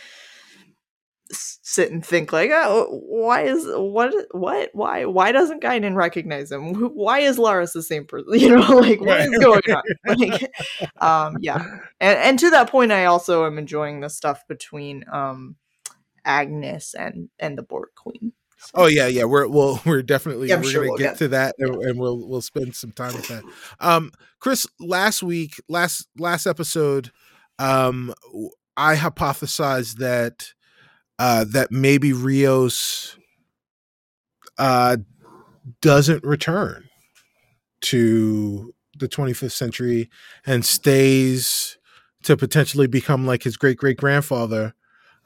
sit 1.34 1.92
and 1.92 2.06
think 2.06 2.32
like, 2.32 2.52
oh, 2.52 2.88
why 3.08 3.42
is 3.42 3.66
what 3.68 4.14
what 4.32 4.70
why 4.74 5.06
why 5.06 5.32
doesn't 5.32 5.64
Guinan 5.64 5.96
recognize 5.96 6.52
him? 6.52 6.74
Why 6.74 7.20
is 7.20 7.38
Laris 7.38 7.74
the 7.74 7.84
same 7.84 8.06
person? 8.06 8.28
You 8.34 8.56
know, 8.56 8.78
like 8.78 9.02
what 9.02 9.22
is 9.22 9.38
going 9.38 9.62
on? 9.70 9.84
Like, 10.06 10.52
um, 11.02 11.38
yeah, 11.40 11.64
and 12.00 12.18
and 12.20 12.40
to 12.40 12.50
that 12.52 12.70
point, 12.70 12.92
I 12.92 13.06
also 13.06 13.46
am 13.46 13.58
enjoying 13.58 14.02
the 14.02 14.10
stuff 14.10 14.44
between 14.48 15.06
um 15.12 15.56
Agnes 16.26 16.94
and 16.94 17.30
and 17.40 17.58
the 17.58 17.64
Borg 17.64 17.90
Queen. 17.96 18.34
So. 18.58 18.72
Oh 18.76 18.86
yeah, 18.88 19.08
yeah. 19.08 19.26
We're 19.26 19.48
we'll 19.48 19.82
we're 19.86 20.02
definitely 20.02 20.50
yeah, 20.50 20.58
we're 20.58 20.64
sure 20.64 20.82
gonna 20.82 20.92
we'll 20.92 20.98
get, 20.98 21.12
get, 21.12 21.18
to 21.18 21.28
that, 21.30 21.56
and, 21.60 21.76
and, 21.76 22.00
we'll 22.00 22.28
we'll 22.28 22.42
spend 22.42 22.76
some 22.76 22.92
time 22.92 23.14
with 23.14 23.28
that. 23.28 23.44
Um, 23.80 24.12
Chris, 24.40 24.68
last 24.80 25.22
week, 25.22 25.62
last 25.68 26.08
last 26.18 26.48
episode, 26.48 27.12
um, 27.60 28.14
I 28.78 28.96
hypothesized 28.96 29.98
that 29.98 30.54
uh, 31.20 31.46
that 31.50 31.72
maybe 31.72 32.14
Rios 32.14 33.18
uh, 34.58 34.98
doesn't 35.82 36.24
return 36.24 36.90
to 37.82 38.74
the 38.98 39.08
25th 39.08 39.52
century 39.52 40.10
and 40.46 40.66
stays 40.66 41.78
to 42.24 42.38
potentially 42.38 42.88
become 42.88 43.26
like 43.26 43.44
his 43.44 43.58
great 43.58 43.78
great 43.78 43.98
grandfather 43.98 44.74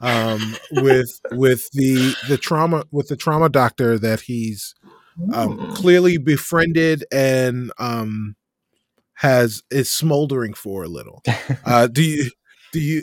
um, 0.00 0.56
with 0.72 1.20
with 1.32 1.68
the 1.72 2.14
the 2.28 2.38
trauma 2.38 2.84
with 2.90 3.08
the 3.08 3.16
trauma 3.16 3.48
doctor 3.48 3.98
that 3.98 4.20
he's 4.20 4.74
um, 5.32 5.74
clearly 5.74 6.18
befriended 6.18 7.04
and 7.12 7.72
um, 7.78 8.36
has 9.14 9.62
is 9.70 9.92
smoldering 9.92 10.54
for 10.54 10.84
a 10.84 10.88
little. 10.88 11.22
Uh, 11.64 11.86
do 11.86 12.02
you 12.02 12.30
do 12.72 12.80
you 12.80 13.02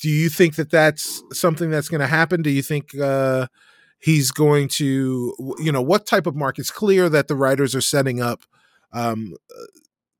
do 0.00 0.08
you 0.08 0.28
think 0.28 0.56
that 0.56 0.70
that's 0.70 1.22
something 1.32 1.70
that's 1.70 1.88
going 1.88 2.00
to 2.00 2.06
happen? 2.06 2.42
Do 2.42 2.50
you 2.50 2.62
think 2.62 2.98
uh, 2.98 3.46
he's 3.98 4.30
going 4.30 4.68
to, 4.68 5.34
you 5.58 5.72
know, 5.72 5.82
what 5.82 6.06
type 6.06 6.26
of 6.26 6.36
mark? 6.36 6.58
It's 6.58 6.70
clear 6.70 7.08
that 7.08 7.28
the 7.28 7.34
writers 7.34 7.74
are 7.74 7.80
setting 7.80 8.20
up 8.20 8.42
um, 8.92 9.34
uh, 9.50 9.64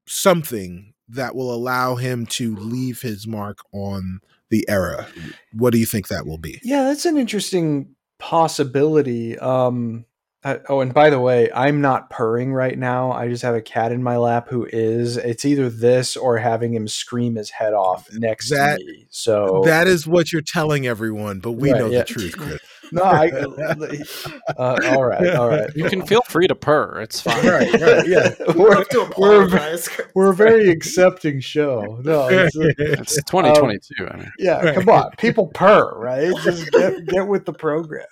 something 0.07 0.95
that 1.09 1.35
will 1.35 1.55
allow 1.55 1.97
him 1.97 2.27
to 2.27 2.57
leave 2.57 3.03
his 3.03 3.27
mark 3.27 3.59
on 3.73 4.21
the 4.51 4.65
era. 4.69 5.07
What 5.53 5.73
do 5.73 5.79
you 5.79 5.87
think 5.87 6.09
that 6.09 6.27
will 6.27 6.39
be? 6.39 6.61
Yeah, 6.63 6.85
that's 6.85 7.05
an 7.05 7.17
interesting 7.17 7.95
possibility. 8.19 9.39
Um, 9.39 10.05
uh, 10.47 10.59
oh, 10.69 10.81
and 10.81 10.95
by 10.95 11.11
the 11.11 11.19
way, 11.19 11.51
I'm 11.53 11.81
not 11.81 12.09
purring 12.09 12.53
right 12.53 12.79
now. 12.79 13.11
I 13.11 13.27
just 13.27 13.43
have 13.43 13.57
a 13.57 13.61
cat 13.61 13.91
in 13.91 14.01
my 14.01 14.17
lap 14.17 14.47
who 14.49 14.65
is. 14.65 15.17
It's 15.17 15.45
either 15.45 15.69
this 15.69 16.17
or 16.17 16.39
having 16.39 16.73
him 16.73 16.87
scream 16.87 17.35
his 17.35 17.51
head 17.51 17.75
off 17.75 18.09
next 18.13 18.51
that, 18.51 18.79
to 18.79 18.85
me. 18.85 19.09
So 19.11 19.63
that 19.65 19.89
is 19.89 20.07
what 20.07 20.33
you're 20.33 20.43
telling 20.43 20.87
everyone, 20.87 21.41
but 21.41 21.53
we 21.53 21.73
right, 21.73 21.81
know 21.81 21.89
yeah. 21.89 21.99
the 21.99 22.05
truth, 22.05 22.37
Chris. 22.39 22.61
no, 22.93 23.03
I, 23.03 23.27
uh, 24.57 24.95
all 24.95 25.05
right, 25.05 25.35
all 25.35 25.49
right. 25.49 25.69
You 25.75 25.89
can 25.89 26.07
feel 26.07 26.23
free 26.23 26.47
to 26.47 26.55
purr. 26.55 27.01
It's 27.01 27.21
fine. 27.21 27.45
right, 27.45 27.73
right, 27.81 28.07
yeah. 28.07 28.33
We're, 28.55 28.85
we're, 29.19 29.79
we're, 30.15 30.31
a 30.31 30.35
very 30.35 30.71
accepting 30.71 31.41
show. 31.41 32.01
No, 32.05 32.29
it's, 32.29 32.55
it's 32.55 33.17
2022. 33.25 33.95
Um, 33.99 34.11
I 34.13 34.17
mean. 34.17 34.33
Yeah, 34.39 34.65
right. 34.65 34.77
come 34.77 34.89
on, 34.91 35.11
people 35.19 35.49
purr, 35.49 35.99
right? 35.99 36.33
Just 36.45 36.71
get, 36.71 37.05
get 37.07 37.27
with 37.27 37.47
the 37.47 37.53
program 37.53 38.07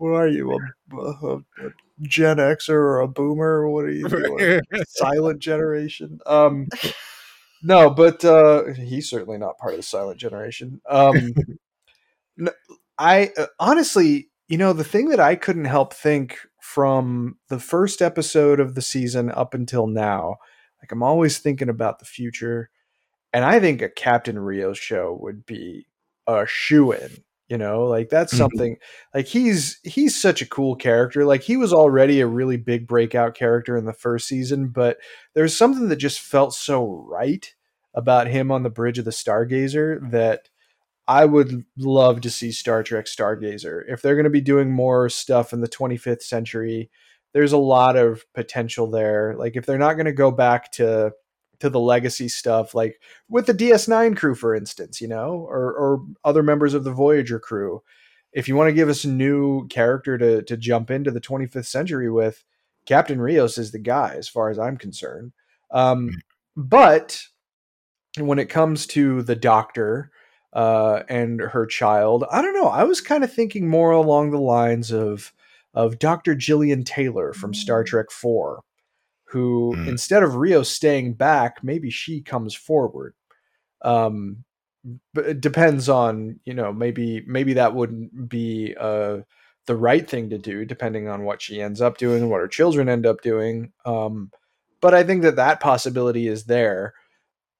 what 0.00 0.14
are 0.14 0.28
you 0.28 0.52
a, 0.52 0.96
a, 0.96 1.36
a 1.36 1.42
Gen 2.00 2.38
Xer 2.38 2.70
or 2.70 3.00
a 3.00 3.08
Boomer? 3.08 3.68
What 3.68 3.84
are 3.84 3.90
you 3.90 4.08
doing? 4.08 4.60
silent 4.88 5.40
generation. 5.40 6.20
Um, 6.24 6.68
no, 7.62 7.90
but 7.90 8.24
uh, 8.24 8.72
he's 8.72 9.10
certainly 9.10 9.36
not 9.36 9.58
part 9.58 9.74
of 9.74 9.78
the 9.78 9.82
silent 9.82 10.18
generation. 10.18 10.80
Um, 10.88 11.34
no, 12.38 12.52
I 12.98 13.30
uh, 13.36 13.46
honestly, 13.58 14.30
you 14.48 14.56
know, 14.56 14.72
the 14.72 14.84
thing 14.84 15.10
that 15.10 15.20
I 15.20 15.36
couldn't 15.36 15.66
help 15.66 15.92
think 15.92 16.38
from 16.62 17.36
the 17.48 17.60
first 17.60 18.00
episode 18.00 18.58
of 18.58 18.74
the 18.74 18.82
season 18.82 19.30
up 19.30 19.52
until 19.52 19.86
now, 19.86 20.36
like 20.82 20.92
I'm 20.92 21.02
always 21.02 21.38
thinking 21.38 21.68
about 21.68 21.98
the 21.98 22.06
future, 22.06 22.70
and 23.34 23.44
I 23.44 23.60
think 23.60 23.82
a 23.82 23.90
Captain 23.90 24.38
Rio 24.38 24.72
show 24.72 25.16
would 25.20 25.44
be 25.44 25.86
a 26.26 26.46
shoe 26.46 26.92
in 26.92 27.22
you 27.50 27.58
know 27.58 27.82
like 27.82 28.08
that's 28.08 28.32
mm-hmm. 28.32 28.42
something 28.42 28.74
mm-hmm. 28.74 29.18
like 29.18 29.26
he's 29.26 29.78
he's 29.82 30.20
such 30.20 30.40
a 30.40 30.46
cool 30.46 30.76
character 30.76 31.24
like 31.24 31.42
he 31.42 31.56
was 31.56 31.72
already 31.72 32.20
a 32.20 32.26
really 32.26 32.56
big 32.56 32.86
breakout 32.86 33.34
character 33.34 33.76
in 33.76 33.84
the 33.84 33.92
first 33.92 34.26
season 34.26 34.68
but 34.68 34.98
there's 35.34 35.56
something 35.56 35.88
that 35.88 35.96
just 35.96 36.20
felt 36.20 36.54
so 36.54 36.86
right 36.86 37.54
about 37.92 38.28
him 38.28 38.50
on 38.52 38.62
the 38.62 38.70
bridge 38.70 38.98
of 38.98 39.04
the 39.04 39.10
stargazer 39.10 40.10
that 40.10 40.48
i 41.08 41.24
would 41.24 41.64
love 41.76 42.20
to 42.20 42.30
see 42.30 42.52
star 42.52 42.82
trek 42.82 43.06
stargazer 43.06 43.82
if 43.88 44.00
they're 44.00 44.14
going 44.14 44.24
to 44.24 44.30
be 44.30 44.40
doing 44.40 44.70
more 44.70 45.08
stuff 45.08 45.52
in 45.52 45.60
the 45.60 45.68
25th 45.68 46.22
century 46.22 46.88
there's 47.32 47.52
a 47.52 47.58
lot 47.58 47.96
of 47.96 48.24
potential 48.32 48.88
there 48.88 49.34
like 49.36 49.56
if 49.56 49.66
they're 49.66 49.76
not 49.76 49.94
going 49.94 50.06
to 50.06 50.12
go 50.12 50.30
back 50.30 50.70
to 50.70 51.12
to 51.60 51.70
the 51.70 51.80
legacy 51.80 52.28
stuff, 52.28 52.74
like 52.74 53.00
with 53.28 53.46
the 53.46 53.54
DS9 53.54 54.16
crew, 54.16 54.34
for 54.34 54.54
instance, 54.54 55.00
you 55.00 55.08
know, 55.08 55.46
or 55.48 55.72
or 55.72 56.04
other 56.24 56.42
members 56.42 56.74
of 56.74 56.84
the 56.84 56.92
Voyager 56.92 57.38
crew. 57.38 57.82
If 58.32 58.48
you 58.48 58.56
want 58.56 58.68
to 58.68 58.74
give 58.74 58.88
us 58.88 59.04
a 59.04 59.08
new 59.08 59.66
character 59.68 60.18
to 60.18 60.42
to 60.42 60.56
jump 60.56 60.90
into 60.90 61.10
the 61.10 61.20
25th 61.20 61.66
century 61.66 62.10
with, 62.10 62.44
Captain 62.86 63.20
Rios 63.20 63.58
is 63.58 63.72
the 63.72 63.78
guy, 63.78 64.14
as 64.16 64.28
far 64.28 64.50
as 64.50 64.58
I'm 64.58 64.76
concerned. 64.76 65.32
Um, 65.70 66.08
hmm. 66.08 66.14
but 66.56 67.22
when 68.18 68.38
it 68.38 68.46
comes 68.46 68.86
to 68.88 69.22
the 69.22 69.36
Doctor 69.36 70.10
uh, 70.52 71.02
and 71.08 71.40
her 71.40 71.66
child, 71.66 72.24
I 72.30 72.42
don't 72.42 72.54
know. 72.54 72.66
I 72.66 72.84
was 72.84 73.00
kind 73.00 73.22
of 73.22 73.32
thinking 73.32 73.68
more 73.68 73.92
along 73.92 74.30
the 74.30 74.40
lines 74.40 74.90
of 74.92 75.32
of 75.72 76.00
Dr. 76.00 76.34
Gillian 76.34 76.82
Taylor 76.82 77.32
from 77.32 77.54
Star 77.54 77.84
mm. 77.84 77.86
Trek 77.86 78.10
4 78.10 78.60
who 79.30 79.74
mm. 79.76 79.88
instead 79.88 80.22
of 80.22 80.34
Rio 80.34 80.62
staying 80.62 81.14
back, 81.14 81.62
maybe 81.62 81.90
she 81.90 82.20
comes 82.20 82.54
forward. 82.54 83.14
Um, 83.82 84.44
but 85.14 85.26
it 85.26 85.40
depends 85.40 85.88
on 85.88 86.40
you 86.44 86.54
know 86.54 86.72
maybe 86.72 87.22
maybe 87.26 87.54
that 87.54 87.74
wouldn't 87.74 88.28
be 88.28 88.74
uh 88.78 89.18
the 89.66 89.76
right 89.76 90.08
thing 90.08 90.30
to 90.30 90.38
do 90.38 90.64
depending 90.64 91.06
on 91.06 91.22
what 91.24 91.40
she 91.40 91.60
ends 91.60 91.80
up 91.80 91.98
doing 91.98 92.22
and 92.22 92.30
what 92.30 92.40
her 92.40 92.48
children 92.48 92.88
end 92.88 93.06
up 93.06 93.20
doing. 93.20 93.72
Um, 93.84 94.30
but 94.80 94.94
I 94.94 95.04
think 95.04 95.22
that 95.22 95.36
that 95.36 95.60
possibility 95.60 96.26
is 96.26 96.44
there. 96.44 96.94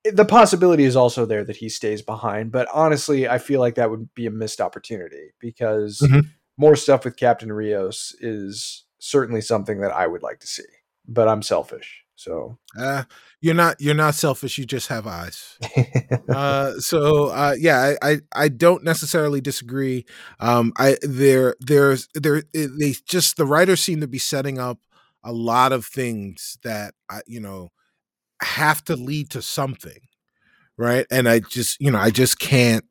The 0.05 0.25
possibility 0.25 0.85
is 0.85 0.97
also 0.97 1.27
there 1.27 1.45
that 1.45 1.57
he 1.57 1.69
stays 1.69 2.01
behind, 2.01 2.53
but 2.53 2.67
honestly, 2.73 3.29
I 3.29 3.37
feel 3.37 3.61
like 3.61 3.75
that 3.75 3.91
would 3.91 4.13
be 4.15 4.27
a 4.27 4.31
missed 4.31 4.61
opportunity 4.61 5.35
because 5.39 5.99
mm-hmm. 5.99 6.21
more 6.57 6.75
stuff 6.75 7.05
with 7.05 7.19
Captain 7.19 7.53
Rios 7.53 8.17
is 8.21 8.87
certainly 8.99 9.43
something 9.43 9.81
that 9.81 9.93
I 9.93 10.07
would 10.07 10.23
like 10.23 10.41
to 10.41 10.47
see 10.47 10.63
but 11.11 11.29
I'm 11.29 11.43
selfish. 11.43 12.05
So 12.15 12.59
uh, 12.79 13.05
you're 13.41 13.55
not 13.55 13.81
you're 13.81 13.95
not 13.95 14.15
selfish. 14.15 14.59
You 14.59 14.67
just 14.67 14.89
have 14.89 15.07
eyes. 15.07 15.59
uh, 16.29 16.73
so 16.79 17.29
uh, 17.29 17.55
yeah, 17.59 17.95
I, 18.03 18.11
I, 18.11 18.21
I 18.35 18.49
don't 18.49 18.85
necessarily 18.85 19.41
disagree. 19.41 20.05
Um, 20.39 20.73
I 20.79 20.97
there 21.03 21.57
there's 21.61 22.09
there 22.15 22.43
they 22.53 22.95
just 23.07 23.37
the 23.39 23.47
writers 23.47 23.81
seem 23.81 24.01
to 24.01 24.09
be 24.09 24.19
setting 24.19 24.59
up 24.59 24.79
a 25.25 25.33
lot 25.33 25.73
of 25.73 25.87
things 25.87 26.59
that 26.63 26.95
I 27.11 27.23
you 27.27 27.41
know 27.41 27.71
have 28.43 28.85
to 28.85 28.97
lead 28.97 29.31
to 29.31 29.41
something, 29.41 30.01
right? 30.77 31.07
And 31.11 31.27
I 31.27 31.41
just 31.41 31.81
you 31.81 31.91
know 31.91 31.99
I 31.99 32.11
just 32.11 32.39
can't 32.39 32.85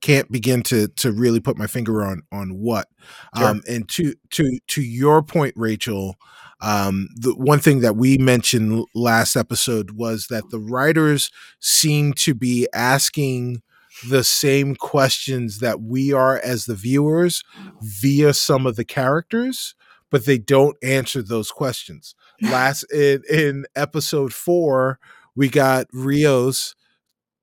can't 0.00 0.30
begin 0.30 0.62
to 0.64 0.88
to 0.88 1.12
really 1.12 1.40
put 1.40 1.56
my 1.56 1.66
finger 1.66 2.02
on 2.02 2.22
on 2.32 2.58
what. 2.58 2.88
Sure. 3.36 3.48
Um, 3.48 3.62
and 3.68 3.88
to 3.90 4.14
to 4.30 4.58
to 4.68 4.82
your 4.82 5.22
point, 5.22 5.54
Rachel. 5.56 6.16
Um, 6.62 7.08
the 7.16 7.34
one 7.34 7.58
thing 7.58 7.80
that 7.80 7.96
we 7.96 8.18
mentioned 8.18 8.86
last 8.94 9.34
episode 9.34 9.92
was 9.92 10.28
that 10.28 10.48
the 10.50 10.60
writers 10.60 11.30
seem 11.58 12.12
to 12.14 12.34
be 12.34 12.68
asking 12.72 13.62
the 14.08 14.22
same 14.22 14.76
questions 14.76 15.58
that 15.58 15.82
we 15.82 16.12
are 16.12 16.38
as 16.38 16.64
the 16.64 16.76
viewers 16.76 17.42
via 17.82 18.32
some 18.32 18.64
of 18.64 18.76
the 18.76 18.84
characters, 18.84 19.74
but 20.10 20.24
they 20.24 20.38
don't 20.38 20.76
answer 20.84 21.20
those 21.20 21.50
questions. 21.50 22.14
Last 22.40 22.84
in, 22.92 23.22
in 23.28 23.66
episode 23.74 24.32
four, 24.32 25.00
we 25.34 25.48
got 25.48 25.86
Rios 25.92 26.76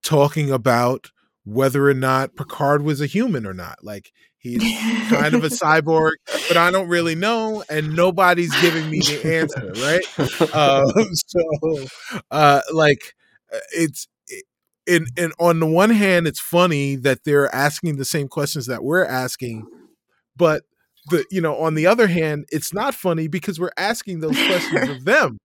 talking 0.02 0.50
about 0.50 1.12
whether 1.44 1.90
or 1.90 1.94
not 1.94 2.36
Picard 2.38 2.84
was 2.84 3.02
a 3.02 3.06
human 3.06 3.46
or 3.46 3.54
not. 3.54 3.80
Like 3.84 4.14
He's 4.40 4.64
kind 5.10 5.36
of 5.36 5.44
a 5.44 5.48
cyborg, 5.50 6.14
but 6.50 6.58
I 6.58 6.72
don't 6.72 6.90
really 6.90 7.16
know, 7.16 7.64
and 7.70 7.96
nobody's 7.96 8.54
giving 8.60 8.90
me 8.90 9.00
the 9.00 9.40
answer, 9.40 9.72
right? 9.82 10.04
Um, 10.54 10.92
so, 11.14 11.88
uh, 12.32 12.62
like, 12.74 13.14
uh, 13.54 13.60
it's 13.72 14.08
and 14.88 15.08
and 15.16 15.34
on 15.40 15.60
the 15.60 15.68
one 15.68 15.92
hand, 15.92 16.28
it's 16.28 16.40
funny 16.40 16.96
that 16.98 17.24
they're 17.24 17.54
asking 17.54 17.98
the 17.98 18.06
same 18.06 18.28
questions 18.28 18.66
that 18.66 18.84
we're 18.84 19.06
asking, 19.06 19.66
but 20.36 20.64
the 21.10 21.26
you 21.32 21.42
know 21.42 21.56
on 21.58 21.76
the 21.76 21.88
other 21.88 22.08
hand 22.08 22.46
it's 22.50 22.74
not 22.74 22.94
funny 22.94 23.28
because 23.28 23.60
we're 23.60 23.72
asking 23.78 24.20
those 24.20 24.36
questions 24.48 24.90
of 24.90 25.06
them 25.06 25.38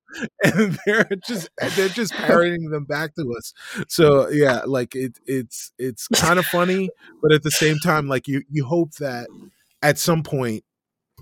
and 0.43 0.79
they're 0.85 1.09
just 1.27 1.49
they're 1.77 1.89
just 1.89 2.13
parroting 2.13 2.71
them 2.71 2.85
back 2.85 3.15
to 3.15 3.33
us 3.37 3.53
so 3.89 4.29
yeah 4.29 4.63
like 4.67 4.95
it 4.95 5.19
it's 5.27 5.73
it's 5.79 6.09
kind 6.09 6.39
of 6.39 6.45
funny 6.47 6.89
but 7.23 7.33
at 7.33 7.43
the 7.43 7.51
same 7.51 7.79
time 7.79 8.09
like 8.09 8.29
you 8.29 8.43
you 8.51 8.65
hope 8.65 8.93
that 8.95 9.29
at 9.83 9.99
some 9.99 10.23
point 10.23 10.65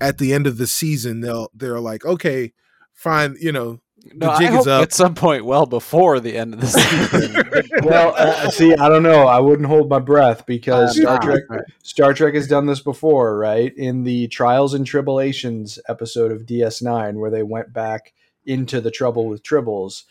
at 0.03 0.19
the 0.19 0.33
end 0.33 0.47
of 0.47 0.59
the 0.59 0.67
season 0.67 1.21
they'll 1.21 1.49
they're 1.55 1.81
like 1.81 2.05
okay 2.05 2.53
fine 2.93 3.37
you 3.41 3.53
know 3.53 3.81
no, 4.15 4.31
I 4.31 4.47
hope 4.47 4.67
at 4.67 4.93
some 4.93 5.15
point 5.15 5.45
well 5.45 5.67
before 5.67 6.19
the 6.19 6.37
end 6.37 6.55
of 6.55 6.61
the 6.61 6.67
season. 6.67 7.71
well, 7.85 8.15
uh, 8.17 8.51
see, 8.51 8.75
I 8.75 8.89
don't 8.89 9.05
know. 9.05 9.29
I 9.29 9.39
wouldn't 9.39 9.69
hold 9.69 9.89
my 9.89 10.01
breath 10.01 10.45
because 10.45 10.97
Star 11.01 11.21
Trek 11.21 11.43
Star 11.83 12.13
Trek 12.13 12.35
has 12.35 12.49
done 12.49 12.67
this 12.67 12.81
before, 12.81 13.39
right? 13.39 13.73
In 13.77 14.03
the 14.03 14.27
Trials 14.29 14.75
and 14.75 14.85
Tribulations 14.85 15.79
episode 15.89 16.33
of 16.33 16.47
DS9 16.47 17.15
where 17.15 17.31
they 17.31 17.45
went 17.45 17.73
back 17.73 18.13
into 18.45 18.81
the 18.81 18.91
trouble 18.91 19.27
with 19.27 19.43
tribbles 19.43 20.03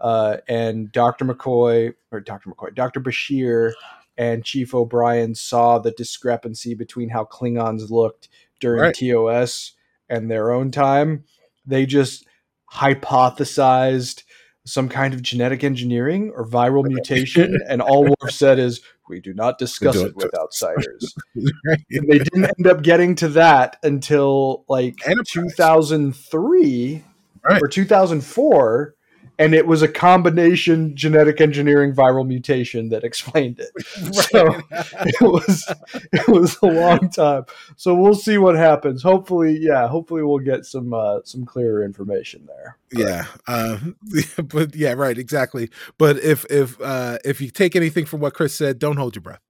uh, 0.00 0.38
and 0.48 0.90
Dr. 0.92 1.24
McCoy 1.24 1.94
or 2.12 2.20
Dr. 2.20 2.50
McCoy, 2.50 2.74
Dr. 2.74 3.00
Bashir 3.00 3.72
and 4.16 4.44
Chief 4.44 4.74
O'Brien 4.74 5.34
saw 5.34 5.78
the 5.78 5.92
discrepancy 5.92 6.74
between 6.74 7.08
how 7.08 7.24
Klingons 7.24 7.90
looked 7.90 8.28
during 8.60 8.82
right. 8.82 8.94
TOS 8.94 9.72
and 10.08 10.30
their 10.30 10.50
own 10.50 10.70
time. 10.70 11.24
They 11.66 11.86
just 11.86 12.26
hypothesized 12.72 14.22
some 14.64 14.88
kind 14.88 15.14
of 15.14 15.22
genetic 15.22 15.64
engineering 15.64 16.32
or 16.34 16.46
viral 16.46 16.84
mutation, 16.88 17.58
and 17.68 17.82
all 17.82 18.04
Worf 18.04 18.30
said 18.30 18.58
is, 18.58 18.80
"We 19.08 19.20
do 19.20 19.34
not 19.34 19.58
discuss 19.58 19.96
it 19.96 20.14
with 20.16 20.34
outsiders." 20.38 21.14
right. 21.66 21.78
They 21.90 22.18
didn't 22.18 22.44
end 22.58 22.66
up 22.66 22.82
getting 22.82 23.14
to 23.16 23.28
that 23.28 23.76
until 23.82 24.64
like 24.68 24.98
2003 25.26 27.04
right. 27.48 27.62
or 27.62 27.68
2004 27.68 28.94
and 29.40 29.54
it 29.54 29.66
was 29.66 29.80
a 29.80 29.88
combination 29.88 30.94
genetic 30.94 31.40
engineering 31.40 31.94
viral 31.94 32.26
mutation 32.26 32.90
that 32.90 33.02
explained 33.02 33.58
it. 33.58 33.70
So 34.30 34.60
it 34.70 35.20
was 35.20 35.72
it 36.12 36.28
was 36.28 36.56
a 36.62 36.66
long 36.66 37.10
time. 37.10 37.46
So 37.76 37.94
we'll 37.94 38.14
see 38.14 38.38
what 38.38 38.54
happens. 38.54 39.02
Hopefully, 39.02 39.56
yeah, 39.58 39.88
hopefully 39.88 40.22
we'll 40.22 40.38
get 40.38 40.66
some 40.66 40.92
uh, 40.92 41.20
some 41.24 41.46
clearer 41.46 41.82
information 41.82 42.46
there. 42.46 42.76
Yeah, 42.92 43.24
uh, 43.46 43.78
but 44.44 44.76
yeah, 44.76 44.92
right, 44.92 45.16
exactly. 45.16 45.70
But 45.96 46.18
if 46.18 46.44
if 46.50 46.80
uh, 46.80 47.18
if 47.24 47.40
you 47.40 47.50
take 47.50 47.74
anything 47.74 48.04
from 48.04 48.20
what 48.20 48.34
Chris 48.34 48.54
said, 48.54 48.78
don't 48.78 48.98
hold 48.98 49.16
your 49.16 49.22
breath. 49.22 49.40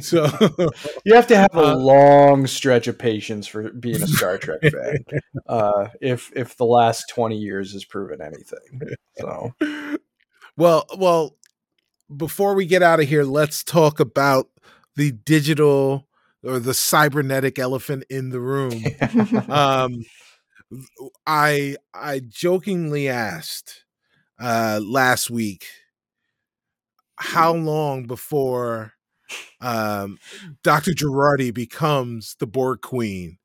So 0.00 0.26
you 1.04 1.14
have 1.14 1.26
to 1.28 1.36
have 1.36 1.54
a 1.54 1.68
uh, 1.68 1.76
long 1.76 2.46
stretch 2.46 2.88
of 2.88 2.98
patience 2.98 3.46
for 3.46 3.70
being 3.70 4.02
a 4.02 4.06
Star 4.06 4.38
Trek 4.38 4.60
fan. 4.62 5.04
Uh, 5.46 5.88
if 6.00 6.32
if 6.34 6.56
the 6.56 6.64
last 6.64 7.04
twenty 7.08 7.36
years 7.36 7.72
has 7.72 7.84
proven 7.84 8.20
anything, 8.20 8.96
so 9.18 9.52
well, 10.56 10.86
well, 10.96 11.36
before 12.14 12.54
we 12.54 12.66
get 12.66 12.82
out 12.82 13.00
of 13.00 13.08
here, 13.08 13.24
let's 13.24 13.64
talk 13.64 14.00
about 14.00 14.48
the 14.96 15.12
digital 15.12 16.08
or 16.44 16.58
the 16.58 16.74
cybernetic 16.74 17.58
elephant 17.58 18.04
in 18.10 18.30
the 18.30 18.40
room. 18.40 18.84
um, 19.48 20.04
I 21.26 21.76
I 21.94 22.20
jokingly 22.20 23.08
asked 23.08 23.84
uh, 24.40 24.80
last 24.82 25.30
week 25.30 25.66
how 27.16 27.52
long 27.54 28.06
before 28.06 28.94
um, 29.60 30.18
Dr. 30.62 30.92
Jurati 30.92 31.52
becomes 31.52 32.36
the 32.38 32.46
Borg 32.46 32.80
Queen, 32.80 33.38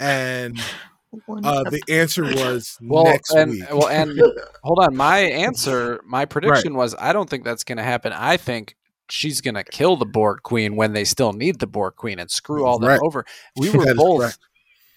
and 0.00 0.58
uh, 1.28 1.64
the 1.64 1.82
answer 1.88 2.22
was 2.22 2.78
well, 2.80 3.04
next 3.04 3.32
and, 3.32 3.50
week. 3.50 3.64
well, 3.70 3.88
and 3.88 4.20
hold 4.62 4.78
on, 4.80 4.96
my 4.96 5.18
answer, 5.18 6.00
my 6.04 6.24
prediction 6.24 6.74
right. 6.74 6.78
was 6.78 6.94
I 6.98 7.12
don't 7.12 7.28
think 7.28 7.44
that's 7.44 7.64
going 7.64 7.78
to 7.78 7.84
happen. 7.84 8.12
I 8.12 8.36
think 8.36 8.76
she's 9.08 9.40
going 9.40 9.54
to 9.54 9.64
kill 9.64 9.96
the 9.96 10.06
Borg 10.06 10.42
Queen 10.42 10.76
when 10.76 10.92
they 10.92 11.04
still 11.04 11.32
need 11.32 11.60
the 11.60 11.66
Borg 11.66 11.96
Queen 11.96 12.18
and 12.18 12.30
screw 12.30 12.64
all 12.64 12.78
right. 12.78 12.96
that 12.96 13.00
over. 13.02 13.24
We 13.56 13.70
were 13.76 13.94
both 13.94 14.38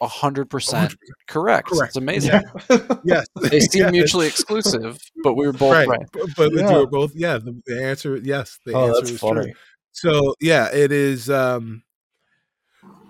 hundred 0.02 0.50
percent 0.50 0.96
correct. 1.28 1.68
Correct. 1.68 1.90
It's 1.90 1.98
amazing. 1.98 2.32
Yeah. 2.70 2.78
yes, 3.04 3.28
they 3.42 3.60
seem 3.60 3.84
yes. 3.84 3.92
mutually 3.92 4.28
exclusive, 4.28 5.00
but 5.24 5.34
we 5.34 5.48
were 5.48 5.54
both 5.54 5.74
right. 5.74 5.88
right. 5.88 6.06
But, 6.12 6.30
but 6.38 6.54
yeah. 6.54 6.72
we 6.72 6.80
were 6.80 6.88
both. 6.88 7.14
Yeah, 7.16 7.38
the, 7.38 7.60
the 7.66 7.84
answer. 7.84 8.18
Yes, 8.18 8.60
the 8.66 8.74
oh, 8.74 8.90
answer 8.90 9.14
is 9.14 9.20
funny. 9.20 9.44
true. 9.46 9.54
So 9.96 10.36
yeah, 10.41 10.70
it 10.74 10.91
is. 10.91 11.30
Um, 11.30 11.84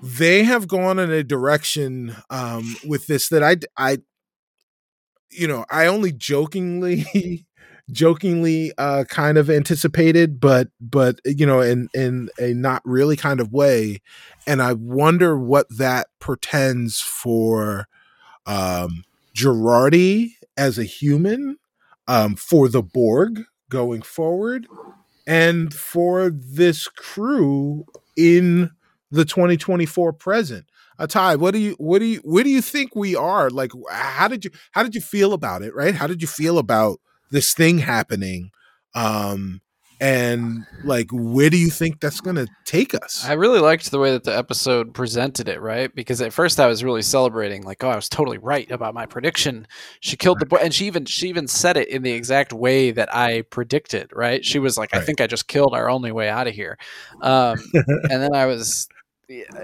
they 0.01 0.43
have 0.43 0.67
gone 0.67 0.99
in 0.99 1.11
a 1.11 1.23
direction 1.23 2.15
um, 2.29 2.75
with 2.86 3.07
this 3.07 3.29
that 3.29 3.43
I, 3.43 3.57
I, 3.77 3.97
you 5.31 5.47
know, 5.47 5.65
I 5.69 5.88
only 5.88 6.11
jokingly, 6.11 7.45
jokingly, 7.91 8.71
uh, 8.77 9.03
kind 9.09 9.38
of 9.38 9.49
anticipated, 9.49 10.39
but 10.39 10.69
but 10.79 11.19
you 11.25 11.45
know, 11.45 11.61
in 11.61 11.89
in 11.93 12.29
a 12.39 12.53
not 12.53 12.81
really 12.86 13.15
kind 13.15 13.39
of 13.39 13.51
way, 13.51 14.01
and 14.47 14.61
I 14.61 14.73
wonder 14.73 15.38
what 15.38 15.67
that 15.77 16.07
portends 16.19 16.99
for 17.01 17.88
um, 18.45 19.03
Jurati 19.36 20.33
as 20.57 20.79
a 20.79 20.83
human, 20.86 21.57
um, 22.07 22.36
for 22.36 22.69
the 22.69 22.83
Borg 22.83 23.43
going 23.69 24.01
forward, 24.03 24.67
and 25.28 25.73
for 25.73 26.30
this 26.30 26.88
crew 26.88 27.86
in 28.15 28.71
the 29.11 29.26
2024 29.26 30.13
present. 30.13 30.65
Uh, 30.97 31.07
Ty, 31.07 31.36
what 31.36 31.51
do 31.51 31.59
you 31.59 31.76
what 31.78 31.99
do 31.99 32.05
you 32.05 32.19
where 32.23 32.43
do 32.43 32.49
you 32.49 32.61
think 32.61 32.95
we 32.95 33.15
are? 33.15 33.49
Like 33.49 33.71
how 33.91 34.28
did 34.28 34.45
you 34.45 34.51
how 34.71 34.84
did 34.84 34.95
you 34.95 35.01
feel 35.01 35.34
about 35.34 35.61
it, 35.61 35.76
right? 35.76 35.93
How 35.95 36.07
did 36.07 36.21
you 36.21 36.28
feel 36.28 36.57
about 36.57 36.99
this 37.32 37.53
thing 37.53 37.80
happening? 37.80 38.51
Um 38.93 39.61
and 39.99 40.65
like 40.83 41.07
where 41.11 41.49
do 41.49 41.57
you 41.57 41.69
think 41.69 41.99
that's 41.99 42.19
going 42.19 42.35
to 42.35 42.47
take 42.65 42.93
us 42.93 43.25
i 43.25 43.33
really 43.33 43.59
liked 43.59 43.91
the 43.91 43.99
way 43.99 44.11
that 44.11 44.23
the 44.23 44.35
episode 44.35 44.93
presented 44.93 45.47
it 45.47 45.61
right 45.61 45.93
because 45.95 46.21
at 46.21 46.33
first 46.33 46.59
i 46.59 46.67
was 46.67 46.83
really 46.83 47.01
celebrating 47.01 47.63
like 47.63 47.83
oh 47.83 47.89
i 47.89 47.95
was 47.95 48.09
totally 48.09 48.37
right 48.37 48.69
about 48.71 48.93
my 48.93 49.05
prediction 49.05 49.65
she 49.99 50.17
killed 50.17 50.39
the 50.39 50.45
boy 50.45 50.57
and 50.57 50.73
she 50.73 50.85
even 50.85 51.05
she 51.05 51.27
even 51.29 51.47
said 51.47 51.77
it 51.77 51.87
in 51.87 52.01
the 52.03 52.11
exact 52.11 52.51
way 52.51 52.91
that 52.91 53.13
i 53.13 53.41
predicted 53.43 54.09
right 54.13 54.45
she 54.45 54.59
was 54.59 54.77
like 54.77 54.91
right. 54.93 55.01
i 55.01 55.05
think 55.05 55.21
i 55.21 55.27
just 55.27 55.47
killed 55.47 55.73
our 55.73 55.89
only 55.89 56.11
way 56.11 56.29
out 56.29 56.47
of 56.47 56.53
here 56.53 56.77
um, 57.21 57.57
and 57.73 58.21
then 58.21 58.33
i 58.33 58.45
was 58.45 58.87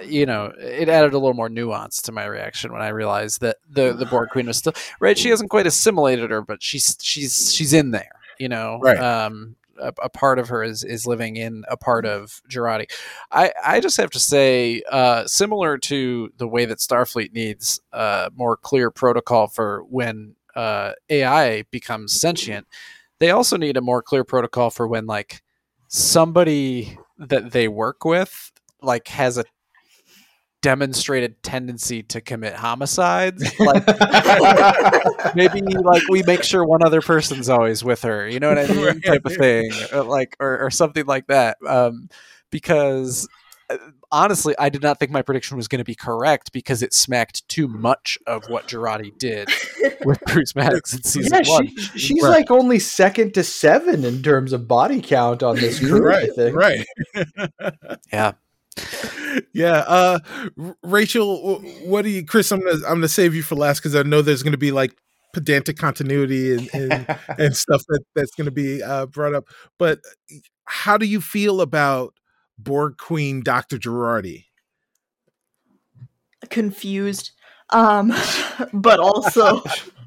you 0.04 0.26
know, 0.26 0.52
it 0.58 0.90
added 0.90 1.14
a 1.14 1.18
little 1.18 1.34
more 1.34 1.50
nuance 1.50 2.02
to 2.04 2.12
my 2.12 2.26
reaction 2.26 2.72
when 2.72 2.82
I 2.82 2.90
realized 2.90 3.42
that 3.42 3.58
the 3.70 3.94
the 3.94 4.06
Borg 4.06 4.30
Queen 4.30 4.48
was 4.48 4.58
still 4.58 4.74
right. 5.00 5.18
She 5.18 5.30
hasn't 5.30 5.50
quite 5.50 5.68
assimilated 5.68 6.32
her, 6.32 6.42
but 6.42 6.64
she's 6.64 6.98
she's 7.02 7.54
she's 7.54 7.74
in 7.74 7.92
there. 7.92 8.12
You 8.40 8.50
know, 8.50 8.80
right. 8.82 8.98
Um, 8.98 9.56
a, 9.80 9.94
a, 10.04 10.10
part 10.10 10.40
of 10.40 10.50
her 10.50 10.64
is, 10.64 10.84
is 10.84 11.06
living 11.06 11.36
in 11.36 11.64
a 11.70 11.78
part 11.78 12.06
of 12.06 12.42
Jurati. 12.50 12.92
I, 13.32 13.52
I 13.64 13.80
just 13.80 13.98
have 13.98 14.10
to 14.12 14.20
say, 14.20 14.82
uh, 14.92 15.26
similar 15.28 15.78
to 15.80 16.32
the 16.38 16.48
way 16.48 16.66
that 16.66 16.80
Starfleet 16.80 17.34
needs 17.34 17.80
uh, 17.94 18.30
more 18.36 18.58
clear 18.58 18.92
protocol 18.92 19.48
for 19.48 19.84
when 19.90 20.36
uh, 20.56 20.94
AI 21.10 21.64
becomes 21.72 22.20
sentient, 22.20 22.68
they 23.20 23.32
also 23.32 23.58
need 23.58 23.78
a 23.78 23.82
more 23.82 24.02
clear 24.02 24.24
protocol 24.24 24.70
for 24.70 24.88
when 24.88 25.06
like 25.06 25.42
somebody 25.88 26.98
that 27.18 27.52
they 27.52 27.68
work 27.68 28.04
with 28.04 28.52
like 28.82 29.08
has 29.10 29.38
a 29.38 29.44
demonstrated 30.62 31.42
tendency 31.42 32.04
to 32.04 32.22
commit 32.22 32.54
homicides 32.54 33.60
like 33.60 33.84
maybe 35.36 35.62
like 35.62 36.04
we 36.08 36.22
make 36.24 36.44
sure 36.44 36.64
one 36.64 36.86
other 36.86 37.02
person's 37.02 37.50
always 37.50 37.84
with 37.84 38.04
her 38.04 38.28
you 38.28 38.40
know 38.40 38.50
what 38.50 38.60
i 38.60 38.68
mean 38.68 39.02
type 39.02 39.26
of 39.26 39.36
thing 39.36 39.72
or 39.92 40.04
like 40.04 40.38
or, 40.40 40.60
or 40.60 40.70
something 40.70 41.06
like 41.08 41.26
that 41.28 41.58
um, 41.68 42.10
because 42.52 43.28
uh, 43.72 43.78
honestly 44.12 44.54
i 44.60 44.70
did 44.70 44.84
not 44.84 45.00
think 45.00 45.12
my 45.12 45.24
prediction 45.24 45.58
was 45.58 45.68
going 45.68 45.80
to 45.80 45.86
be 45.86 45.96
correct 45.96 46.52
because 46.52 46.84
it 46.84 46.94
smacked 46.94 47.48
too 47.50 47.68
much 47.68 48.20
of 48.28 48.48
what 48.48 48.68
Jurati 48.68 49.18
did 49.18 49.50
with 50.06 50.20
Bruce 50.28 50.56
Maddox 50.56 50.94
in 50.94 51.04
season 51.04 51.42
yeah, 51.44 51.50
one. 51.50 51.68
She, 51.68 52.00
she's 52.00 52.24
right. 52.24 52.30
like 52.30 52.52
only 52.52 52.78
second 52.78 53.34
to 53.34 53.44
seven 53.44 54.06
in 54.06 54.22
terms 54.22 54.54
of 54.54 54.68
body 54.68 55.02
count 55.02 55.42
on 55.42 55.56
this 55.56 55.80
group. 55.88 56.04
right, 56.04 56.30
right. 56.54 56.86
yeah 58.14 58.34
yeah 59.54 59.84
uh 59.88 60.20
rachel 60.84 61.60
what 61.86 62.04
do 62.04 62.10
you 62.10 62.26
chris 62.26 62.52
i'm 62.52 62.60
gonna 62.60 62.78
i'm 62.88 62.96
gonna 62.96 63.08
save 63.08 63.36
you 63.36 63.44
for 63.44 63.56
last 63.56 63.80
because 63.80 63.96
i 63.96 64.02
know 64.04 64.22
there's 64.22 64.44
gonna 64.44 64.58
be 64.58 64.72
like 64.72 64.96
pedantic 65.34 65.78
continuity 65.78 66.54
and 66.54 66.70
and, 66.74 67.18
and 67.38 67.56
stuff 67.56 67.82
that 67.88 68.04
that's 68.16 68.32
gonna 68.36 68.52
be 68.52 68.82
uh 68.84 69.06
brought 69.06 69.34
up. 69.34 69.46
But 69.78 70.00
how 70.66 70.98
do 70.98 71.06
you 71.06 71.22
feel 71.22 71.62
about 71.62 72.14
borg 72.58 72.98
queen 72.98 73.42
dr 73.42 73.76
Jurati 73.78 74.46
confused 76.50 77.32
um 77.72 78.14
but 78.74 79.00
also 79.00 79.64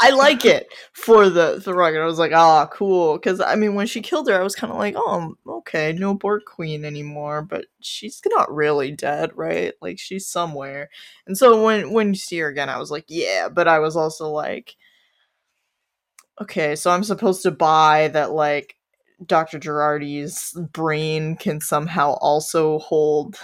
I 0.00 0.10
like 0.10 0.44
it 0.44 0.68
for 0.92 1.28
the 1.28 1.60
the 1.64 1.74
record. 1.74 2.02
I 2.02 2.06
was 2.06 2.18
like, 2.18 2.32
ah, 2.32 2.66
cool. 2.72 3.14
Because 3.14 3.40
I 3.40 3.54
mean, 3.56 3.74
when 3.74 3.86
she 3.86 4.00
killed 4.00 4.28
her, 4.28 4.38
I 4.38 4.42
was 4.42 4.56
kind 4.56 4.72
of 4.72 4.78
like, 4.78 4.94
oh, 4.96 5.34
okay, 5.46 5.92
no 5.92 6.14
Borg 6.14 6.42
Queen 6.46 6.84
anymore. 6.84 7.42
But 7.42 7.66
she's 7.80 8.20
not 8.26 8.52
really 8.54 8.92
dead, 8.92 9.30
right? 9.36 9.74
Like 9.80 9.98
she's 9.98 10.26
somewhere. 10.26 10.90
And 11.26 11.36
so 11.38 11.62
when 11.64 11.92
when 11.92 12.08
you 12.08 12.14
see 12.16 12.38
her 12.38 12.48
again, 12.48 12.68
I 12.68 12.78
was 12.78 12.90
like, 12.90 13.04
yeah. 13.08 13.48
But 13.48 13.68
I 13.68 13.78
was 13.78 13.96
also 13.96 14.30
like, 14.30 14.76
okay, 16.40 16.76
so 16.76 16.90
I'm 16.90 17.04
supposed 17.04 17.42
to 17.42 17.50
buy 17.50 18.08
that 18.08 18.32
like 18.32 18.76
Dr. 19.24 19.58
Jurati's 19.58 20.52
brain 20.72 21.36
can 21.36 21.60
somehow 21.60 22.12
also 22.20 22.78
hold 22.80 23.38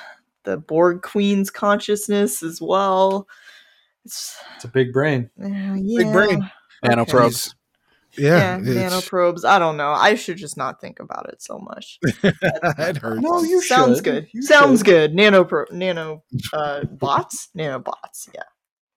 the 0.45 0.57
Borg 0.59 1.03
Queen's 1.03 1.51
consciousness 1.51 2.43
as 2.43 2.61
well. 2.61 3.27
It's, 4.05 4.37
it's 4.57 4.65
a 4.65 4.69
big 4.69 4.93
brain. 4.93 5.31
Uh, 5.43 5.47
yeah. 5.77 5.99
Big 6.05 6.13
brain. 6.13 6.51
Nanoprobes. 6.85 7.55
Yeah, 8.19 8.59
yeah 8.59 8.89
nanoprobes. 8.91 9.45
I 9.45 9.59
don't 9.59 9.77
know. 9.79 9.91
I 9.93 10.17
should 10.17 10.37
just 10.37 10.57
not 10.59 10.81
think 10.83 11.01
about 11.01 11.29
it 11.31 11.41
so 11.41 11.59
much. 11.59 11.99
it 12.23 12.97
hurts. 12.99 13.23
No, 13.23 13.43
you 13.43 13.63
sounds 13.63 13.99
should. 13.99 14.05
good. 14.05 14.29
You 14.35 14.43
sounds 14.43 14.81
should. 14.81 14.87
good. 14.87 15.13
Nanopro, 15.15 15.71
nano, 15.73 16.23
uh, 16.53 16.85
bots, 16.85 17.49
nanobots. 17.57 18.29
Yeah. 18.35 18.43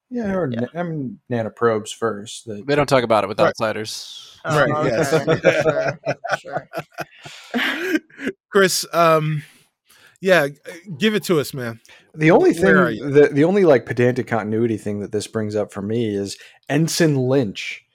Yeah, 0.10 0.34
or 0.34 0.50
Yeah. 0.52 0.62
na- 0.62 0.80
I 0.80 0.84
mean 0.84 1.20
nanoprobes 1.32 1.90
first. 1.94 2.46
The, 2.46 2.64
They 2.68 2.76
don't 2.76 2.88
talk 2.90 3.04
about 3.04 3.24
it 3.24 3.28
with 3.28 3.40
Right. 3.40 3.48
outsiders. 3.48 4.38
Oh, 4.44 4.60
Right, 4.60 4.72
okay. 4.72 4.90
yes. 4.90 6.40
sure, 6.42 6.68
sure. 7.54 8.00
Chris, 8.52 8.86
um, 8.94 9.44
yeah, 10.26 10.48
give 10.98 11.14
it 11.14 11.24
to 11.26 11.40
us, 11.40 11.54
man. 11.54 11.80
the 12.16 12.32
only 12.32 12.52
thing, 12.52 12.74
the, 12.74 13.30
the 13.32 13.44
only 13.44 13.64
like 13.64 13.86
pedantic 13.86 14.26
continuity 14.26 14.76
thing 14.76 15.00
that 15.02 15.12
this 15.12 15.28
brings 15.28 15.56
up 15.56 15.72
for 15.72 15.84
me 15.84 16.16
is 16.16 16.36
Ensign 16.68 17.16
Lynch. 17.16 17.86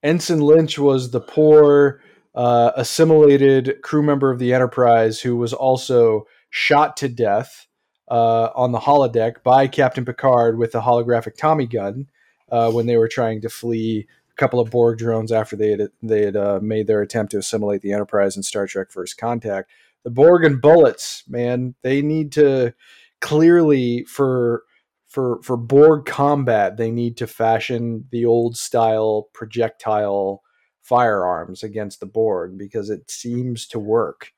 Ensign 0.00 0.38
Lynch 0.40 0.78
was 0.78 1.10
the 1.10 1.20
poor, 1.20 2.00
uh, 2.32 2.70
assimilated 2.76 3.82
crew 3.82 4.04
member 4.04 4.30
of 4.30 4.38
the 4.38 4.54
Enterprise 4.54 5.20
who 5.20 5.36
was 5.36 5.52
also 5.52 6.28
shot 6.48 6.96
to 6.98 7.08
death 7.08 7.66
uh, 8.08 8.50
on 8.54 8.70
the 8.70 8.78
holodeck 8.78 9.42
by 9.42 9.66
Captain 9.66 10.04
Picard 10.04 10.58
with 10.58 10.76
a 10.76 10.80
holographic 10.82 11.36
Tommy 11.36 11.66
gun 11.66 12.06
uh, 12.52 12.70
when 12.70 12.86
they 12.86 12.98
were 12.98 13.08
trying 13.08 13.40
to 13.40 13.48
flee 13.48 14.06
a 14.30 14.36
couple 14.36 14.60
of 14.60 14.70
Borg 14.70 14.98
drones 14.98 15.32
after 15.32 15.56
they 15.56 15.70
had 15.70 15.88
they 16.04 16.24
had 16.24 16.36
uh, 16.36 16.60
made 16.62 16.86
their 16.86 17.02
attempt 17.02 17.32
to 17.32 17.38
assimilate 17.38 17.82
the 17.82 17.92
Enterprise 17.92 18.36
in 18.36 18.44
Star 18.44 18.68
Trek: 18.68 18.92
First 18.92 19.18
Contact. 19.18 19.68
The 20.04 20.10
Borg 20.10 20.44
and 20.44 20.60
bullets, 20.60 21.24
man, 21.28 21.74
they 21.82 22.02
need 22.02 22.32
to 22.32 22.74
clearly 23.20 24.04
for 24.04 24.64
for 25.08 25.40
for 25.42 25.56
Borg 25.56 26.06
combat, 26.06 26.76
they 26.76 26.90
need 26.90 27.16
to 27.18 27.26
fashion 27.26 28.06
the 28.10 28.24
old 28.24 28.56
style 28.56 29.28
projectile 29.34 30.42
firearms 30.82 31.62
against 31.62 32.00
the 32.00 32.06
Borg 32.06 32.56
because 32.56 32.90
it 32.90 33.10
seems 33.10 33.66
to 33.68 33.78
work. 33.78 34.32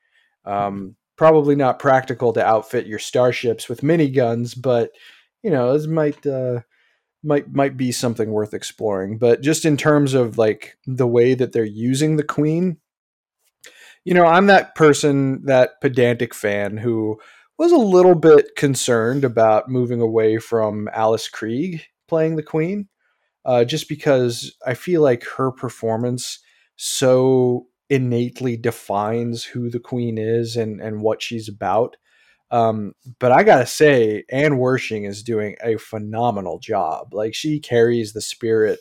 Um, 0.45 0.97
probably 1.17 1.55
not 1.55 1.79
practical 1.79 2.33
to 2.33 2.45
outfit 2.45 2.87
your 2.87 2.99
starships 2.99 3.69
with 3.69 3.83
miniguns, 3.83 4.61
but 4.61 4.91
you 5.43 5.51
know, 5.51 5.77
this 5.77 5.87
might 5.87 6.27
uh, 6.27 6.61
might 7.23 7.53
might 7.53 7.77
be 7.77 7.93
something 7.93 8.31
worth 8.31 8.55
exploring. 8.55 9.19
But 9.19 9.43
just 9.43 9.65
in 9.65 9.77
terms 9.77 10.15
of 10.15 10.39
like 10.39 10.77
the 10.87 11.07
way 11.07 11.35
that 11.35 11.53
they're 11.53 11.65
using 11.65 12.17
the 12.17 12.25
Queen, 12.25 12.79
you 14.05 14.15
know, 14.15 14.27
I'm 14.27 14.47
that 14.47 14.75
person, 14.75 15.45
that 15.45 15.81
pedantic 15.81 16.35
fan 16.35 16.77
who 16.77 17.21
was 17.59 17.73
a 17.73 17.77
little 17.77 18.15
bit 18.15 18.57
concerned 18.57 19.25
about 19.25 19.69
moving 19.69 20.01
away 20.01 20.39
from 20.39 20.89
Alice 20.93 21.31
Krige 21.33 21.83
playing 22.09 22.37
the 22.37 22.43
Queen, 22.43 22.89
uh, 23.45 23.65
just 23.65 23.89
because 23.89 24.57
I 24.67 24.75
feel 24.75 25.03
like 25.03 25.25
her 25.37 25.53
performance 25.53 26.41
so 26.77 27.67
innately 27.89 28.57
defines 28.57 29.45
who 29.45 29.71
the 29.71 29.81
Queen 29.81 30.19
is 30.19 30.57
and 30.57 30.81
and 30.81 31.03
what 31.03 31.23
she's 31.23 31.49
about. 31.49 31.97
Um, 32.51 32.95
but 33.19 33.33
I 33.33 33.45
gotta 33.45 33.67
say, 33.67 34.25
Anne 34.31 34.59
Wersching 34.59 35.09
is 35.09 35.23
doing 35.23 35.57
a 35.63 35.77
phenomenal 35.77 36.59
job. 36.59 37.15
Like 37.15 37.35
she 37.35 37.61
carries 37.61 38.13
the 38.13 38.21
spirit 38.21 38.81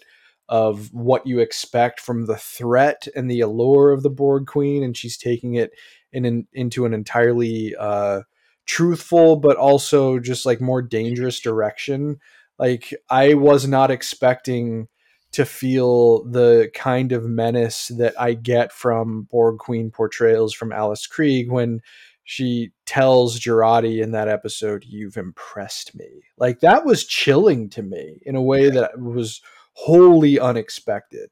of 0.52 0.94
what 0.94 1.26
you 1.26 1.40
expect 1.40 2.02
from 2.02 2.26
the 2.26 2.36
threat 2.36 3.08
and 3.16 3.32
the 3.32 3.40
allure 3.40 3.92
of 3.92 4.04
the 4.04 4.10
Borg 4.10 4.46
Queen, 4.48 4.84
and 4.84 4.98
she's 4.98 5.16
taking 5.18 5.56
it 5.56 5.72
in 6.12 6.26
an, 6.26 6.46
into 6.52 6.86
an 6.86 6.94
entirely 6.94 7.74
uh, 7.80 8.24
truthful, 8.66 9.38
but 9.38 9.56
also 9.56 10.20
just 10.20 10.46
like 10.46 10.60
more 10.60 10.82
dangerous 10.82 11.40
direction. 11.40 12.20
Like 12.60 12.94
I 13.10 13.34
was 13.36 13.66
not 13.66 13.92
expecting 13.92 14.90
to 15.32 15.46
feel 15.46 16.26
the 16.26 16.70
kind 16.76 17.14
of 17.14 17.24
menace 17.24 17.88
that 17.88 18.14
I 18.20 18.34
get 18.34 18.74
from 18.74 19.30
Borg 19.32 19.58
Queen 19.58 19.90
portrayals 19.90 20.54
from 20.54 20.74
Alice 20.74 21.08
Krige 21.08 21.50
when 21.50 21.80
she 22.26 22.72
tells 22.86 23.40
Jurati 23.40 24.04
in 24.04 24.12
that 24.12 24.28
episode, 24.28 24.84
"You've 24.86 25.16
impressed 25.16 25.96
me." 25.96 26.24
Like 26.38 26.60
that 26.60 26.84
was 26.84 27.06
chilling 27.06 27.70
to 27.70 27.82
me 27.82 28.22
in 28.26 28.36
a 28.36 28.42
way 28.42 28.70
that 28.70 29.00
was 29.00 29.42
wholly 29.74 30.40
unexpected. 30.40 31.30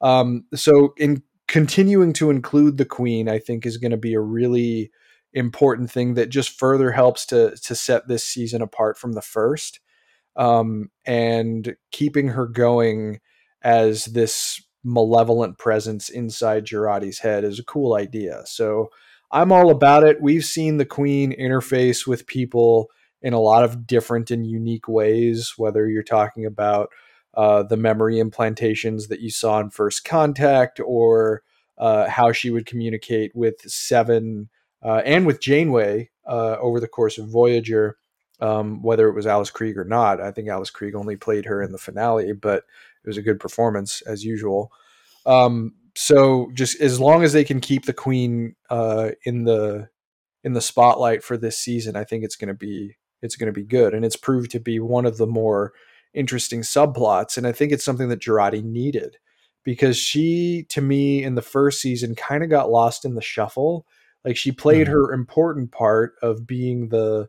Um, 0.00 0.44
so, 0.54 0.94
in 0.96 1.22
continuing 1.48 2.12
to 2.14 2.30
include 2.30 2.76
the 2.76 2.84
Queen, 2.84 3.28
I 3.28 3.38
think 3.38 3.64
is 3.64 3.76
going 3.78 3.92
to 3.92 3.96
be 3.96 4.14
a 4.14 4.20
really 4.20 4.90
important 5.32 5.90
thing 5.90 6.14
that 6.14 6.30
just 6.30 6.58
further 6.58 6.92
helps 6.92 7.26
to 7.26 7.56
to 7.62 7.74
set 7.74 8.08
this 8.08 8.24
season 8.24 8.62
apart 8.62 8.98
from 8.98 9.12
the 9.12 9.22
first, 9.22 9.80
um, 10.36 10.90
and 11.04 11.76
keeping 11.92 12.28
her 12.28 12.46
going 12.46 13.20
as 13.62 14.06
this 14.06 14.62
malevolent 14.84 15.58
presence 15.58 16.08
inside 16.08 16.64
Jurati's 16.64 17.18
head 17.18 17.42
is 17.42 17.58
a 17.58 17.64
cool 17.64 17.94
idea. 17.94 18.42
So 18.46 18.90
I'm 19.32 19.50
all 19.50 19.70
about 19.70 20.04
it. 20.04 20.22
We've 20.22 20.44
seen 20.44 20.76
the 20.76 20.84
Queen 20.84 21.34
interface 21.38 22.06
with 22.06 22.28
people 22.28 22.88
in 23.20 23.32
a 23.32 23.40
lot 23.40 23.64
of 23.64 23.86
different 23.86 24.30
and 24.30 24.46
unique 24.46 24.86
ways, 24.86 25.54
whether 25.56 25.88
you're 25.88 26.04
talking 26.04 26.46
about 26.46 26.90
uh, 27.36 27.62
the 27.62 27.76
memory 27.76 28.16
implantations 28.16 29.08
that 29.08 29.20
you 29.20 29.30
saw 29.30 29.60
in 29.60 29.70
First 29.70 30.04
Contact 30.04 30.80
or 30.80 31.42
uh, 31.78 32.08
how 32.08 32.32
she 32.32 32.50
would 32.50 32.66
communicate 32.66 33.34
with 33.34 33.60
Seven 33.60 34.48
uh, 34.82 35.02
and 35.04 35.26
with 35.26 35.40
Janeway 35.40 36.10
uh, 36.26 36.56
over 36.60 36.80
the 36.80 36.88
course 36.88 37.18
of 37.18 37.28
Voyager, 37.28 37.98
um, 38.40 38.82
whether 38.82 39.08
it 39.08 39.14
was 39.14 39.26
Alice 39.26 39.50
Krige 39.50 39.76
or 39.76 39.84
not. 39.84 40.20
I 40.20 40.30
think 40.30 40.48
Alice 40.48 40.70
Krige 40.70 40.94
only 40.94 41.16
played 41.16 41.44
her 41.44 41.62
in 41.62 41.72
the 41.72 41.78
finale, 41.78 42.32
but 42.32 42.64
it 43.04 43.08
was 43.08 43.18
a 43.18 43.22
good 43.22 43.38
performance 43.38 44.02
as 44.02 44.24
usual. 44.24 44.72
Um, 45.26 45.74
so 45.94 46.50
just 46.54 46.80
as 46.80 47.00
long 47.00 47.22
as 47.22 47.32
they 47.32 47.44
can 47.44 47.60
keep 47.60 47.84
the 47.84 47.92
queen 47.92 48.54
uh, 48.70 49.10
in 49.24 49.44
the 49.44 49.88
in 50.44 50.52
the 50.52 50.60
spotlight 50.60 51.24
for 51.24 51.36
this 51.36 51.58
season, 51.58 51.96
I 51.96 52.04
think 52.04 52.22
it's 52.22 52.36
going 52.36 52.48
to 52.48 52.54
be 52.54 52.96
it's 53.22 53.36
going 53.36 53.46
to 53.46 53.52
be 53.52 53.64
good, 53.64 53.94
and 53.94 54.04
it's 54.04 54.16
proved 54.16 54.50
to 54.52 54.60
be 54.60 54.78
one 54.78 55.06
of 55.06 55.16
the 55.16 55.26
more 55.26 55.72
interesting 56.16 56.62
subplots. 56.62 57.36
And 57.36 57.46
I 57.46 57.52
think 57.52 57.72
it's 57.72 57.84
something 57.84 58.08
that 58.08 58.20
Jurati 58.20 58.64
needed 58.64 59.16
because 59.64 59.96
she, 59.96 60.64
to 60.70 60.80
me, 60.80 61.22
in 61.22 61.34
the 61.34 61.42
first 61.42 61.80
season, 61.80 62.14
kind 62.14 62.42
of 62.42 62.50
got 62.50 62.70
lost 62.70 63.04
in 63.04 63.14
the 63.14 63.22
shuffle. 63.22 63.86
Like 64.24 64.36
she 64.36 64.50
played 64.52 64.86
Mhm. 64.86 64.90
her 64.90 65.12
important 65.12 65.72
part 65.72 66.14
of 66.22 66.46
being 66.46 66.88
the 66.88 67.28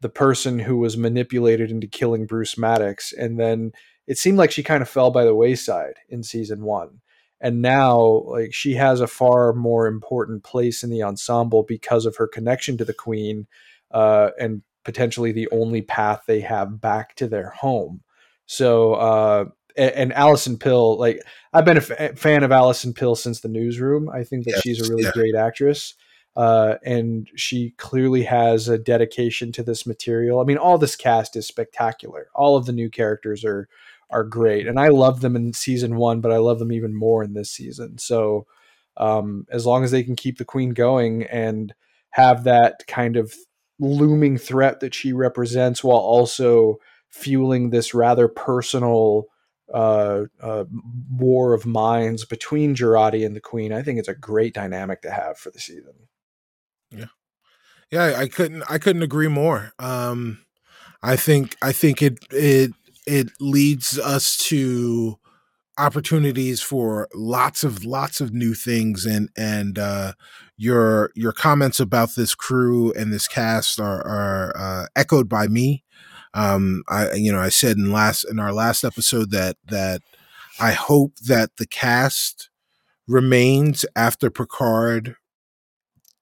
the 0.00 0.08
person 0.08 0.60
who 0.60 0.76
was 0.76 0.96
manipulated 0.96 1.70
into 1.72 1.88
killing 1.88 2.24
Bruce 2.24 2.56
Maddox, 2.56 3.12
and 3.12 3.38
then 3.38 3.72
it 4.06 4.16
seemed 4.16 4.38
like 4.38 4.52
she 4.52 4.62
kind 4.62 4.80
of 4.80 4.88
fell 4.88 5.10
by 5.10 5.24
the 5.24 5.34
wayside 5.34 5.94
in 6.08 6.22
season 6.22 6.62
one 6.62 7.00
and 7.40 7.62
now 7.62 8.22
like 8.26 8.52
she 8.54 8.74
has 8.74 9.00
a 9.00 9.06
far 9.06 9.52
more 9.52 9.86
important 9.86 10.42
place 10.42 10.82
in 10.82 10.90
the 10.90 11.02
ensemble 11.02 11.62
because 11.62 12.06
of 12.06 12.16
her 12.16 12.26
connection 12.26 12.76
to 12.76 12.84
the 12.84 12.94
queen 12.94 13.46
uh, 13.90 14.30
and 14.38 14.62
potentially 14.84 15.32
the 15.32 15.48
only 15.50 15.82
path 15.82 16.22
they 16.26 16.40
have 16.40 16.80
back 16.80 17.14
to 17.16 17.28
their 17.28 17.50
home 17.50 18.00
so 18.48 18.94
uh, 18.94 19.44
and, 19.76 19.92
and 19.92 20.12
Allison 20.14 20.58
Pill 20.58 20.98
like 20.98 21.20
I've 21.52 21.64
been 21.64 21.76
a 21.76 21.80
fan 21.80 22.42
of 22.42 22.50
Allison 22.50 22.92
Pill 22.92 23.14
since 23.14 23.40
the 23.40 23.48
newsroom. 23.48 24.08
I 24.08 24.24
think 24.24 24.46
that 24.46 24.60
she's 24.62 24.80
a 24.80 24.90
really 24.90 25.04
yeah. 25.04 25.12
great 25.12 25.36
actress 25.36 25.94
uh, 26.34 26.76
and 26.84 27.28
she 27.36 27.74
clearly 27.76 28.24
has 28.24 28.68
a 28.68 28.78
dedication 28.78 29.52
to 29.52 29.62
this 29.62 29.86
material. 29.86 30.40
I 30.40 30.44
mean 30.44 30.56
all 30.56 30.78
this 30.78 30.96
cast 30.96 31.36
is 31.36 31.46
spectacular. 31.46 32.28
All 32.34 32.56
of 32.56 32.66
the 32.66 32.72
new 32.72 32.90
characters 32.90 33.44
are 33.44 33.68
are 34.10 34.24
great 34.24 34.66
and 34.66 34.80
i 34.80 34.88
love 34.88 35.20
them 35.20 35.36
in 35.36 35.52
season 35.52 35.94
one 35.96 36.22
but 36.22 36.32
i 36.32 36.38
love 36.38 36.58
them 36.58 36.72
even 36.72 36.94
more 36.96 37.22
in 37.22 37.34
this 37.34 37.50
season. 37.50 37.98
So 37.98 38.46
um, 38.96 39.46
as 39.50 39.66
long 39.66 39.84
as 39.84 39.90
they 39.90 40.02
can 40.02 40.16
keep 40.16 40.38
the 40.38 40.46
queen 40.46 40.70
going 40.70 41.24
and 41.24 41.74
have 42.10 42.44
that 42.44 42.86
kind 42.86 43.16
of 43.16 43.34
looming 43.78 44.38
threat 44.38 44.80
that 44.80 44.94
she 44.94 45.12
represents 45.12 45.84
while 45.84 45.98
also 45.98 46.78
fueling 47.10 47.70
this 47.70 47.94
rather 47.94 48.28
personal 48.28 49.26
uh, 49.72 50.24
uh, 50.40 50.64
war 51.10 51.52
of 51.52 51.66
minds 51.66 52.24
between 52.24 52.74
Jurati 52.74 53.24
and 53.26 53.36
the 53.36 53.40
queen 53.40 53.72
i 53.72 53.82
think 53.82 53.98
it's 53.98 54.08
a 54.08 54.14
great 54.14 54.54
dynamic 54.54 55.02
to 55.02 55.10
have 55.10 55.36
for 55.36 55.50
the 55.50 55.60
season. 55.60 55.92
Yeah, 56.90 57.06
yeah, 57.90 58.14
I 58.16 58.28
couldn't 58.28 58.62
I 58.70 58.78
couldn't 58.78 59.02
agree 59.02 59.28
more. 59.28 59.72
Um 59.78 60.44
I 61.02 61.16
think 61.16 61.56
I 61.62 61.72
think 61.72 62.02
it 62.02 62.18
it 62.30 62.72
it 63.06 63.28
leads 63.40 63.98
us 63.98 64.36
to 64.48 65.18
opportunities 65.78 66.60
for 66.60 67.08
lots 67.14 67.62
of 67.62 67.84
lots 67.84 68.20
of 68.20 68.32
new 68.32 68.52
things 68.52 69.06
and 69.06 69.30
and 69.36 69.78
uh 69.78 70.12
your 70.56 71.12
your 71.14 71.32
comments 71.32 71.78
about 71.78 72.14
this 72.16 72.34
crew 72.34 72.92
and 72.94 73.12
this 73.12 73.28
cast 73.28 73.78
are 73.78 74.04
are 74.04 74.56
uh, 74.56 74.86
echoed 74.96 75.28
by 75.28 75.46
me 75.46 75.84
um 76.34 76.82
i 76.88 77.12
you 77.14 77.32
know 77.32 77.40
i 77.40 77.48
said 77.48 77.76
in 77.76 77.90
last 77.92 78.24
in 78.24 78.38
our 78.38 78.52
last 78.52 78.84
episode 78.84 79.30
that 79.30 79.56
that 79.66 80.02
i 80.60 80.72
hope 80.72 81.16
that 81.16 81.50
the 81.56 81.66
cast 81.66 82.50
remains 83.06 83.84
after 83.96 84.30
picard 84.30 85.16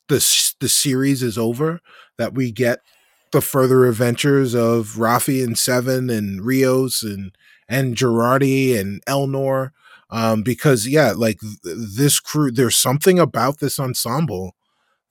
the 0.08 0.54
the 0.60 0.68
series 0.68 1.22
is 1.22 1.36
over 1.36 1.80
that 2.18 2.34
we 2.34 2.52
get 2.52 2.80
the 3.32 3.40
further 3.40 3.86
adventures 3.86 4.54
of 4.54 4.94
Raffi 4.96 5.44
and 5.44 5.58
Seven 5.58 6.10
and 6.10 6.44
Rios 6.44 7.02
and 7.02 7.32
and 7.68 7.96
Jurati 7.96 8.78
and 8.78 9.04
Elnor. 9.06 9.70
Um, 10.10 10.42
because 10.42 10.86
yeah, 10.86 11.12
like 11.16 11.40
th- 11.40 11.76
this 11.96 12.20
crew, 12.20 12.52
there's 12.52 12.76
something 12.76 13.18
about 13.18 13.58
this 13.58 13.80
ensemble 13.80 14.54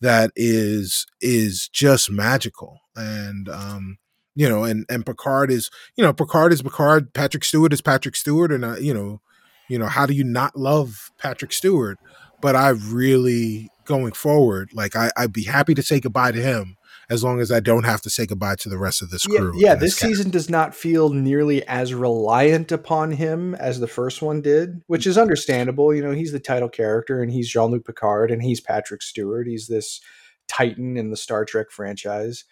that 0.01 0.31
is 0.35 1.05
is 1.21 1.69
just 1.73 2.09
magical. 2.09 2.79
And 2.95 3.49
um, 3.49 3.97
you 4.35 4.47
know, 4.47 4.63
and 4.63 4.85
and 4.89 5.05
Picard 5.05 5.51
is, 5.51 5.69
you 5.95 6.03
know, 6.03 6.13
Picard 6.13 6.53
is 6.53 6.61
Picard, 6.61 7.13
Patrick 7.13 7.43
Stewart 7.43 7.73
is 7.73 7.81
Patrick 7.81 8.15
Stewart, 8.15 8.51
and 8.51 8.65
uh, 8.65 8.75
you 8.75 8.93
know, 8.93 9.21
you 9.69 9.79
know, 9.79 9.87
how 9.87 10.05
do 10.05 10.13
you 10.13 10.23
not 10.23 10.55
love 10.55 11.11
Patrick 11.17 11.53
Stewart? 11.53 11.97
But 12.41 12.55
I 12.55 12.69
really 12.69 13.69
going 13.85 14.11
forward, 14.11 14.69
like 14.73 14.95
I, 14.95 15.11
I'd 15.15 15.33
be 15.33 15.43
happy 15.43 15.73
to 15.73 15.83
say 15.83 15.99
goodbye 15.99 16.31
to 16.31 16.41
him 16.41 16.75
as 17.09 17.23
long 17.23 17.39
as 17.39 17.51
I 17.51 17.59
don't 17.59 17.83
have 17.83 18.01
to 18.01 18.09
say 18.09 18.25
goodbye 18.25 18.55
to 18.55 18.69
the 18.69 18.77
rest 18.77 19.01
of 19.01 19.09
this 19.09 19.25
crew. 19.25 19.53
Yeah, 19.55 19.69
yeah 19.69 19.75
this, 19.75 19.99
this 19.99 19.99
season 19.99 20.31
does 20.31 20.49
not 20.49 20.75
feel 20.75 21.09
nearly 21.09 21.65
as 21.67 21.93
reliant 21.93 22.71
upon 22.71 23.11
him 23.11 23.55
as 23.55 23.79
the 23.79 23.87
first 23.87 24.21
one 24.21 24.41
did, 24.41 24.81
which 24.87 25.05
is 25.05 25.17
understandable. 25.17 25.93
You 25.93 26.03
know, 26.03 26.11
he's 26.11 26.31
the 26.31 26.39
title 26.39 26.69
character 26.69 27.21
and 27.21 27.31
he's 27.31 27.49
Jean 27.49 27.71
Luc 27.71 27.85
Picard 27.85 28.31
and 28.31 28.41
he's 28.41 28.59
Patrick 28.59 29.01
Stewart. 29.01 29.47
He's 29.47 29.67
this 29.67 30.01
titan 30.47 30.97
in 30.97 31.11
the 31.11 31.17
Star 31.17 31.45
Trek 31.45 31.67
franchise. 31.71 32.43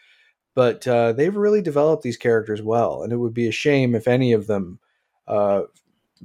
But 0.56 0.88
uh, 0.88 1.14
they've 1.14 1.36
really 1.36 1.62
developed 1.62 2.04
these 2.04 2.18
characters 2.18 2.62
well, 2.62 3.04
and 3.04 3.12
it 3.12 3.18
would 3.18 3.34
be 3.34 3.48
a 3.48 3.52
shame 3.52 3.96
if 3.96 4.08
any 4.08 4.34
of 4.34 4.48
them 4.48 4.80
uh, 5.28 5.64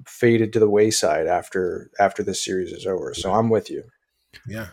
faded 0.06 0.52
to 0.52 0.60
the 0.60 0.68
wayside 0.68 1.26
after 1.26 1.90
after 1.98 2.22
this 2.22 2.42
series 2.42 2.72
is 2.72 2.86
over. 2.86 3.14
So 3.14 3.32
I'm 3.32 3.48
with 3.48 3.70
you. 3.70 3.84
Yeah. 4.46 4.68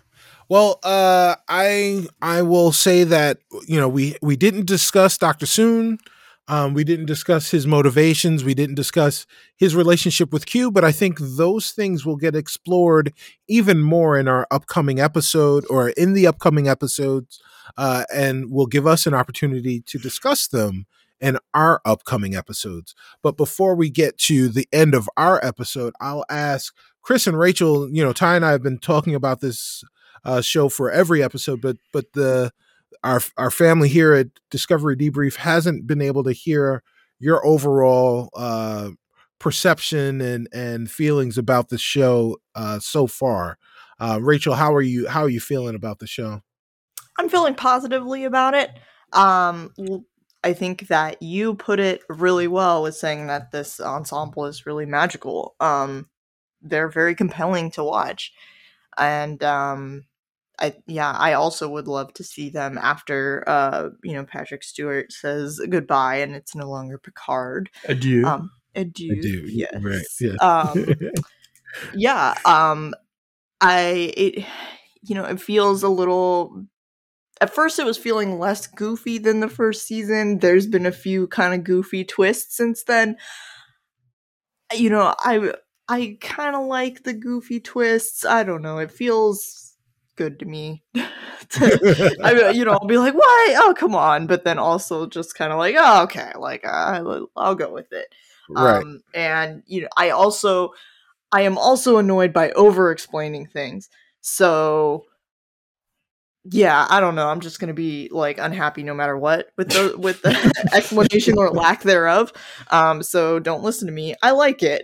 Well, 0.50 0.80
uh, 0.84 1.36
I 1.48 2.08
I 2.22 2.42
will 2.42 2.72
say 2.72 3.04
that 3.06 3.40
you 3.68 3.80
know 3.80 3.90
we 3.90 4.16
we 4.22 4.36
didn't 4.36 4.68
discuss 4.68 5.18
Doctor 5.18 5.46
Soong. 5.46 6.00
Um, 6.48 6.76
we 6.76 6.84
didn't 6.84 7.08
discuss 7.08 7.50
his 7.50 7.66
motivations. 7.66 8.44
We 8.44 8.54
didn't 8.54 8.76
discuss 8.76 9.26
his 9.58 9.76
relationship 9.76 10.32
with 10.32 10.46
Q, 10.46 10.70
but 10.70 10.84
I 10.84 10.92
think 10.92 11.18
those 11.20 11.72
things 11.72 12.06
will 12.06 12.18
get 12.18 12.36
explored 12.36 13.14
even 13.48 13.82
more 13.82 14.16
in 14.18 14.28
our 14.28 14.46
upcoming 14.52 15.00
episode 15.00 15.66
or 15.72 15.90
in 15.90 16.14
the 16.14 16.28
upcoming 16.28 16.68
episodes, 16.68 17.42
uh, 17.78 18.06
and 18.14 18.52
will 18.52 18.68
give 18.68 18.88
us 18.88 19.06
an 19.06 19.14
opportunity 19.14 19.82
to 19.82 19.98
discuss 19.98 20.48
them 20.48 20.86
in 21.22 21.38
our 21.54 21.82
upcoming 21.86 22.36
episodes. 22.36 22.94
But 23.22 23.38
before 23.38 23.76
we 23.76 23.90
get 23.90 24.18
to 24.20 24.50
the 24.50 24.68
end 24.72 24.94
of 24.94 25.10
our 25.18 25.44
episode, 25.44 25.94
I'll 26.02 26.26
ask 26.30 26.74
Chris 27.02 27.28
and 27.28 27.38
Rachel. 27.38 27.90
You 27.90 28.04
know, 28.04 28.14
Ty 28.14 28.36
and 28.36 28.46
I 28.46 28.52
have 28.52 28.64
been 28.64 28.80
talking 28.80 29.16
about 29.16 29.40
this 29.42 29.84
uh, 30.24 30.42
show 30.42 30.70
for 30.70 30.92
every 30.92 31.24
episode, 31.24 31.62
but 31.62 31.78
but 31.94 32.14
the 32.14 32.52
our 33.04 33.22
our 33.38 33.52
family 33.52 33.90
here 33.90 34.14
at 34.14 34.28
Discovery 34.50 34.96
Debrief 34.98 35.36
hasn't 35.36 35.88
been 35.88 36.02
able 36.02 36.24
to 36.24 36.32
hear 36.32 36.84
your 37.20 37.46
overall 37.46 38.30
uh, 38.36 38.90
perception 39.40 40.22
and 40.22 40.48
and 40.54 40.90
feelings 40.90 41.38
about 41.38 41.70
the 41.70 41.78
show 41.78 42.38
uh, 42.56 42.80
so 42.80 43.08
far. 43.08 43.58
Uh, 44.00 44.20
Rachel, 44.22 44.56
how 44.56 44.74
are 44.74 44.82
you? 44.82 45.08
How 45.08 45.22
are 45.22 45.30
you 45.30 45.40
feeling 45.40 45.76
about 45.76 46.00
the 46.00 46.08
show? 46.08 46.42
I'm 47.18 47.30
feeling 47.30 47.56
positively 47.56 48.26
about 48.26 48.54
it. 48.54 48.72
Um, 49.14 49.74
I 50.44 50.54
think 50.54 50.88
that 50.88 51.22
you 51.22 51.56
put 51.56 51.80
it 51.80 52.02
really 52.10 52.48
well 52.48 52.84
with 52.84 52.96
saying 52.96 53.28
that 53.28 53.52
this 53.52 53.80
ensemble 53.80 54.46
is 54.46 54.66
really 54.66 54.86
magical. 54.86 55.56
Um, 55.60 56.08
they're 56.62 56.90
very 56.90 57.16
compelling 57.16 57.72
to 57.72 57.84
watch, 57.84 58.34
and 58.98 59.44
um, 59.44 60.06
I 60.60 60.76
yeah, 60.88 61.12
I 61.12 61.34
also 61.34 61.68
would 61.70 61.88
love 61.88 62.14
to 62.14 62.24
see 62.24 62.50
them 62.50 62.78
after 62.78 63.44
uh, 63.48 63.90
you 64.04 64.14
know, 64.14 64.24
Patrick 64.24 64.64
Stewart 64.64 65.12
says 65.12 65.60
goodbye 65.70 66.18
and 66.18 66.36
it's 66.36 66.56
no 66.56 66.70
longer 66.70 66.98
Picard. 66.98 67.70
Adieu. 67.88 68.26
Um 68.26 68.52
adieu. 68.76 69.18
adieu. 69.18 69.44
Yes. 69.48 69.76
Right. 69.82 70.06
Yeah. 70.20 70.36
Um 70.42 70.86
yeah, 71.96 72.36
um 72.46 72.94
I 73.62 74.14
it 74.16 74.46
you 75.04 75.16
know, 75.16 75.26
it 75.26 75.40
feels 75.40 75.84
a 75.84 75.90
little 75.90 76.66
at 77.42 77.54
first 77.54 77.80
it 77.80 77.86
was 77.86 77.98
feeling 77.98 78.40
less 78.40 78.68
goofy 78.68 79.18
than 79.18 79.40
the 79.40 79.50
first 79.50 79.88
season. 79.88 80.40
There's 80.40 80.68
been 80.68 80.86
a 80.86 80.92
few 80.92 81.28
kind 81.28 81.54
of 81.54 81.64
goofy 81.64 82.04
twists 82.04 82.56
since 82.58 82.84
then. 82.84 83.18
You 84.74 84.90
know, 84.90 85.14
I 85.20 85.54
I 85.88 86.18
kind 86.22 86.56
of 86.56 86.66
like 86.66 87.04
the 87.04 87.14
goofy 87.14 87.60
twists. 87.60 88.26
I 88.26 88.44
don't 88.44 88.62
know. 88.62 88.80
It 88.80 88.92
feels 88.92 89.76
good 90.16 90.40
to 90.40 90.46
me. 90.46 90.84
to, 90.94 92.16
I, 92.24 92.50
you 92.52 92.66
know, 92.66 92.72
I'll 92.72 92.88
be 92.88 92.98
like, 92.98 93.14
"Why? 93.14 93.56
Oh, 93.58 93.74
come 93.78 93.96
on!" 93.96 94.28
But 94.28 94.44
then 94.44 94.58
also 94.58 95.08
just 95.08 95.36
kind 95.36 95.52
of 95.52 95.60
like, 95.60 95.76
"Oh, 95.78 96.04
okay, 96.04 96.32
like 96.38 96.66
uh, 96.66 97.04
I'll 97.36 97.56
go 97.56 97.72
with 97.72 97.92
it." 97.92 98.14
Right. 98.50 98.82
Um, 98.82 99.02
and 99.14 99.64
you 99.66 99.82
know, 99.82 99.88
I 99.98 100.12
also, 100.12 100.72
I 101.32 101.42
am 101.42 101.58
also 101.58 101.98
annoyed 101.98 102.34
by 102.34 102.52
over 102.52 102.92
explaining 102.92 103.48
things. 103.48 103.90
So, 104.22 105.06
yeah, 106.50 106.86
I 106.90 107.00
don't 107.00 107.16
know. 107.16 107.28
I'm 107.28 107.40
just 107.40 107.60
gonna 107.60 107.74
be 107.74 108.10
like 108.12 108.38
unhappy 108.38 108.84
no 108.84 108.94
matter 108.94 109.18
what 109.18 109.50
with 109.58 109.70
the 109.70 109.98
with 109.98 110.22
the 110.22 110.70
explanation 110.74 111.38
or 111.38 111.50
lack 111.50 111.82
thereof. 111.82 112.32
Um, 112.70 113.02
so 113.02 113.40
don't 113.40 113.64
listen 113.64 113.88
to 113.88 113.94
me. 113.94 114.16
I 114.22 114.32
like 114.32 114.62
it. 114.62 114.82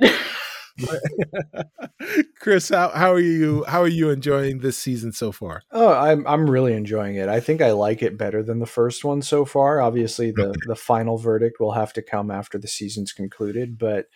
Chris, 2.40 2.70
how, 2.70 2.90
how 2.90 3.14
are 3.14 3.20
you? 3.20 3.64
How 3.68 3.82
are 3.82 3.88
you 3.88 4.10
enjoying 4.10 4.60
this 4.60 4.78
season 4.78 5.12
so 5.12 5.32
far? 5.32 5.62
Oh, 5.72 5.94
I'm 5.94 6.26
I'm 6.26 6.50
really 6.50 6.74
enjoying 6.74 7.16
it. 7.16 7.30
I 7.30 7.40
think 7.40 7.62
I 7.62 7.72
like 7.72 8.02
it 8.02 8.18
better 8.18 8.42
than 8.42 8.60
the 8.60 8.66
first 8.66 9.04
one 9.04 9.22
so 9.22 9.46
far. 9.46 9.82
Obviously, 9.82 10.32
the 10.32 10.56
the 10.66 10.76
final 10.76 11.18
verdict 11.18 11.60
will 11.60 11.74
have 11.74 11.94
to 11.94 12.02
come 12.02 12.32
after 12.32 12.58
the 12.58 12.68
season's 12.68 13.14
concluded, 13.14 13.78
but. 13.78 14.08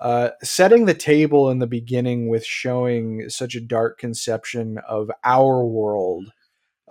Uh, 0.00 0.30
setting 0.42 0.86
the 0.86 0.94
table 0.94 1.48
in 1.48 1.60
the 1.60 1.66
beginning 1.66 2.28
with 2.28 2.44
showing 2.44 3.28
such 3.28 3.54
a 3.54 3.60
dark 3.60 4.00
conception 4.00 4.76
of 4.88 5.08
our 5.22 5.64
world, 5.64 6.32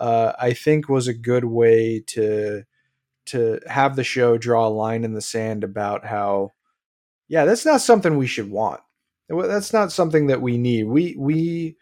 uh, 0.02 0.34
I 0.40 0.54
think 0.54 0.90
was 0.90 1.08
a 1.08 1.14
good 1.14 1.46
way 1.46 2.04
to 2.08 2.64
to 3.28 3.60
have 3.68 3.96
the 3.96 4.04
show 4.04 4.38
draw 4.38 4.68
a 4.68 4.70
line 4.70 5.04
in 5.04 5.14
the 5.14 5.22
sand 5.22 5.64
about 5.64 6.06
how, 6.06 6.54
yeah, 7.28 7.46
that's 7.46 7.66
not 7.66 7.80
something 7.80 8.18
we 8.18 8.26
should 8.28 8.50
want 8.50 8.82
that's 9.32 9.74
not 9.74 9.92
something 9.92 10.28
that 10.28 10.42
we 10.42 10.58
need. 10.58 10.84
We 10.84 11.16
we 11.18 11.78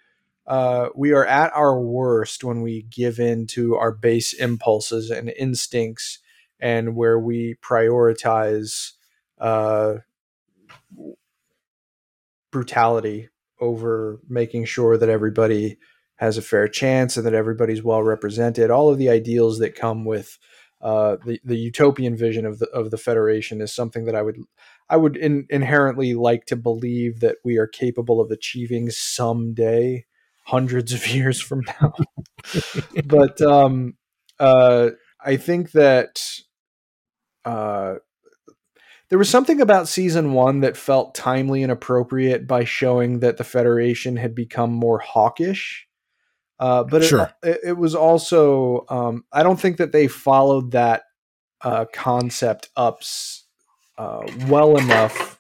uh, 0.48 0.90
we 0.96 1.12
are 1.12 1.26
at 1.26 1.52
our 1.54 1.80
worst 1.80 2.44
when 2.44 2.62
we 2.62 2.84
give 2.84 3.20
in 3.20 3.48
to 3.48 3.76
our 3.76 3.92
base 3.92 4.34
impulses 4.34 5.10
and 5.10 5.30
instincts, 5.30 6.20
and 6.60 6.96
where 6.96 7.20
we 7.20 7.56
prioritize 7.62 8.94
uh, 9.40 9.96
brutality 12.52 13.30
over 13.60 14.20
making 14.28 14.66
sure 14.66 14.98
that 14.98 15.10
everybody 15.10 15.78
has 16.20 16.38
a 16.38 16.42
fair 16.42 16.68
chance 16.68 17.16
and 17.16 17.26
that 17.26 17.34
everybody's 17.34 17.82
well 17.82 18.04
represented. 18.04 18.70
All 18.70 18.90
of 18.90 18.98
the 18.98 19.10
ideals 19.10 19.60
that 19.60 19.74
come 19.74 20.04
with 20.04 20.38
uh, 20.82 21.16
the 21.26 21.40
the 21.44 21.58
utopian 21.58 22.16
vision 22.16 22.46
of 22.46 22.60
the 22.60 22.68
of 22.68 22.92
the 22.92 22.98
Federation 22.98 23.62
is 23.62 23.74
something 23.74 24.06
that 24.06 24.16
I 24.16 24.22
would 24.22 24.38
I 24.90 24.98
would 24.98 25.16
in, 25.16 25.46
inherently 25.50 26.14
like 26.14 26.46
to 26.48 26.56
believe 26.56 27.22
that 27.22 27.38
we 27.44 27.58
are 27.58 27.68
capable 27.68 28.20
of 28.20 28.32
achieving 28.32 28.90
someday, 28.90 30.06
hundreds 30.46 30.94
of 30.94 31.08
years 31.16 31.42
from 31.42 31.62
now. 31.82 31.94
but 33.06 33.42
um, 33.42 33.96
uh, 34.40 34.90
I 35.24 35.38
think 35.38 35.72
that 35.72 36.22
uh, 37.46 37.96
there 39.10 39.20
was 39.20 39.30
something 39.30 39.60
about 39.60 39.88
season 39.88 40.34
one 40.34 40.60
that 40.62 40.78
felt 40.78 41.16
timely 41.16 41.64
and 41.64 41.72
appropriate 41.72 42.46
by 42.46 42.64
showing 42.64 43.20
that 43.20 43.38
the 43.38 43.44
Federation 43.44 44.18
had 44.18 44.36
become 44.36 44.72
more 44.72 45.00
hawkish. 45.00 45.88
Uh, 46.60 46.84
but 46.84 47.04
sure. 47.04 47.32
it, 47.42 47.60
it, 47.64 47.78
was 47.78 47.96
also, 47.96 48.86
um, 48.90 49.24
I 49.32 49.44
don't 49.44 49.60
think 49.60 49.78
that 49.78 49.94
they 49.94 50.08
followed 50.08 50.72
that 50.72 51.04
uh, 51.62 51.86
concept 51.94 52.70
up 52.76 53.02
uh, 53.98 54.30
well 54.48 54.78
enough. 54.78 55.40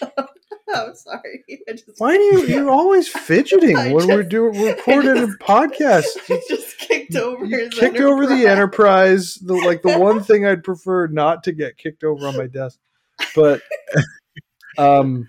I'm 0.74 0.94
sorry. 0.94 1.44
Just, 1.68 1.84
Why 1.98 2.16
do 2.16 2.22
you? 2.22 2.46
You're 2.46 2.70
always 2.70 3.08
fidgeting 3.08 3.76
when 3.76 3.98
just, 3.98 4.08
we're 4.08 4.22
doing 4.22 4.58
we're 4.58 4.74
recording 4.74 5.22
a 5.22 5.26
podcast. 5.44 6.04
Just 6.48 6.78
kicked 6.78 7.14
over. 7.16 7.44
You 7.44 7.68
kicked 7.68 7.96
enterprise. 7.96 8.00
over 8.00 8.26
the 8.26 8.46
Enterprise. 8.46 9.34
The 9.36 9.54
like 9.54 9.82
the 9.82 9.98
one 9.98 10.22
thing 10.22 10.46
I'd 10.46 10.64
prefer 10.64 11.06
not 11.06 11.44
to 11.44 11.52
get 11.52 11.76
kicked 11.76 12.04
over 12.04 12.26
on 12.26 12.36
my 12.36 12.46
desk, 12.46 12.78
but 13.34 13.62
um, 14.78 15.28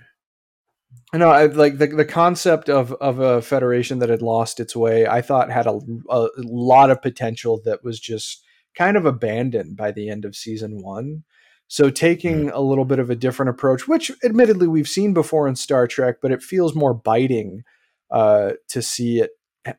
No, 1.17 1.29
I, 1.29 1.45
like 1.45 1.77
the 1.77 1.87
the 1.87 2.05
concept 2.05 2.69
of 2.69 2.91
of 2.93 3.19
a 3.19 3.41
federation 3.41 3.99
that 3.99 4.09
had 4.09 4.21
lost 4.21 4.59
its 4.59 4.75
way. 4.75 5.07
I 5.07 5.21
thought 5.21 5.49
had 5.49 5.67
a, 5.67 5.79
a 6.09 6.27
lot 6.37 6.89
of 6.89 7.01
potential 7.01 7.61
that 7.65 7.83
was 7.83 7.99
just 7.99 8.43
kind 8.75 8.97
of 8.97 9.05
abandoned 9.05 9.77
by 9.77 9.91
the 9.91 10.09
end 10.09 10.25
of 10.25 10.35
season 10.35 10.81
one. 10.81 11.23
So 11.67 11.89
taking 11.89 12.47
mm-hmm. 12.47 12.55
a 12.55 12.59
little 12.59 12.85
bit 12.85 12.99
of 12.99 13.09
a 13.09 13.15
different 13.15 13.49
approach, 13.49 13.87
which 13.87 14.11
admittedly 14.23 14.67
we've 14.67 14.87
seen 14.87 15.13
before 15.13 15.47
in 15.47 15.55
Star 15.55 15.87
Trek, 15.87 16.17
but 16.21 16.31
it 16.31 16.43
feels 16.43 16.75
more 16.75 16.93
biting 16.93 17.63
uh, 18.11 18.51
to 18.67 18.81
see 18.81 19.19
it 19.19 19.31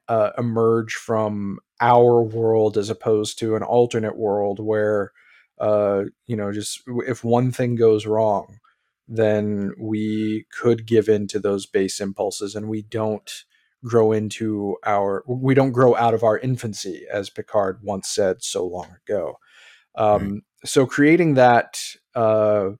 uh, 0.09 0.31
emerge 0.37 0.95
from 0.95 1.59
our 1.81 2.23
world 2.23 2.77
as 2.77 2.91
opposed 2.91 3.39
to 3.39 3.55
an 3.55 3.63
alternate 3.63 4.17
world 4.17 4.59
where 4.59 5.13
uh, 5.61 6.05
you 6.27 6.37
know 6.37 6.53
just 6.53 6.83
if 7.07 7.23
one 7.23 7.53
thing 7.53 7.77
goes 7.77 8.07
wrong 8.07 8.59
then 9.09 9.73
we 9.79 10.47
could 10.51 10.87
give 10.87 11.09
in 11.09 11.27
to 11.29 11.39
those 11.39 11.67
base 11.67 12.01
impulses 12.01 12.55
and 12.55 12.69
we 12.69 12.83
don't 12.83 13.45
grow 13.85 14.13
into 14.13 14.77
our 14.85 15.23
we 15.29 15.55
don't 15.55 15.73
grow 15.73 15.95
out 15.97 16.15
of 16.15 16.25
our 16.25 16.39
infancy 16.39 17.07
as 17.13 17.31
picard 17.31 17.79
once 17.83 18.09
said 18.09 18.43
so 18.43 18.67
long 18.67 18.89
ago 19.07 19.39
um, 19.97 20.33
right. 20.33 20.43
so 20.65 20.87
creating 20.87 21.35
that 21.35 21.79
uh, 22.15 22.71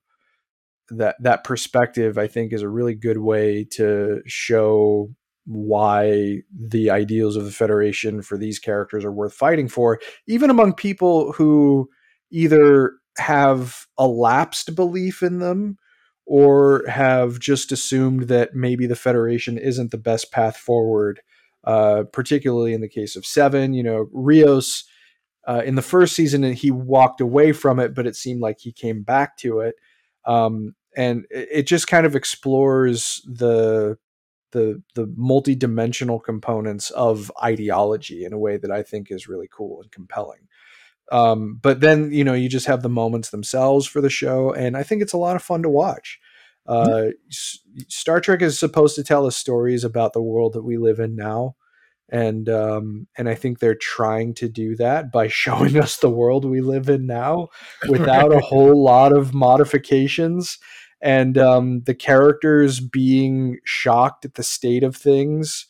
that 0.89 1.15
that 1.21 1.43
perspective 1.43 2.17
i 2.17 2.27
think 2.27 2.51
is 2.51 2.61
a 2.61 2.69
really 2.69 2.95
good 2.95 3.19
way 3.19 3.63
to 3.63 4.21
show 4.25 5.09
why 5.47 6.41
the 6.53 6.89
ideals 6.89 7.37
of 7.37 7.45
the 7.45 7.51
Federation 7.51 8.21
for 8.21 8.37
these 8.37 8.59
characters 8.59 9.05
are 9.05 9.13
worth 9.13 9.33
fighting 9.33 9.69
for, 9.69 9.97
even 10.27 10.49
among 10.49 10.73
people 10.73 11.31
who 11.31 11.89
either 12.29 12.91
have 13.17 13.87
a 13.97 14.05
lapsed 14.05 14.75
belief 14.75 15.23
in 15.23 15.39
them 15.39 15.77
or 16.27 16.85
have 16.87 17.39
just 17.39 17.71
assumed 17.71 18.23
that 18.23 18.53
maybe 18.53 18.85
the 18.85 18.95
Federation 18.95 19.57
isn't 19.57 19.91
the 19.91 19.97
best 19.97 20.31
path 20.31 20.57
forward. 20.57 21.21
Uh, 21.63 22.03
particularly 22.13 22.73
in 22.73 22.79
the 22.79 22.87
case 22.87 23.17
of 23.17 23.25
Seven, 23.25 23.73
you 23.73 23.83
know, 23.83 24.07
Rios. 24.13 24.85
Uh, 25.45 25.61
in 25.65 25.75
the 25.75 25.81
first 25.81 26.15
season, 26.15 26.43
he 26.53 26.71
walked 26.71 27.19
away 27.19 27.51
from 27.51 27.77
it, 27.77 27.93
but 27.93 28.07
it 28.07 28.15
seemed 28.15 28.39
like 28.39 28.57
he 28.59 28.71
came 28.71 29.01
back 29.03 29.35
to 29.37 29.59
it. 29.59 29.75
Um, 30.23 30.75
and 30.95 31.25
it 31.29 31.63
just 31.63 31.87
kind 31.87 32.05
of 32.05 32.15
explores 32.15 33.21
the 33.25 33.97
the 34.51 34.81
the 34.95 35.11
multi-dimensional 35.17 36.21
components 36.21 36.89
of 36.91 37.31
ideology 37.43 38.23
in 38.23 38.31
a 38.31 38.39
way 38.39 38.55
that 38.55 38.71
I 38.71 38.81
think 38.81 39.11
is 39.11 39.27
really 39.27 39.49
cool 39.51 39.81
and 39.81 39.91
compelling. 39.91 40.47
Um, 41.11 41.59
but 41.61 41.79
then 41.79 42.11
you 42.11 42.23
know 42.23 42.33
you 42.33 42.49
just 42.49 42.67
have 42.67 42.81
the 42.81 42.89
moments 42.89 43.29
themselves 43.29 43.85
for 43.85 44.01
the 44.01 44.09
show, 44.09 44.51
and 44.51 44.75
I 44.75 44.83
think 44.83 45.01
it's 45.01 45.13
a 45.13 45.17
lot 45.17 45.35
of 45.35 45.43
fun 45.43 45.63
to 45.63 45.69
watch. 45.69 46.19
Uh, 46.65 46.87
mm-hmm. 46.87 47.79
Star 47.87 48.19
Trek 48.19 48.41
is 48.41 48.59
supposed 48.59 48.95
to 48.95 49.03
tell 49.03 49.25
us 49.25 49.37
stories 49.37 49.83
about 49.83 50.13
the 50.13 50.21
world 50.21 50.53
that 50.53 50.63
we 50.63 50.77
live 50.77 50.99
in 50.99 51.15
now, 51.15 51.55
and 52.09 52.49
um, 52.49 53.07
and 53.17 53.29
I 53.29 53.35
think 53.35 53.59
they're 53.59 53.75
trying 53.75 54.33
to 54.35 54.49
do 54.49 54.75
that 54.75 55.11
by 55.11 55.27
showing 55.29 55.77
us 55.77 55.97
the 55.97 56.09
world 56.09 56.43
we 56.45 56.61
live 56.61 56.89
in 56.89 57.05
now 57.05 57.47
without 57.89 58.33
a 58.33 58.39
whole 58.39 58.83
lot 58.83 59.13
of 59.13 59.33
modifications 59.33 60.57
and 61.01 61.37
um, 61.37 61.81
the 61.81 61.93
characters 61.93 62.79
being 62.79 63.59
shocked 63.63 64.25
at 64.25 64.33
the 64.33 64.43
state 64.43 64.83
of 64.83 64.95
things 64.95 65.66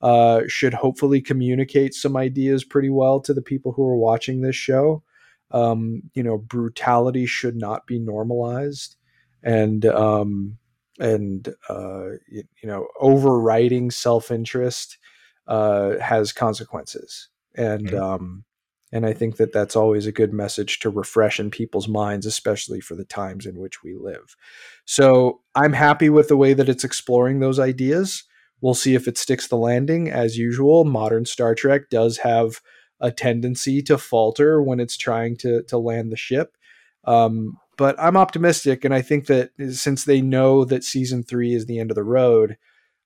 uh, 0.00 0.42
should 0.46 0.74
hopefully 0.74 1.20
communicate 1.20 1.94
some 1.94 2.16
ideas 2.16 2.64
pretty 2.64 2.90
well 2.90 3.20
to 3.20 3.34
the 3.34 3.42
people 3.42 3.72
who 3.72 3.84
are 3.84 3.96
watching 3.96 4.40
this 4.40 4.56
show. 4.56 5.02
Um, 5.50 6.02
you 6.14 6.22
know, 6.22 6.38
brutality 6.38 7.26
should 7.26 7.56
not 7.56 7.86
be 7.86 7.98
normalized, 7.98 8.96
and 9.42 9.84
um, 9.86 10.58
and 10.98 11.48
uh, 11.70 12.10
you, 12.28 12.44
you, 12.62 12.68
know, 12.68 12.86
overriding 13.00 13.90
self 13.90 14.30
interest 14.30 14.98
uh, 15.46 15.98
has 15.98 16.32
consequences, 16.32 17.30
and 17.56 17.88
mm-hmm. 17.88 18.02
um, 18.02 18.44
and 18.92 19.06
I 19.06 19.12
think 19.12 19.36
that 19.36 19.52
that's 19.52 19.76
always 19.76 20.06
a 20.06 20.12
good 20.12 20.32
message 20.32 20.78
to 20.80 20.90
refresh 20.90 21.38
in 21.40 21.50
people's 21.50 21.88
minds, 21.88 22.26
especially 22.26 22.80
for 22.80 22.94
the 22.94 23.04
times 23.04 23.46
in 23.46 23.58
which 23.58 23.82
we 23.82 23.94
live. 23.94 24.36
So 24.84 25.40
I'm 25.54 25.74
happy 25.74 26.08
with 26.08 26.28
the 26.28 26.36
way 26.36 26.54
that 26.54 26.68
it's 26.68 26.84
exploring 26.84 27.40
those 27.40 27.58
ideas. 27.58 28.24
We'll 28.60 28.74
see 28.74 28.94
if 28.94 29.06
it 29.06 29.18
sticks 29.18 29.48
the 29.48 29.56
landing. 29.56 30.10
As 30.10 30.36
usual, 30.36 30.84
modern 30.84 31.24
Star 31.24 31.54
Trek 31.54 31.90
does 31.90 32.18
have 32.18 32.60
a 33.00 33.12
tendency 33.12 33.82
to 33.82 33.96
falter 33.98 34.62
when 34.62 34.80
it's 34.80 34.96
trying 34.96 35.36
to, 35.38 35.62
to 35.64 35.78
land 35.78 36.10
the 36.10 36.16
ship. 36.16 36.56
Um, 37.04 37.58
but 37.76 37.94
I'm 37.98 38.16
optimistic, 38.16 38.84
and 38.84 38.92
I 38.92 39.02
think 39.02 39.26
that 39.26 39.50
since 39.70 40.04
they 40.04 40.20
know 40.20 40.64
that 40.64 40.82
season 40.82 41.22
three 41.22 41.54
is 41.54 41.66
the 41.66 41.78
end 41.78 41.92
of 41.92 41.94
the 41.94 42.02
road, 42.02 42.58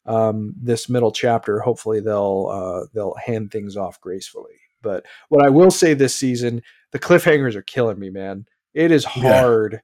um, 0.06 0.54
this 0.60 0.88
middle 0.88 1.12
chapter, 1.12 1.60
hopefully 1.60 2.00
they'll 2.00 2.48
uh, 2.50 2.86
they'll 2.94 3.14
hand 3.14 3.50
things 3.52 3.76
off 3.76 4.00
gracefully. 4.00 4.54
But 4.80 5.04
what 5.28 5.44
I 5.44 5.50
will 5.50 5.70
say 5.70 5.94
this 5.94 6.14
season, 6.14 6.62
the 6.90 6.98
cliffhangers 6.98 7.54
are 7.54 7.62
killing 7.62 7.98
me, 7.98 8.10
man. 8.10 8.46
It 8.74 8.90
is 8.90 9.04
hard 9.04 9.74
yeah. 9.74 9.78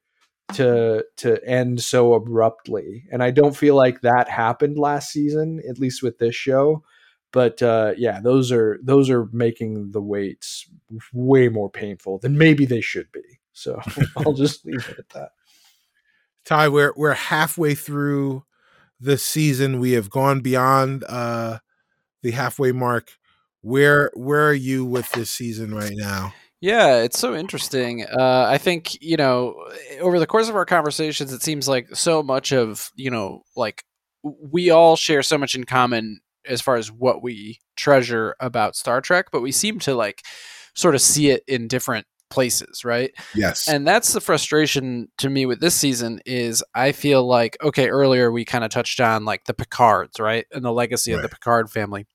To 0.55 1.05
to 1.17 1.47
end 1.47 1.81
so 1.81 2.13
abruptly, 2.13 3.05
and 3.11 3.21
I 3.21 3.29
don't 3.29 3.55
feel 3.55 3.75
like 3.75 4.01
that 4.01 4.27
happened 4.27 4.79
last 4.79 5.11
season, 5.11 5.61
at 5.69 5.77
least 5.77 6.01
with 6.01 6.17
this 6.17 6.33
show. 6.33 6.83
But 7.31 7.61
uh, 7.61 7.93
yeah, 7.97 8.19
those 8.19 8.51
are 8.51 8.79
those 8.83 9.09
are 9.09 9.29
making 9.31 9.91
the 9.91 10.01
waits 10.01 10.67
way 11.13 11.49
more 11.49 11.69
painful 11.69 12.17
than 12.17 12.37
maybe 12.37 12.65
they 12.65 12.81
should 12.81 13.11
be. 13.11 13.21
So 13.53 13.79
I'll 14.17 14.33
just 14.33 14.65
leave 14.65 14.87
it 14.89 14.99
at 14.99 15.09
that. 15.09 15.29
Ty, 16.45 16.69
we're 16.69 16.93
we're 16.95 17.13
halfway 17.13 17.75
through 17.75 18.43
the 18.99 19.17
season. 19.17 19.79
We 19.79 19.91
have 19.91 20.09
gone 20.09 20.41
beyond 20.41 21.03
uh, 21.07 21.59
the 22.23 22.31
halfway 22.31 22.71
mark 22.71 23.11
where 23.61 24.11
where 24.13 24.47
are 24.47 24.53
you 24.53 24.85
with 24.85 25.11
this 25.11 25.29
season 25.29 25.73
right 25.73 25.93
now? 25.93 26.33
Yeah, 26.61 26.97
it's 26.97 27.17
so 27.17 27.35
interesting. 27.35 28.05
Uh, 28.05 28.45
I 28.49 28.57
think 28.57 29.01
you 29.01 29.17
know, 29.17 29.55
over 30.01 30.19
the 30.19 30.27
course 30.27 30.49
of 30.49 30.55
our 30.55 30.65
conversations, 30.65 31.31
it 31.31 31.41
seems 31.41 31.67
like 31.67 31.95
so 31.95 32.21
much 32.21 32.51
of 32.51 32.91
you 32.95 33.09
know, 33.09 33.43
like 33.55 33.83
we 34.23 34.69
all 34.69 34.95
share 34.95 35.23
so 35.23 35.37
much 35.37 35.55
in 35.55 35.63
common 35.63 36.19
as 36.45 36.61
far 36.61 36.75
as 36.75 36.91
what 36.91 37.23
we 37.23 37.59
treasure 37.75 38.35
about 38.39 38.75
Star 38.75 38.99
Trek, 38.99 39.27
but 39.31 39.41
we 39.41 39.51
seem 39.51 39.79
to 39.79 39.95
like 39.95 40.23
sort 40.75 40.95
of 40.95 41.01
see 41.01 41.29
it 41.29 41.43
in 41.47 41.67
different 41.67 42.07
places, 42.29 42.85
right? 42.85 43.11
Yes. 43.33 43.67
And 43.67 43.87
that's 43.87 44.13
the 44.13 44.21
frustration 44.21 45.07
to 45.17 45.29
me 45.29 45.45
with 45.45 45.59
this 45.61 45.75
season 45.75 46.19
is 46.25 46.63
I 46.75 46.91
feel 46.91 47.25
like 47.25 47.57
okay, 47.63 47.89
earlier 47.89 48.31
we 48.31 48.43
kind 48.45 48.63
of 48.63 48.71
touched 48.71 48.99
on 48.99 49.23
like 49.23 49.45
the 49.45 49.53
Picards, 49.53 50.19
right? 50.19 50.45
And 50.51 50.65
the 50.65 50.73
legacy 50.73 51.13
right. 51.13 51.17
of 51.17 51.23
the 51.23 51.29
Picard 51.29 51.71
family 51.71 52.05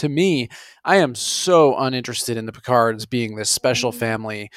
to 0.00 0.08
me, 0.08 0.48
I 0.84 0.96
am 0.96 1.14
so 1.14 1.76
uninterested 1.76 2.36
in 2.36 2.46
the 2.46 2.52
Picards 2.52 3.06
being 3.06 3.36
this 3.36 3.50
special 3.50 3.90
mm-hmm. 3.90 4.00
family 4.00 4.50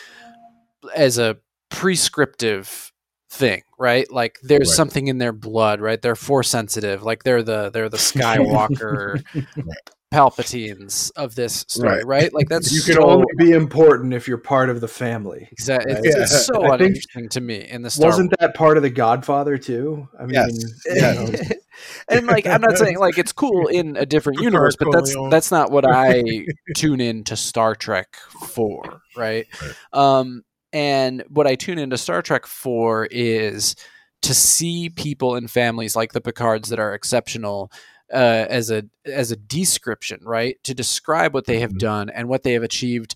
as 0.96 1.18
a 1.18 1.38
prescriptive 1.70 2.92
thing, 3.30 3.64
right? 3.78 4.10
Like 4.12 4.40
there's 4.42 4.70
right. 4.70 4.76
something 4.76 5.08
in 5.08 5.18
their 5.18 5.34
blood, 5.34 5.82
right? 5.82 6.02
They're 6.02 6.16
force 6.16 6.50
sensitive, 6.50 7.04
like 7.04 7.24
they're 7.24 7.44
the 7.44 7.70
they're 7.72 7.90
the 7.90 7.98
Skywalker 7.98 9.24
Palpatines 10.14 11.12
of 11.16 11.36
this 11.36 11.66
story, 11.68 11.98
right? 11.98 12.06
right? 12.06 12.34
Like 12.34 12.48
that's 12.48 12.72
you 12.72 12.82
can 12.82 13.02
so, 13.02 13.10
only 13.10 13.26
be 13.38 13.52
important 13.52 14.14
if 14.14 14.28
you're 14.28 14.38
part 14.38 14.70
of 14.70 14.80
the 14.80 14.88
family. 14.88 15.50
Exactly, 15.52 15.94
right? 15.94 16.06
it's, 16.06 16.16
yeah. 16.16 16.24
it's, 16.24 16.46
so 16.46 16.72
uninteresting 16.72 17.28
to 17.30 17.42
me 17.42 17.68
in 17.68 17.82
the 17.82 17.90
Star 17.90 18.10
wasn't 18.10 18.30
Wars. 18.30 18.38
that 18.40 18.56
part 18.56 18.78
of 18.78 18.84
the 18.84 18.92
Godfather 18.92 19.58
too? 19.58 20.08
I 20.18 20.26
mean, 20.26 20.50
yes. 20.86 21.52
and 22.10 22.28
like 22.28 22.46
I'm 22.46 22.62
not 22.62 22.78
saying 22.78 23.00
like 23.00 23.18
it's 23.18 23.32
cool 23.32 23.68
in 23.72 23.96
a 23.98 24.06
different 24.06 24.42
universe, 24.42 24.76
but 24.78 24.92
that's 24.92 25.16
that's 25.30 25.52
not 25.52 25.72
what 25.72 25.86
I 25.88 26.24
tune 26.76 27.02
in 27.02 27.24
to 27.26 27.36
Star 27.36 27.76
Trek 27.76 28.16
for, 28.48 29.02
right? 29.16 29.48
right? 29.62 29.76
Um, 29.94 30.44
and 30.72 31.24
what 31.30 31.48
I 31.48 31.56
tune 31.56 31.78
into 31.78 31.98
Star 31.98 32.22
Trek 32.22 32.46
for 32.48 33.08
is 33.12 33.76
to 34.24 34.34
see 34.34 34.90
people 34.90 35.36
and 35.36 35.52
families 35.52 35.96
like 35.96 36.14
the 36.14 36.22
Picards 36.22 36.70
that 36.70 36.80
are 36.80 36.94
exceptional 36.94 37.72
uh, 38.12 38.46
as 38.50 38.72
a 38.72 38.84
as 39.06 39.32
a 39.32 39.36
description, 39.36 40.20
right? 40.24 40.58
To 40.64 40.74
describe 40.74 41.34
what 41.34 41.46
they 41.46 41.60
have 41.60 41.72
mm-hmm. 41.72 41.78
done 41.78 42.10
and 42.10 42.28
what 42.28 42.44
they 42.44 42.54
have 42.54 42.64
achieved. 42.64 43.16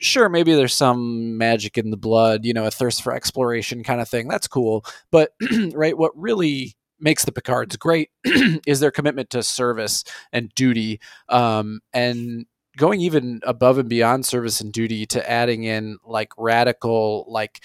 Sure, 0.00 0.28
maybe 0.28 0.54
there's 0.54 0.74
some 0.74 1.38
magic 1.38 1.78
in 1.78 1.90
the 1.90 1.96
blood, 1.96 2.44
you 2.44 2.52
know, 2.52 2.66
a 2.66 2.70
thirst 2.70 3.02
for 3.02 3.12
exploration 3.12 3.82
kind 3.82 4.00
of 4.00 4.08
thing. 4.08 4.28
That's 4.28 4.48
cool, 4.48 4.84
but 5.10 5.32
right, 5.72 5.96
what 5.96 6.12
really 6.14 6.76
makes 7.00 7.24
the 7.24 7.32
Picards 7.32 7.76
great 7.76 8.10
is 8.66 8.80
their 8.80 8.90
commitment 8.90 9.30
to 9.30 9.42
service 9.42 10.04
and 10.32 10.50
duty, 10.54 11.00
um, 11.28 11.80
and 11.92 12.46
going 12.76 13.00
even 13.00 13.40
above 13.44 13.78
and 13.78 13.88
beyond 13.88 14.24
service 14.24 14.60
and 14.60 14.72
duty 14.72 15.04
to 15.06 15.30
adding 15.30 15.64
in 15.64 15.98
like 16.04 16.30
radical 16.38 17.26
like 17.28 17.60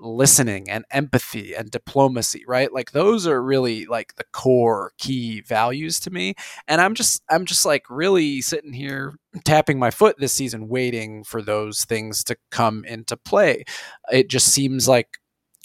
listening 0.00 0.70
and 0.70 0.84
empathy 0.92 1.54
and 1.54 1.70
diplomacy 1.70 2.44
right? 2.46 2.72
Like 2.72 2.92
those 2.92 3.26
are 3.26 3.42
really 3.42 3.86
like 3.86 4.14
the 4.16 4.24
core 4.32 4.92
key 4.98 5.40
values 5.40 5.98
to 6.00 6.10
me 6.10 6.34
and 6.68 6.80
i'm 6.80 6.94
just 6.94 7.22
i'm 7.30 7.44
just 7.46 7.64
like 7.64 7.84
really 7.88 8.40
sitting 8.40 8.72
here 8.72 9.14
tapping 9.44 9.78
my 9.78 9.90
foot 9.90 10.16
this 10.18 10.32
season 10.32 10.68
waiting 10.68 11.24
for 11.24 11.42
those 11.42 11.84
things 11.84 12.24
to 12.24 12.36
come 12.50 12.84
into 12.84 13.16
play. 13.16 13.64
It 14.10 14.28
just 14.28 14.48
seems 14.48 14.88
like 14.88 15.18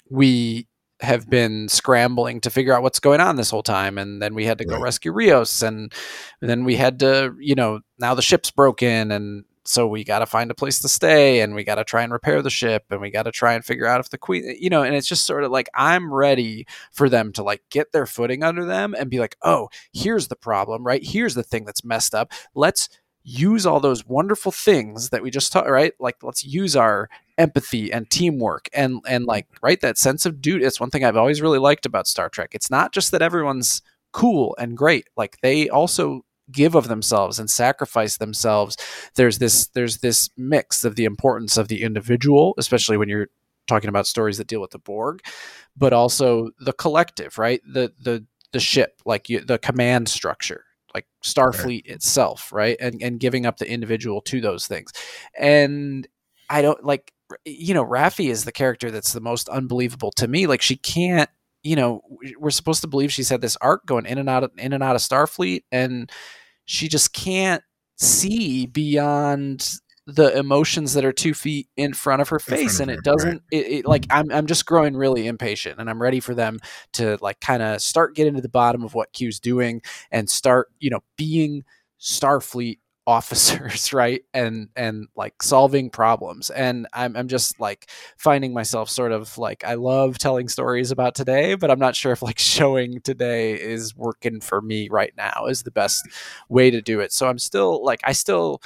we 0.09 0.67
have 0.99 1.29
been 1.29 1.67
scrambling 1.67 2.39
to 2.41 2.49
figure 2.49 2.73
out 2.73 2.83
what's 2.83 2.99
going 2.99 3.19
on 3.19 3.35
this 3.35 3.49
whole 3.49 3.63
time 3.63 3.97
and 3.97 4.21
then 4.21 4.33
we 4.33 4.45
had 4.45 4.57
to 4.57 4.65
go 4.65 4.75
right. 4.75 4.83
rescue 4.83 5.11
Rios 5.11 5.61
and, 5.61 5.91
and 6.41 6.49
then 6.49 6.63
we 6.63 6.75
had 6.75 6.99
to 6.99 7.35
you 7.39 7.55
know 7.55 7.81
now 7.99 8.13
the 8.13 8.21
ship's 8.21 8.51
broken 8.51 9.11
and 9.11 9.43
so 9.65 9.87
we 9.87 10.03
got 10.03 10.19
to 10.19 10.25
find 10.25 10.51
a 10.51 10.55
place 10.55 10.79
to 10.79 10.89
stay 10.89 11.39
and 11.39 11.55
we 11.55 11.63
got 11.63 11.75
to 11.75 11.83
try 11.83 12.03
and 12.03 12.11
repair 12.11 12.41
the 12.41 12.49
ship 12.49 12.83
and 12.89 12.99
we 12.99 13.09
got 13.09 13.23
to 13.23 13.31
try 13.31 13.53
and 13.53 13.63
figure 13.63 13.85
out 13.85 13.99
if 13.99 14.09
the 14.09 14.17
queen 14.17 14.55
you 14.59 14.69
know 14.69 14.83
and 14.83 14.95
it's 14.95 15.07
just 15.07 15.25
sort 15.25 15.43
of 15.43 15.51
like 15.51 15.69
i'm 15.73 16.13
ready 16.13 16.65
for 16.91 17.09
them 17.09 17.31
to 17.31 17.43
like 17.43 17.61
get 17.69 17.91
their 17.91 18.05
footing 18.05 18.43
under 18.43 18.65
them 18.65 18.93
and 18.97 19.09
be 19.09 19.19
like 19.19 19.37
oh 19.41 19.69
here's 19.93 20.27
the 20.27 20.35
problem 20.35 20.83
right 20.85 21.05
here's 21.05 21.35
the 21.35 21.43
thing 21.43 21.65
that's 21.65 21.83
messed 21.83 22.13
up 22.13 22.31
let's 22.55 22.89
use 23.23 23.65
all 23.65 23.79
those 23.79 24.05
wonderful 24.05 24.51
things 24.51 25.09
that 25.09 25.23
we 25.23 25.31
just 25.31 25.51
taught 25.51 25.69
right? 25.69 25.93
Like 25.99 26.23
let's 26.23 26.43
use 26.43 26.75
our 26.75 27.09
empathy 27.37 27.91
and 27.91 28.09
teamwork 28.09 28.69
and 28.73 28.99
and 29.07 29.25
like 29.25 29.47
right 29.61 29.81
that 29.81 29.97
sense 29.97 30.23
of 30.23 30.39
duty 30.39 30.63
it's 30.63 30.79
one 30.79 30.91
thing 30.91 31.03
i've 31.03 31.17
always 31.17 31.41
really 31.41 31.57
liked 31.57 31.85
about 31.85 32.07
star 32.07 32.29
trek. 32.29 32.51
It's 32.53 32.69
not 32.69 32.93
just 32.93 33.11
that 33.11 33.23
everyone's 33.23 33.81
cool 34.13 34.55
and 34.59 34.77
great. 34.77 35.09
Like 35.17 35.37
they 35.41 35.67
also 35.67 36.23
give 36.51 36.75
of 36.75 36.87
themselves 36.87 37.39
and 37.39 37.49
sacrifice 37.49 38.17
themselves. 38.17 38.77
There's 39.15 39.39
this 39.39 39.67
there's 39.67 39.97
this 39.97 40.29
mix 40.37 40.85
of 40.85 40.95
the 40.95 41.05
importance 41.05 41.57
of 41.57 41.67
the 41.67 41.83
individual 41.83 42.53
especially 42.57 42.97
when 42.97 43.09
you're 43.09 43.29
talking 43.67 43.89
about 43.89 44.07
stories 44.07 44.37
that 44.37 44.47
deal 44.47 44.61
with 44.61 44.71
the 44.71 44.79
borg 44.79 45.21
but 45.75 45.93
also 45.93 46.51
the 46.59 46.73
collective 46.73 47.37
right? 47.37 47.61
The 47.65 47.91
the 47.99 48.25
the 48.51 48.59
ship 48.59 49.01
like 49.05 49.29
you, 49.29 49.39
the 49.39 49.57
command 49.57 50.07
structure 50.09 50.65
like 50.93 51.07
starfleet 51.23 51.87
right. 51.87 51.95
itself 51.95 52.51
right? 52.51 52.77
And 52.79 53.01
and 53.01 53.19
giving 53.19 53.45
up 53.45 53.57
the 53.57 53.69
individual 53.69 54.21
to 54.21 54.41
those 54.41 54.67
things. 54.67 54.91
And 55.37 56.07
i 56.49 56.61
don't 56.61 56.83
like 56.83 57.13
you 57.45 57.73
know 57.73 57.85
Raffi 57.85 58.29
is 58.29 58.43
the 58.43 58.51
character 58.51 58.91
that's 58.91 59.13
the 59.13 59.21
most 59.21 59.49
unbelievable 59.49 60.11
to 60.17 60.27
me. 60.27 60.47
Like 60.47 60.61
she 60.61 60.75
can't 60.75 61.29
you 61.63 61.77
know, 61.77 62.01
we're 62.37 62.51
supposed 62.51 62.81
to 62.81 62.87
believe 62.87 63.11
she's 63.11 63.29
had 63.29 63.41
this 63.41 63.57
arc 63.61 63.85
going 63.85 64.05
in 64.05 64.17
and 64.17 64.29
out 64.29 64.43
of 64.43 64.51
in 64.57 64.73
and 64.73 64.83
out 64.83 64.95
of 64.95 65.01
Starfleet, 65.01 65.63
and 65.71 66.11
she 66.65 66.87
just 66.87 67.13
can't 67.13 67.63
see 67.95 68.65
beyond 68.65 69.69
the 70.05 70.37
emotions 70.37 70.93
that 70.93 71.05
are 71.05 71.13
two 71.13 71.33
feet 71.33 71.69
in 71.77 71.93
front 71.93 72.21
of 72.21 72.27
her 72.29 72.39
face 72.39 72.79
and 72.79 72.91
it 72.91 73.01
doesn't 73.03 73.29
right. 73.29 73.41
it, 73.51 73.67
it, 73.71 73.85
like 73.85 74.05
I'm, 74.09 74.29
I'm 74.31 74.47
just 74.47 74.65
growing 74.65 74.97
really 74.97 75.27
impatient 75.27 75.79
and 75.79 75.89
i'm 75.89 76.01
ready 76.01 76.19
for 76.19 76.35
them 76.35 76.59
to 76.93 77.17
like 77.21 77.39
kind 77.39 77.63
of 77.63 77.81
start 77.81 78.15
getting 78.15 78.35
to 78.35 78.41
the 78.41 78.49
bottom 78.49 78.83
of 78.83 78.93
what 78.93 79.13
q's 79.13 79.39
doing 79.39 79.81
and 80.11 80.29
start 80.29 80.69
you 80.79 80.89
know 80.89 80.99
being 81.17 81.63
starfleet 82.01 82.79
officers 83.05 83.91
right 83.91 84.23
and 84.33 84.69
and 84.77 85.07
like 85.17 85.43
solving 85.43 85.89
problems 85.89 86.49
and 86.49 86.87
I'm, 86.93 87.17
I'm 87.17 87.27
just 87.27 87.59
like 87.59 87.89
finding 88.15 88.53
myself 88.53 88.89
sort 88.89 89.11
of 89.11 89.37
like 89.37 89.65
i 89.65 89.73
love 89.73 90.17
telling 90.17 90.47
stories 90.47 90.89
about 90.89 91.13
today 91.13 91.55
but 91.55 91.69
i'm 91.69 91.79
not 91.79 91.97
sure 91.97 92.13
if 92.13 92.21
like 92.21 92.39
showing 92.39 93.01
today 93.01 93.59
is 93.59 93.93
working 93.93 94.39
for 94.39 94.61
me 94.61 94.87
right 94.89 95.11
now 95.17 95.47
is 95.49 95.63
the 95.63 95.71
best 95.71 96.07
way 96.47 96.71
to 96.71 96.81
do 96.81 97.01
it 97.01 97.11
so 97.11 97.27
i'm 97.27 97.39
still 97.39 97.83
like 97.83 97.99
i 98.05 98.13
still 98.13 98.61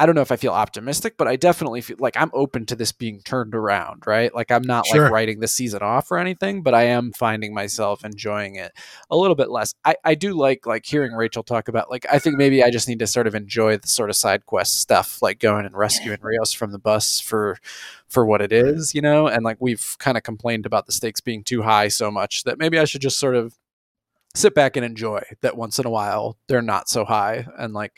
I 0.00 0.06
don't 0.06 0.14
know 0.14 0.22
if 0.22 0.32
I 0.32 0.36
feel 0.36 0.52
optimistic, 0.52 1.18
but 1.18 1.28
I 1.28 1.36
definitely 1.36 1.82
feel 1.82 1.98
like 2.00 2.16
I'm 2.16 2.30
open 2.32 2.64
to 2.66 2.74
this 2.74 2.90
being 2.90 3.20
turned 3.20 3.54
around, 3.54 4.06
right? 4.06 4.34
Like 4.34 4.50
I'm 4.50 4.62
not 4.62 4.86
sure. 4.86 5.02
like 5.02 5.12
writing 5.12 5.40
the 5.40 5.46
season 5.46 5.82
off 5.82 6.10
or 6.10 6.16
anything, 6.16 6.62
but 6.62 6.72
I 6.72 6.84
am 6.84 7.12
finding 7.12 7.52
myself 7.52 8.02
enjoying 8.02 8.54
it 8.54 8.72
a 9.10 9.16
little 9.18 9.34
bit 9.34 9.50
less. 9.50 9.74
I, 9.84 9.96
I 10.02 10.14
do 10.14 10.32
like 10.32 10.64
like 10.64 10.86
hearing 10.86 11.12
Rachel 11.12 11.42
talk 11.42 11.68
about 11.68 11.90
like 11.90 12.06
I 12.10 12.18
think 12.18 12.38
maybe 12.38 12.64
I 12.64 12.70
just 12.70 12.88
need 12.88 12.98
to 13.00 13.06
sort 13.06 13.26
of 13.26 13.34
enjoy 13.34 13.76
the 13.76 13.88
sort 13.88 14.08
of 14.08 14.16
side 14.16 14.46
quest 14.46 14.80
stuff, 14.80 15.20
like 15.20 15.38
going 15.38 15.66
and 15.66 15.76
rescuing 15.76 16.20
Rios 16.22 16.54
from 16.54 16.72
the 16.72 16.78
bus 16.78 17.20
for 17.20 17.58
for 18.08 18.24
what 18.24 18.40
it 18.40 18.52
is, 18.52 18.94
you 18.94 19.02
know? 19.02 19.26
And 19.26 19.44
like 19.44 19.58
we've 19.60 19.96
kind 19.98 20.16
of 20.16 20.22
complained 20.22 20.64
about 20.64 20.86
the 20.86 20.92
stakes 20.92 21.20
being 21.20 21.44
too 21.44 21.60
high 21.60 21.88
so 21.88 22.10
much 22.10 22.44
that 22.44 22.58
maybe 22.58 22.78
I 22.78 22.86
should 22.86 23.02
just 23.02 23.18
sort 23.18 23.36
of 23.36 23.54
sit 24.34 24.54
back 24.54 24.76
and 24.76 24.84
enjoy 24.84 25.22
that 25.42 25.56
once 25.56 25.78
in 25.78 25.86
a 25.86 25.90
while 25.90 26.36
they're 26.46 26.62
not 26.62 26.88
so 26.88 27.04
high 27.04 27.46
and 27.58 27.74
like 27.74 27.92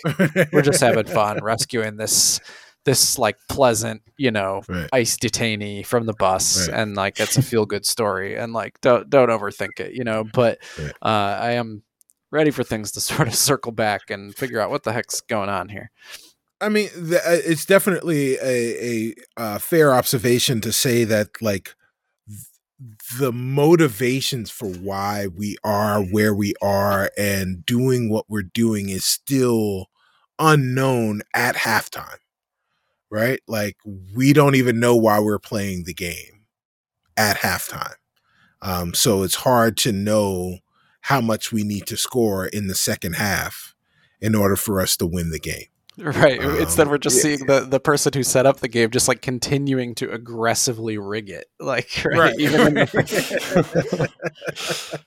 we're 0.53 0.63
just 0.63 0.81
having 0.83 1.05
fun 1.05 1.39
rescuing 1.43 1.97
this 1.97 2.41
this 2.85 3.19
like 3.19 3.37
pleasant 3.49 4.03
you 4.17 4.31
know 4.31 4.63
right. 4.69 4.89
ice 4.93 5.17
detainee 5.17 5.85
from 5.85 6.07
the 6.07 6.15
bus 6.15 6.69
right. 6.69 6.79
and 6.79 6.97
like 6.97 7.21
it's 7.21 7.37
a 7.37 7.43
feel 7.53 7.67
good 7.67 7.87
story 7.87 8.37
and 8.37 8.53
like 8.53 8.81
don't 8.81 9.11
don't 9.11 9.29
overthink 9.29 9.79
it 9.79 9.95
you 9.95 10.05
know 10.05 10.25
but 10.33 10.59
right. 10.79 10.93
uh, 11.03 11.39
i 11.41 11.53
am 11.53 11.83
ready 12.31 12.51
for 12.51 12.65
things 12.65 12.91
to 12.93 13.01
sort 13.01 13.29
of 13.29 13.35
circle 13.35 13.73
back 13.73 14.11
and 14.11 14.35
figure 14.35 14.61
out 14.61 14.71
what 14.71 14.85
the 14.85 14.93
heck's 14.93 15.21
going 15.21 15.49
on 15.49 15.69
here 15.69 15.91
I 16.61 16.69
mean, 16.69 16.91
the, 16.97 17.17
uh, 17.17 17.39
it's 17.45 17.67
definitely 17.67 18.37
a, 18.37 18.45
a, 18.45 19.15
a 19.37 19.43
uh, 19.43 19.59
fair 19.59 19.93
observation 19.93 20.61
to 20.61 20.73
say 20.73 21.03
that 21.03 21.43
like 21.43 21.75
the 23.19 23.33
motivations 23.33 24.51
for 24.51 24.69
why 24.69 25.27
we 25.27 25.57
are 25.63 26.03
where 26.03 26.35
we 26.35 26.55
are 26.63 27.11
and 27.17 27.65
doing 27.65 28.09
what 28.09 28.27
we're 28.29 28.43
doing 28.43 28.89
is 28.89 29.05
still 29.05 29.87
unknown 30.39 31.23
at 31.35 31.57
halftime. 31.57 32.19
Right? 33.11 33.41
Like 33.47 33.77
we 34.15 34.33
don't 34.33 34.55
even 34.55 34.81
know 34.81 34.97
why 34.97 35.21
we're 35.21 35.39
playing 35.39 35.85
the 35.85 35.95
game 35.95 36.47
at 37.17 37.39
halftime. 37.39 37.95
Um, 38.63 38.95
so 38.95 39.23
it's 39.23 39.35
hard 39.35 39.77
to 39.79 39.93
know 39.93 40.59
how 41.03 41.21
much 41.21 41.53
we 41.53 41.65
need 41.65 41.87
to 41.87 41.97
score 41.97 42.47
in 42.47 42.69
the 42.69 42.75
second 42.75 43.15
half 43.15 43.75
in 44.21 44.35
order 44.35 44.57
for 44.57 44.81
us 44.81 44.97
to 44.97 45.07
win 45.07 45.31
the 45.31 45.41
game. 45.41 45.67
Right. 45.99 46.43
Um, 46.43 46.57
Instead, 46.57 46.89
we're 46.89 46.97
just 46.99 47.17
yeah. 47.17 47.23
seeing 47.23 47.47
the, 47.47 47.61
the 47.61 47.79
person 47.79 48.13
who 48.15 48.23
set 48.23 48.47
up 48.47 48.61
the 48.61 48.69
game 48.69 48.91
just 48.91 49.09
like 49.09 49.21
continuing 49.21 49.95
to 49.97 50.11
aggressively 50.11 50.99
rig 50.99 51.31
it. 51.31 51.47
Like, 51.63 52.03
right. 52.05 52.19
right. 52.19 52.41
Even 52.41 52.75
the, 52.75 54.11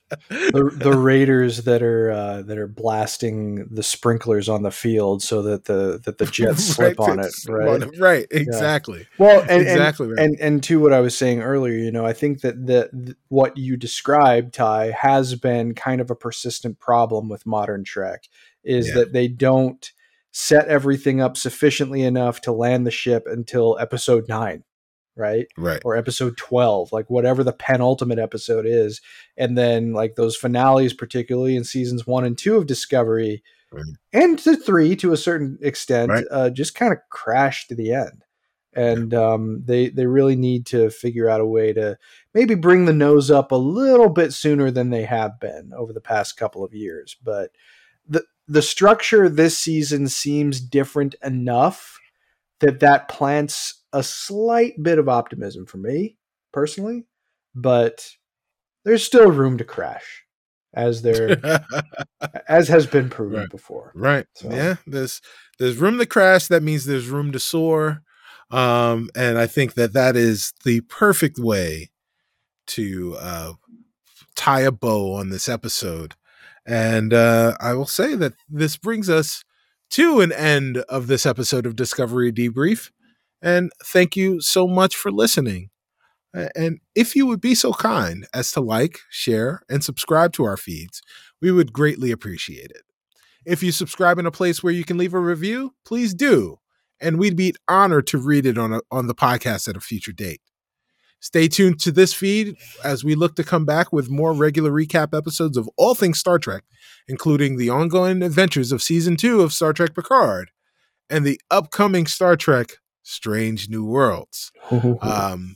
the, 0.29 0.71
the 0.73 0.97
raiders 0.97 1.63
that 1.63 1.83
are 1.83 2.11
uh, 2.11 2.41
that 2.43 2.57
are 2.57 2.67
blasting 2.67 3.67
the 3.69 3.83
sprinklers 3.83 4.47
on 4.47 4.63
the 4.63 4.71
field 4.71 5.21
so 5.21 5.41
that 5.41 5.65
the 5.65 5.99
that 6.05 6.17
the 6.17 6.25
jets 6.25 6.63
slip 6.63 6.97
right, 6.97 7.09
on 7.09 7.19
it. 7.19 7.33
Right. 7.49 7.99
Right. 7.99 8.27
Exactly. 8.31 8.99
Yeah. 8.99 9.05
Well, 9.17 9.45
and, 9.49 9.63
exactly. 9.63 10.07
And, 10.07 10.17
right. 10.17 10.23
and 10.23 10.39
and 10.39 10.63
to 10.63 10.79
what 10.79 10.93
I 10.93 11.01
was 11.01 11.17
saying 11.17 11.41
earlier, 11.41 11.75
you 11.75 11.91
know, 11.91 12.05
I 12.05 12.13
think 12.13 12.39
that 12.39 12.65
the, 12.65 12.89
the 12.93 13.17
what 13.27 13.57
you 13.57 13.75
described, 13.75 14.53
Ty, 14.53 14.91
has 14.91 15.35
been 15.35 15.75
kind 15.75 15.99
of 15.99 16.09
a 16.09 16.15
persistent 16.15 16.79
problem 16.79 17.27
with 17.27 17.45
modern 17.45 17.83
Trek, 17.83 18.29
is 18.63 18.87
yeah. 18.87 18.93
that 18.95 19.11
they 19.11 19.27
don't 19.27 19.91
set 20.37 20.67
everything 20.67 21.21
up 21.21 21.37
sufficiently 21.37 22.03
enough 22.03 22.41
to 22.41 22.51
land 22.51 22.85
the 22.85 22.91
ship 22.91 23.23
until 23.25 23.77
episode 23.79 24.27
9 24.27 24.65
right 25.15 25.47
right 25.55 25.81
or 25.85 25.95
episode 25.95 26.35
12 26.35 26.91
like 26.91 27.09
whatever 27.09 27.41
the 27.41 27.53
penultimate 27.53 28.19
episode 28.19 28.65
is 28.67 28.99
and 29.37 29.57
then 29.57 29.93
like 29.93 30.15
those 30.15 30.35
finales 30.35 30.93
particularly 30.93 31.55
in 31.55 31.63
seasons 31.63 32.05
1 32.05 32.25
and 32.25 32.37
2 32.37 32.57
of 32.57 32.67
discovery 32.67 33.43
right. 33.71 33.85
and 34.11 34.37
to 34.37 34.57
3 34.57 34.97
to 34.97 35.13
a 35.13 35.17
certain 35.17 35.57
extent 35.61 36.11
right. 36.11 36.25
uh, 36.29 36.49
just 36.49 36.75
kind 36.75 36.91
of 36.91 36.99
crash 37.09 37.65
to 37.69 37.73
the 37.75 37.93
end 37.93 38.25
and 38.73 39.13
yeah. 39.13 39.31
um, 39.31 39.63
they 39.63 39.87
they 39.87 40.05
really 40.05 40.35
need 40.35 40.65
to 40.65 40.89
figure 40.89 41.29
out 41.29 41.39
a 41.39 41.45
way 41.45 41.71
to 41.71 41.97
maybe 42.33 42.55
bring 42.55 42.83
the 42.83 42.91
nose 42.91 43.31
up 43.31 43.53
a 43.53 43.55
little 43.55 44.09
bit 44.09 44.33
sooner 44.33 44.69
than 44.69 44.89
they 44.89 45.03
have 45.03 45.39
been 45.39 45.71
over 45.73 45.93
the 45.93 46.01
past 46.01 46.35
couple 46.35 46.61
of 46.61 46.73
years 46.73 47.15
but 47.23 47.51
the 48.47 48.61
structure 48.61 49.27
this 49.27 49.57
season 49.57 50.07
seems 50.07 50.59
different 50.59 51.15
enough 51.23 51.99
that 52.59 52.79
that 52.79 53.07
plants 53.09 53.83
a 53.91 54.03
slight 54.03 54.81
bit 54.81 54.99
of 54.99 55.09
optimism 55.09 55.65
for 55.65 55.77
me 55.77 56.17
personally, 56.53 57.05
but 57.53 58.09
there's 58.83 59.03
still 59.03 59.31
room 59.31 59.57
to 59.57 59.63
crash 59.63 60.23
as 60.73 61.01
there 61.01 61.41
as 62.47 62.67
has 62.67 62.85
been 62.85 63.09
proven 63.09 63.41
right. 63.41 63.49
before. 63.49 63.91
Right. 63.95 64.27
So. 64.35 64.49
Yeah, 64.51 64.75
there's 64.85 65.21
there's 65.57 65.77
room 65.77 65.97
to 65.97 66.05
crash 66.05 66.47
that 66.47 66.63
means 66.63 66.85
there's 66.85 67.07
room 67.07 67.31
to 67.31 67.39
soar. 67.39 68.03
Um 68.51 69.09
and 69.15 69.37
I 69.37 69.47
think 69.47 69.73
that 69.73 69.93
that 69.93 70.15
is 70.15 70.53
the 70.63 70.81
perfect 70.81 71.39
way 71.39 71.91
to 72.67 73.15
uh 73.19 73.53
tie 74.35 74.61
a 74.61 74.71
bow 74.71 75.13
on 75.13 75.29
this 75.29 75.49
episode 75.49 76.15
and 76.65 77.13
uh, 77.13 77.55
I 77.59 77.73
will 77.73 77.85
say 77.85 78.15
that 78.15 78.33
this 78.49 78.77
brings 78.77 79.09
us 79.09 79.43
to 79.91 80.21
an 80.21 80.31
end 80.31 80.77
of 80.89 81.07
this 81.07 81.25
episode 81.25 81.65
of 81.65 81.75
Discovery 81.75 82.31
Debrief. 82.31 82.91
And 83.41 83.71
thank 83.83 84.15
you 84.15 84.41
so 84.41 84.67
much 84.67 84.95
for 84.95 85.11
listening. 85.11 85.69
And 86.55 86.79
if 86.95 87.15
you 87.15 87.27
would 87.27 87.39
be 87.39 87.55
so 87.55 87.71
kind 87.71 88.27
as 88.33 88.51
to 88.53 88.61
like, 88.61 88.99
share, 89.09 89.61
and 89.69 89.83
subscribe 89.83 90.33
to 90.33 90.43
our 90.43 90.57
feeds, 90.57 91.01
we 91.41 91.51
would 91.51 91.71
greatly 91.71 92.11
appreciate 92.11 92.71
it. 92.71 92.81
If 93.45 93.61
you 93.61 93.71
subscribe 93.71 94.17
in 94.17 94.25
a 94.25 94.31
place 94.31 94.61
where 94.63 94.73
you 94.73 94.83
can 94.83 94.97
leave 94.97 95.13
a 95.13 95.19
review, 95.19 95.75
please 95.85 96.13
do. 96.13 96.57
And 96.99 97.19
we'd 97.19 97.37
be 97.37 97.53
honored 97.67 98.07
to 98.07 98.17
read 98.17 98.45
it 98.45 98.57
on, 98.57 98.73
a, 98.73 98.81
on 98.91 99.07
the 99.07 99.15
podcast 99.15 99.67
at 99.67 99.77
a 99.77 99.81
future 99.81 100.11
date. 100.11 100.41
Stay 101.25 101.47
tuned 101.47 101.79
to 101.79 101.91
this 101.91 102.13
feed 102.13 102.55
as 102.83 103.03
we 103.03 103.15
look 103.15 103.35
to 103.35 103.43
come 103.43 103.65
back 103.65 103.91
with 103.91 104.11
more 104.11 104.31
regular 104.31 104.69
recap 104.69 105.17
episodes 105.17 105.57
of 105.57 105.67
all 105.75 105.95
things 105.95 106.19
Star 106.19 106.37
Trek, 106.37 106.63
including 107.07 107.57
the 107.57 107.67
ongoing 107.67 108.21
adventures 108.21 108.71
of 108.71 108.83
season 108.83 109.17
two 109.17 109.41
of 109.41 109.51
Star 109.51 109.73
Trek 109.73 109.95
Picard 109.95 110.51
and 111.09 111.25
the 111.25 111.41
upcoming 111.49 112.05
Star 112.05 112.35
Trek 112.35 112.73
Strange 113.01 113.69
New 113.69 113.83
Worlds. 113.83 114.51
um, 115.01 115.55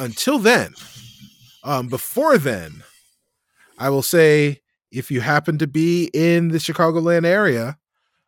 until 0.00 0.40
then, 0.40 0.74
Um, 1.62 1.86
before 1.86 2.36
then, 2.36 2.82
I 3.78 3.88
will 3.90 4.02
say 4.02 4.62
if 4.90 5.12
you 5.12 5.20
happen 5.20 5.58
to 5.58 5.68
be 5.68 6.10
in 6.12 6.48
the 6.48 6.58
Chicagoland 6.58 7.24
area 7.24 7.78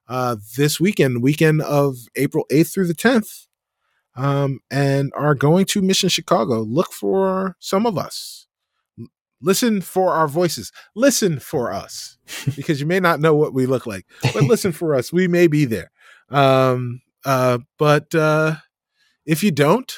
uh, 0.09 0.37
this 0.57 0.79
weekend, 0.79 1.21
weekend 1.21 1.63
of 1.63 1.97
April 2.15 2.47
8th 2.49 2.73
through 2.73 2.87
the 2.87 2.95
10th, 2.95 3.48
um, 4.19 4.59
and 4.69 5.13
are 5.15 5.35
going 5.37 5.65
to 5.67 5.81
Mission 5.81 6.09
Chicago, 6.09 6.61
look 6.61 6.93
for 6.93 7.57
some 7.61 7.87
of 7.87 7.97
us. 7.97 8.47
Listen 9.41 9.81
for 9.81 10.13
our 10.13 10.27
voices. 10.27 10.73
Listen 10.97 11.39
for 11.39 11.73
us 11.73 12.19
because 12.57 12.81
you 12.81 12.87
may 12.87 12.99
not 12.99 13.21
know 13.21 13.35
what 13.35 13.55
we 13.55 13.65
look 13.65 13.87
like, 13.87 14.05
but 14.35 14.43
listen 14.43 14.73
for 14.73 14.95
us. 14.95 15.13
We 15.13 15.29
may 15.29 15.47
be 15.47 15.65
there. 15.65 15.93
Um, 16.31 17.01
uh, 17.25 17.59
but 17.79 18.13
uh, 18.15 18.57
if 19.25 19.45
you 19.45 19.53
don't, 19.53 19.95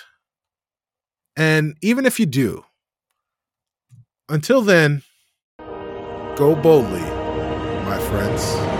and 1.34 1.76
even 1.80 2.04
if 2.04 2.20
you 2.20 2.26
do, 2.26 2.64
until 4.28 4.60
then, 4.60 5.02
go 6.36 6.54
boldly, 6.54 7.00
my 7.00 7.98
friends. 8.10 8.79